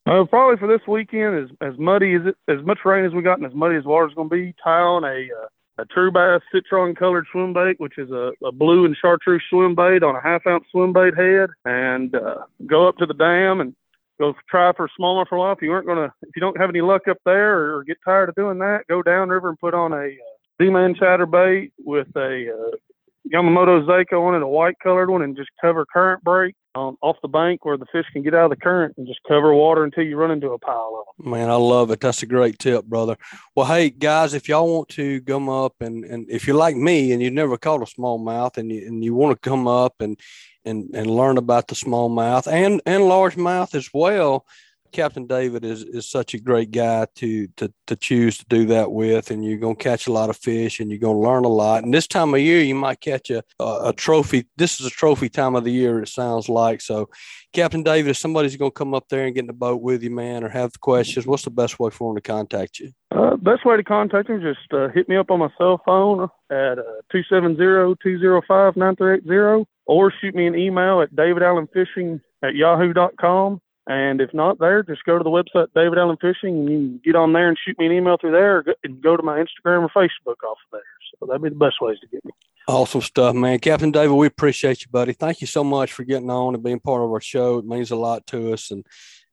Uh, 0.06 0.24
probably 0.24 0.56
for 0.56 0.66
this 0.66 0.86
weekend, 0.88 1.36
as 1.36 1.56
as 1.60 1.78
muddy 1.78 2.14
as 2.14 2.22
it, 2.24 2.36
as 2.48 2.64
much 2.64 2.78
rain 2.86 3.04
as 3.04 3.12
we 3.12 3.20
got, 3.20 3.38
and 3.38 3.46
as 3.46 3.54
muddy 3.54 3.76
as 3.76 3.84
water's 3.84 4.14
going 4.14 4.30
to 4.30 4.34
be, 4.34 4.54
tie 4.64 4.80
on 4.80 5.04
a 5.04 5.28
uh, 5.30 5.46
a 5.80 5.86
True 5.86 6.10
Bass 6.10 6.42
Citron 6.52 6.94
colored 6.94 7.26
swim 7.32 7.52
bait, 7.52 7.80
which 7.80 7.98
is 7.98 8.10
a, 8.10 8.32
a 8.44 8.52
blue 8.52 8.84
and 8.84 8.96
chartreuse 9.00 9.42
swim 9.48 9.74
bait 9.74 10.02
on 10.02 10.16
a 10.16 10.22
half 10.22 10.46
ounce 10.46 10.64
swim 10.70 10.92
bait 10.92 11.14
head, 11.16 11.50
and 11.64 12.14
uh, 12.14 12.44
go 12.66 12.88
up 12.88 12.96
to 12.98 13.06
the 13.06 13.14
dam 13.14 13.60
and 13.60 13.74
go 14.18 14.34
try 14.48 14.72
for 14.76 14.88
smaller 14.96 15.24
for 15.26 15.36
a 15.36 15.38
while. 15.38 15.52
If 15.52 15.62
you 15.62 15.72
aren't 15.72 15.86
gonna, 15.86 16.12
if 16.22 16.36
you 16.36 16.40
don't 16.40 16.58
have 16.58 16.70
any 16.70 16.82
luck 16.82 17.08
up 17.08 17.18
there 17.24 17.74
or, 17.74 17.84
get 17.84 17.96
tired 18.04 18.28
of 18.28 18.34
doing 18.34 18.58
that, 18.58 18.82
go 18.88 19.02
downriver 19.02 19.48
and 19.48 19.58
put 19.58 19.74
on 19.74 19.92
a 19.92 20.06
uh, 20.06 21.26
bait 21.26 21.72
with 21.78 22.08
a 22.16 22.52
uh, 22.52 22.76
Yamamoto 23.32 23.86
Senko 23.86 24.22
on 24.22 24.34
it, 24.34 24.42
a 24.42 24.48
white 24.48 24.76
colored 24.82 25.10
one, 25.10 25.22
and 25.22 25.36
just 25.36 25.50
cover 25.60 25.86
current 25.86 26.22
break 26.24 26.54
um, 26.74 26.96
off 27.02 27.16
the 27.22 27.28
bank 27.28 27.64
where 27.64 27.76
the 27.76 27.86
fish 27.92 28.06
can 28.12 28.22
get 28.22 28.34
out 28.34 28.44
of 28.44 28.50
the 28.50 28.62
current 28.62 28.94
and 28.96 29.06
just 29.06 29.20
cover 29.26 29.54
water 29.54 29.84
until 29.84 30.04
you 30.04 30.16
run 30.16 30.30
into 30.30 30.50
a 30.50 30.58
pile 30.58 31.04
of 31.04 31.24
them. 31.24 31.32
Man, 31.32 31.48
I 31.48 31.54
love 31.54 31.90
it. 31.90 32.00
That's 32.00 32.22
a 32.22 32.26
great 32.26 32.58
tip, 32.58 32.84
brother. 32.84 33.16
Well, 33.54 33.66
hey 33.66 33.90
guys, 33.90 34.34
if 34.34 34.48
y'all 34.48 34.72
want 34.72 34.88
to 34.90 35.20
come 35.22 35.48
up 35.48 35.74
and 35.80 36.04
and 36.04 36.30
if 36.30 36.46
you're 36.46 36.56
like 36.56 36.76
me 36.76 37.12
and 37.12 37.22
you've 37.22 37.32
never 37.32 37.56
caught 37.56 37.82
a 37.82 37.86
smallmouth 37.86 38.56
and 38.56 38.70
you 38.70 38.86
and 38.86 39.04
you 39.04 39.14
want 39.14 39.40
to 39.40 39.48
come 39.48 39.66
up 39.66 39.94
and 40.00 40.18
and 40.64 40.90
and 40.94 41.08
learn 41.08 41.38
about 41.38 41.68
the 41.68 41.74
smallmouth 41.74 42.46
and 42.46 42.80
and 42.86 43.04
largemouth 43.04 43.74
as 43.74 43.90
well, 43.92 44.46
Captain 44.92 45.26
David 45.26 45.64
is 45.64 45.82
is 45.82 46.08
such 46.08 46.34
a 46.34 46.40
great 46.40 46.70
guy 46.70 47.06
to 47.16 47.46
to 47.56 47.72
to 47.86 47.96
choose 47.96 48.38
to 48.38 48.44
do 48.48 48.66
that 48.66 48.92
with, 48.92 49.30
and 49.30 49.44
you're 49.44 49.58
gonna 49.58 49.74
catch 49.74 50.06
a 50.06 50.12
lot 50.12 50.30
of 50.30 50.36
fish, 50.36 50.80
and 50.80 50.90
you're 50.90 50.98
gonna 50.98 51.18
learn 51.18 51.44
a 51.44 51.48
lot. 51.48 51.84
And 51.84 51.92
this 51.92 52.06
time 52.06 52.34
of 52.34 52.40
year, 52.40 52.62
you 52.62 52.74
might 52.74 53.00
catch 53.00 53.30
a 53.30 53.42
a, 53.58 53.88
a 53.88 53.92
trophy. 53.92 54.46
This 54.56 54.80
is 54.80 54.86
a 54.86 54.90
trophy 54.90 55.28
time 55.28 55.54
of 55.54 55.64
the 55.64 55.72
year. 55.72 56.02
It 56.02 56.08
sounds 56.08 56.48
like 56.48 56.80
so. 56.80 57.08
Captain 57.52 57.82
David, 57.82 58.10
if 58.10 58.16
somebody's 58.16 58.56
gonna 58.56 58.70
come 58.70 58.94
up 58.94 59.08
there 59.08 59.24
and 59.24 59.34
get 59.34 59.40
in 59.40 59.46
the 59.46 59.52
boat 59.52 59.82
with 59.82 60.02
you, 60.02 60.10
man, 60.10 60.44
or 60.44 60.48
have 60.48 60.78
questions, 60.80 61.26
what's 61.26 61.44
the 61.44 61.50
best 61.50 61.78
way 61.80 61.90
for 61.90 62.10
them 62.10 62.22
to 62.22 62.26
contact 62.26 62.78
you? 62.78 62.92
Uh, 63.10 63.36
best 63.36 63.64
way 63.64 63.76
to 63.76 63.82
contact 63.82 64.28
them 64.28 64.40
just 64.40 64.72
uh, 64.72 64.88
hit 64.88 65.08
me 65.08 65.16
up 65.16 65.30
on 65.30 65.40
my 65.40 65.50
cell 65.58 65.80
phone 65.84 66.28
at 66.50 66.78
uh, 66.78 66.82
two 67.10 67.22
seven 67.28 67.56
zero 67.56 67.94
two 68.02 68.18
zero 68.18 68.40
five 68.46 68.76
nine 68.76 68.94
three 68.96 69.16
eight 69.16 69.24
zero, 69.24 69.66
or 69.86 70.12
shoot 70.20 70.34
me 70.34 70.46
an 70.46 70.54
email 70.54 71.00
at 71.00 71.12
davidallenfishing 71.14 72.20
at 72.42 72.54
yahoo.com 72.54 73.60
and 73.86 74.20
if 74.20 74.32
not 74.34 74.58
there, 74.58 74.82
just 74.82 75.04
go 75.04 75.18
to 75.18 75.24
the 75.24 75.30
website 75.30 75.68
David 75.74 75.98
Allen 75.98 76.18
Fishing 76.20 76.58
and 76.58 76.70
you 76.70 76.78
can 76.78 77.00
get 77.04 77.16
on 77.16 77.32
there 77.32 77.48
and 77.48 77.56
shoot 77.64 77.78
me 77.78 77.86
an 77.86 77.92
email 77.92 78.16
through 78.20 78.32
there, 78.32 78.58
or 78.58 78.62
go, 78.62 78.72
and 78.84 79.02
go 79.02 79.16
to 79.16 79.22
my 79.22 79.38
Instagram 79.38 79.82
or 79.82 79.88
Facebook 79.88 80.42
off 80.46 80.58
of 80.66 80.72
there. 80.72 80.82
So 81.18 81.26
that'd 81.26 81.42
be 81.42 81.48
the 81.48 81.54
best 81.54 81.76
ways 81.80 81.98
to 82.00 82.06
get 82.06 82.24
me. 82.24 82.32
Awesome 82.68 83.00
stuff, 83.00 83.34
man. 83.34 83.58
Captain 83.58 83.90
David, 83.90 84.14
we 84.14 84.26
appreciate 84.26 84.82
you, 84.82 84.88
buddy. 84.90 85.12
Thank 85.12 85.40
you 85.40 85.46
so 85.46 85.64
much 85.64 85.92
for 85.92 86.04
getting 86.04 86.30
on 86.30 86.54
and 86.54 86.62
being 86.62 86.78
part 86.78 87.02
of 87.02 87.10
our 87.10 87.20
show. 87.20 87.58
It 87.58 87.64
means 87.64 87.90
a 87.90 87.96
lot 87.96 88.26
to 88.28 88.52
us, 88.52 88.70
and 88.70 88.86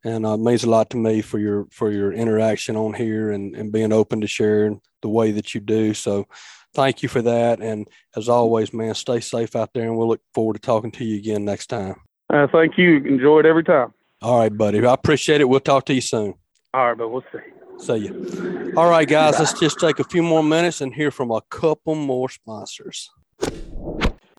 and 0.03 0.25
uh, 0.25 0.37
means 0.37 0.63
a 0.63 0.69
lot 0.69 0.89
to 0.91 0.97
me 0.97 1.21
for 1.21 1.37
your 1.37 1.67
for 1.71 1.91
your 1.91 2.13
interaction 2.13 2.75
on 2.75 2.93
here 2.93 3.31
and, 3.31 3.55
and 3.55 3.71
being 3.71 3.91
open 3.91 4.21
to 4.21 4.27
sharing 4.27 4.79
the 5.01 5.09
way 5.09 5.31
that 5.31 5.53
you 5.53 5.61
do. 5.61 5.93
So 5.93 6.25
thank 6.73 7.03
you 7.03 7.09
for 7.09 7.21
that. 7.21 7.59
And 7.59 7.87
as 8.15 8.29
always, 8.29 8.73
man, 8.73 8.95
stay 8.95 9.19
safe 9.19 9.55
out 9.55 9.71
there, 9.73 9.83
and 9.83 9.97
we'll 9.97 10.07
look 10.07 10.21
forward 10.33 10.53
to 10.53 10.59
talking 10.59 10.91
to 10.91 11.05
you 11.05 11.17
again 11.17 11.45
next 11.45 11.67
time. 11.67 12.01
Uh, 12.29 12.47
thank 12.51 12.77
you. 12.77 12.97
Enjoy 13.05 13.39
it 13.39 13.45
every 13.45 13.63
time. 13.63 13.93
All 14.21 14.39
right, 14.39 14.55
buddy. 14.55 14.85
I 14.85 14.93
appreciate 14.93 15.41
it. 15.41 15.49
We'll 15.49 15.59
talk 15.59 15.85
to 15.85 15.93
you 15.93 16.01
soon. 16.01 16.33
All 16.73 16.87
right, 16.87 16.97
but 16.97 17.09
we'll 17.09 17.23
see. 17.31 17.39
See 17.79 18.07
you. 18.07 18.73
All 18.75 18.89
right, 18.89 19.07
guys. 19.07 19.37
Let's 19.37 19.59
just 19.59 19.79
take 19.79 19.99
a 19.99 20.03
few 20.03 20.23
more 20.23 20.43
minutes 20.43 20.81
and 20.81 20.93
hear 20.93 21.11
from 21.11 21.31
a 21.31 21.41
couple 21.49 21.95
more 21.95 22.29
sponsors. 22.29 23.09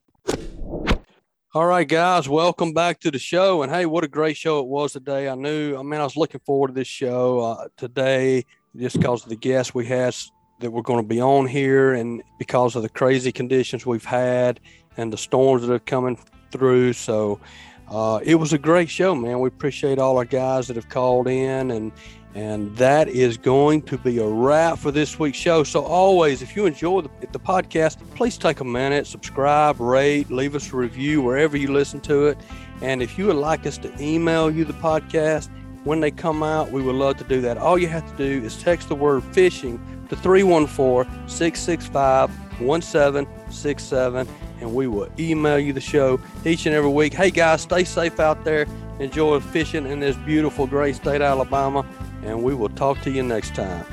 All 1.56 1.66
right, 1.66 1.88
guys, 1.88 2.30
welcome 2.30 2.74
back 2.74 3.00
to 3.00 3.10
the 3.10 3.18
show. 3.18 3.64
And 3.64 3.72
hey, 3.72 3.88
what 3.88 4.04
a 4.04 4.08
great 4.08 4.38
show 4.38 4.60
it 4.60 4.68
was 4.68 4.94
today. 4.94 5.28
I 5.28 5.34
knew, 5.34 5.76
I 5.76 5.82
mean, 5.82 6.00
I 6.00 6.04
was 6.04 6.16
looking 6.16 6.42
forward 6.46 6.68
to 6.68 6.76
this 6.76 6.88
show 6.88 7.40
uh, 7.40 7.70
today 7.76 8.46
just 8.78 8.98
because 8.98 9.24
of 9.24 9.30
the 9.30 9.36
guests 9.36 9.74
we 9.74 9.88
had 9.88 10.16
that 10.60 10.70
were 10.70 10.84
going 10.84 11.02
to 11.02 11.08
be 11.08 11.20
on 11.20 11.48
here 11.48 11.94
and 11.94 12.22
because 12.38 12.76
of 12.76 12.84
the 12.84 12.90
crazy 12.90 13.32
conditions 13.32 13.84
we've 13.84 14.06
had 14.06 14.60
and 14.98 15.12
the 15.12 15.18
storms 15.18 15.66
that 15.66 15.74
are 15.74 15.80
coming 15.80 16.20
through. 16.52 16.94
So, 16.94 17.40
uh, 17.90 18.20
it 18.24 18.36
was 18.36 18.54
a 18.54 18.58
great 18.58 18.90
show, 18.90 19.16
man. 19.16 19.40
We 19.40 19.48
appreciate 19.48 19.98
all 19.98 20.18
our 20.18 20.26
guys 20.26 20.68
that 20.68 20.76
have 20.76 20.90
called 20.90 21.28
in, 21.28 21.72
and 21.72 21.92
and 22.36 22.76
that 22.78 23.08
is 23.08 23.38
going 23.38 23.82
to 23.84 23.98
be 23.98 24.20
a 24.20 24.28
wrap 24.28 24.78
for 24.78 24.92
this 24.92 25.18
week's 25.18 25.38
show. 25.38 25.64
So 25.64 25.84
always, 25.84 26.44
if 26.44 26.56
you 26.56 26.68
enjoy 26.68 27.02
the, 27.02 27.10
the 27.32 27.40
podcast, 27.40 27.98
please 28.14 28.38
take 28.38 28.60
a 28.60 28.64
minute, 28.64 29.08
subscribe, 29.08 29.80
rate, 29.80 30.30
leave 30.30 30.54
us 30.54 30.72
a 30.72 30.78
review 30.78 31.24
wherever 31.24 31.58
you 31.58 31.72
listen 31.74 32.00
to 32.02 32.28
it. 32.28 32.38
And 32.82 33.02
if 33.02 33.18
you 33.18 33.26
would 33.26 33.36
like 33.36 33.66
us 33.66 33.80
to 33.80 33.92
email 34.00 34.52
you 34.52 34.64
the 34.64 34.74
podcast 34.74 35.50
when 35.86 36.02
they 36.02 36.12
come 36.12 36.44
out, 36.44 36.72
we 36.72 36.84
would 36.84 36.96
love 36.96 37.18
to 37.18 37.24
do 37.24 37.42
that. 37.42 37.58
All 37.58 37.80
you 37.80 37.88
have 37.88 38.10
to 38.12 38.18
do 38.18 38.46
is 38.46 38.62
text 38.62 38.90
the 38.90 38.96
word 38.96 39.24
fishing 39.24 39.80
to 40.10 40.16
314 40.16 41.28
665 41.28 42.30
1767 42.62 44.28
and 44.60 44.74
we 44.74 44.88
will 44.88 45.10
email 45.20 45.60
you 45.60 45.74
the 45.74 45.82
show 45.82 46.20
each 46.46 46.66
and 46.66 46.76
every 46.76 46.90
week. 46.90 47.14
Hey 47.14 47.32
guys, 47.32 47.62
stay 47.62 47.84
safe 47.84 48.20
out 48.20 48.44
there. 48.44 48.66
Enjoy 49.00 49.40
fishing 49.40 49.86
in 49.86 50.00
this 50.00 50.16
beautiful, 50.18 50.68
great 50.68 50.96
state 50.96 51.22
Alabama, 51.22 51.86
and 52.24 52.44
we 52.44 52.54
will 52.54 52.70
talk 52.70 53.02
to 53.02 53.12
you 53.12 53.24
next 53.24 53.56
time. 53.56 53.86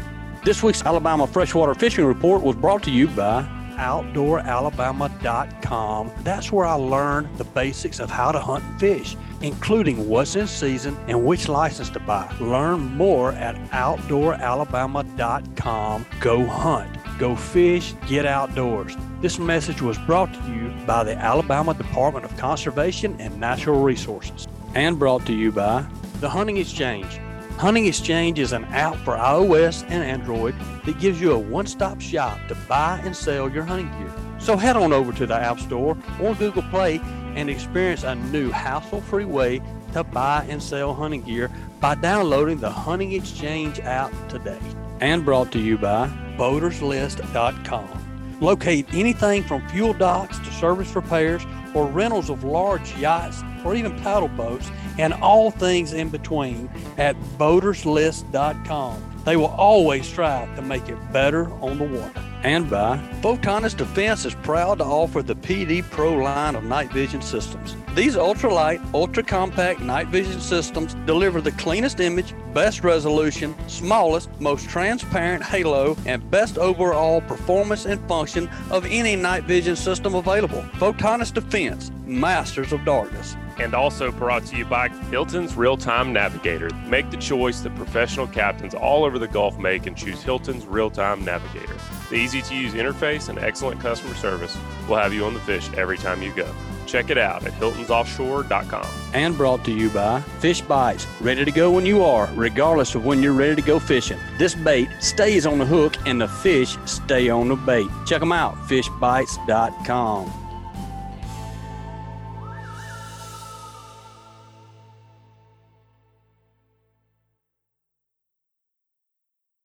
This 0.44 0.62
week's 0.62 0.82
Alabama 0.82 1.26
Freshwater 1.26 1.74
Fishing 1.74 2.04
Report 2.04 2.42
was 2.42 2.56
brought 2.56 2.82
to 2.84 2.90
you 2.90 3.08
by 3.08 3.42
OutdoorAlabama.com. 3.76 6.10
That's 6.22 6.52
where 6.52 6.66
I 6.66 6.74
learned 6.74 7.36
the 7.36 7.44
basics 7.44 8.00
of 8.00 8.10
how 8.10 8.32
to 8.32 8.40
hunt 8.40 8.64
and 8.64 8.80
fish, 8.80 9.16
including 9.42 10.08
what's 10.08 10.34
in 10.36 10.46
season 10.46 10.96
and 11.08 11.24
which 11.24 11.48
license 11.48 11.90
to 11.90 12.00
buy. 12.00 12.34
Learn 12.40 12.96
more 12.96 13.32
at 13.32 13.56
OutdoorAlabama.com. 13.70 16.06
Go 16.20 16.46
hunt, 16.46 16.96
go 17.18 17.36
fish, 17.36 17.94
get 18.06 18.24
outdoors. 18.26 18.96
This 19.26 19.40
message 19.40 19.82
was 19.82 19.98
brought 19.98 20.32
to 20.32 20.52
you 20.52 20.72
by 20.86 21.02
the 21.02 21.16
Alabama 21.16 21.74
Department 21.74 22.24
of 22.24 22.36
Conservation 22.36 23.20
and 23.20 23.40
Natural 23.40 23.82
Resources 23.82 24.46
and 24.76 25.00
brought 25.00 25.26
to 25.26 25.32
you 25.32 25.50
by 25.50 25.84
the 26.20 26.28
Hunting 26.28 26.58
Exchange. 26.58 27.18
Hunting 27.58 27.86
Exchange 27.86 28.38
is 28.38 28.52
an 28.52 28.64
app 28.66 28.94
for 28.98 29.16
iOS 29.16 29.82
and 29.88 30.04
Android 30.04 30.54
that 30.84 31.00
gives 31.00 31.20
you 31.20 31.32
a 31.32 31.38
one 31.40 31.66
stop 31.66 32.00
shop 32.00 32.38
to 32.46 32.54
buy 32.68 33.00
and 33.02 33.16
sell 33.16 33.50
your 33.50 33.64
hunting 33.64 33.90
gear. 33.98 34.12
So 34.38 34.56
head 34.56 34.76
on 34.76 34.92
over 34.92 35.12
to 35.14 35.26
the 35.26 35.34
App 35.34 35.58
Store 35.58 35.98
or 36.22 36.34
Google 36.36 36.62
Play 36.70 37.00
and 37.34 37.50
experience 37.50 38.04
a 38.04 38.14
new 38.14 38.50
hassle 38.50 39.00
free 39.00 39.24
way 39.24 39.60
to 39.92 40.04
buy 40.04 40.46
and 40.48 40.62
sell 40.62 40.94
hunting 40.94 41.22
gear 41.22 41.50
by 41.80 41.96
downloading 41.96 42.58
the 42.58 42.70
Hunting 42.70 43.10
Exchange 43.10 43.80
app 43.80 44.12
today. 44.28 44.60
And 45.00 45.24
brought 45.24 45.50
to 45.50 45.58
you 45.58 45.78
by 45.78 46.06
BoatersList.com. 46.38 48.05
Locate 48.40 48.86
anything 48.92 49.42
from 49.42 49.66
fuel 49.68 49.94
docks 49.94 50.38
to 50.38 50.52
service 50.52 50.94
repairs 50.94 51.44
or 51.74 51.86
rentals 51.86 52.30
of 52.30 52.44
large 52.44 52.96
yachts 52.96 53.42
or 53.64 53.74
even 53.74 53.98
paddle 54.00 54.28
boats 54.28 54.70
and 54.98 55.12
all 55.14 55.50
things 55.50 55.92
in 55.92 56.08
between 56.08 56.70
at 56.98 57.16
boaterslist.com. 57.38 59.02
They 59.24 59.36
will 59.36 59.46
always 59.46 60.06
strive 60.06 60.54
to 60.56 60.62
make 60.62 60.88
it 60.88 61.12
better 61.12 61.50
on 61.54 61.78
the 61.78 61.84
water. 61.84 62.22
And 62.42 62.70
by 62.70 62.98
Photonis 63.22 63.76
Defense 63.76 64.24
is 64.24 64.34
proud 64.36 64.78
to 64.78 64.84
offer 64.84 65.22
the 65.22 65.34
PD 65.34 65.82
Pro 65.90 66.14
line 66.14 66.54
of 66.54 66.62
night 66.62 66.92
vision 66.92 67.22
systems. 67.22 67.74
These 67.96 68.14
ultralight, 68.14 68.92
ultra 68.92 69.22
compact 69.22 69.80
night 69.80 70.08
vision 70.08 70.38
systems 70.38 70.92
deliver 71.06 71.40
the 71.40 71.52
cleanest 71.52 71.98
image, 71.98 72.34
best 72.52 72.84
resolution, 72.84 73.54
smallest, 73.70 74.28
most 74.38 74.68
transparent 74.68 75.42
halo, 75.42 75.96
and 76.04 76.30
best 76.30 76.58
overall 76.58 77.22
performance 77.22 77.86
and 77.86 78.06
function 78.06 78.50
of 78.70 78.84
any 78.84 79.16
night 79.16 79.44
vision 79.44 79.76
system 79.76 80.14
available. 80.14 80.60
Photonis 80.74 81.32
Defense, 81.32 81.90
masters 82.04 82.70
of 82.74 82.84
darkness 82.84 83.34
and 83.58 83.72
also 83.72 84.12
brought 84.12 84.44
to 84.44 84.54
you 84.54 84.66
by 84.66 84.90
Hilton's 85.08 85.56
Real 85.56 85.78
Time 85.78 86.12
Navigator. 86.12 86.68
Make 86.86 87.10
the 87.10 87.16
choice 87.16 87.62
that 87.62 87.74
professional 87.74 88.26
captains 88.26 88.74
all 88.74 89.02
over 89.04 89.18
the 89.18 89.28
Gulf 89.28 89.58
make 89.58 89.86
and 89.86 89.96
choose 89.96 90.22
Hilton's 90.22 90.66
Real 90.66 90.90
Time 90.90 91.24
Navigator. 91.24 91.74
The 92.10 92.16
easy 92.16 92.42
to 92.42 92.54
use 92.54 92.74
interface 92.74 93.30
and 93.30 93.38
excellent 93.38 93.80
customer 93.80 94.14
service 94.14 94.54
will 94.86 94.96
have 94.96 95.14
you 95.14 95.24
on 95.24 95.32
the 95.32 95.40
fish 95.40 95.70
every 95.72 95.96
time 95.96 96.22
you 96.22 96.34
go. 96.34 96.54
Check 96.86 97.10
it 97.10 97.18
out 97.18 97.44
at 97.44 97.52
hiltonsoffshore.com. 97.54 98.86
And 99.12 99.36
brought 99.36 99.64
to 99.64 99.72
you 99.72 99.90
by 99.90 100.20
Fish 100.40 100.60
Bites, 100.62 101.06
ready 101.20 101.44
to 101.44 101.52
go 101.52 101.70
when 101.70 101.84
you 101.84 102.02
are, 102.04 102.30
regardless 102.34 102.94
of 102.94 103.04
when 103.04 103.22
you're 103.22 103.32
ready 103.32 103.56
to 103.56 103.62
go 103.62 103.78
fishing. 103.78 104.18
This 104.38 104.54
bait 104.54 104.88
stays 105.00 105.46
on 105.46 105.58
the 105.58 105.66
hook 105.66 105.96
and 106.06 106.20
the 106.20 106.28
fish 106.28 106.78
stay 106.84 107.28
on 107.28 107.48
the 107.48 107.56
bait. 107.56 107.88
Check 108.06 108.20
them 108.20 108.32
out, 108.32 108.56
fishbites.com. 108.68 110.45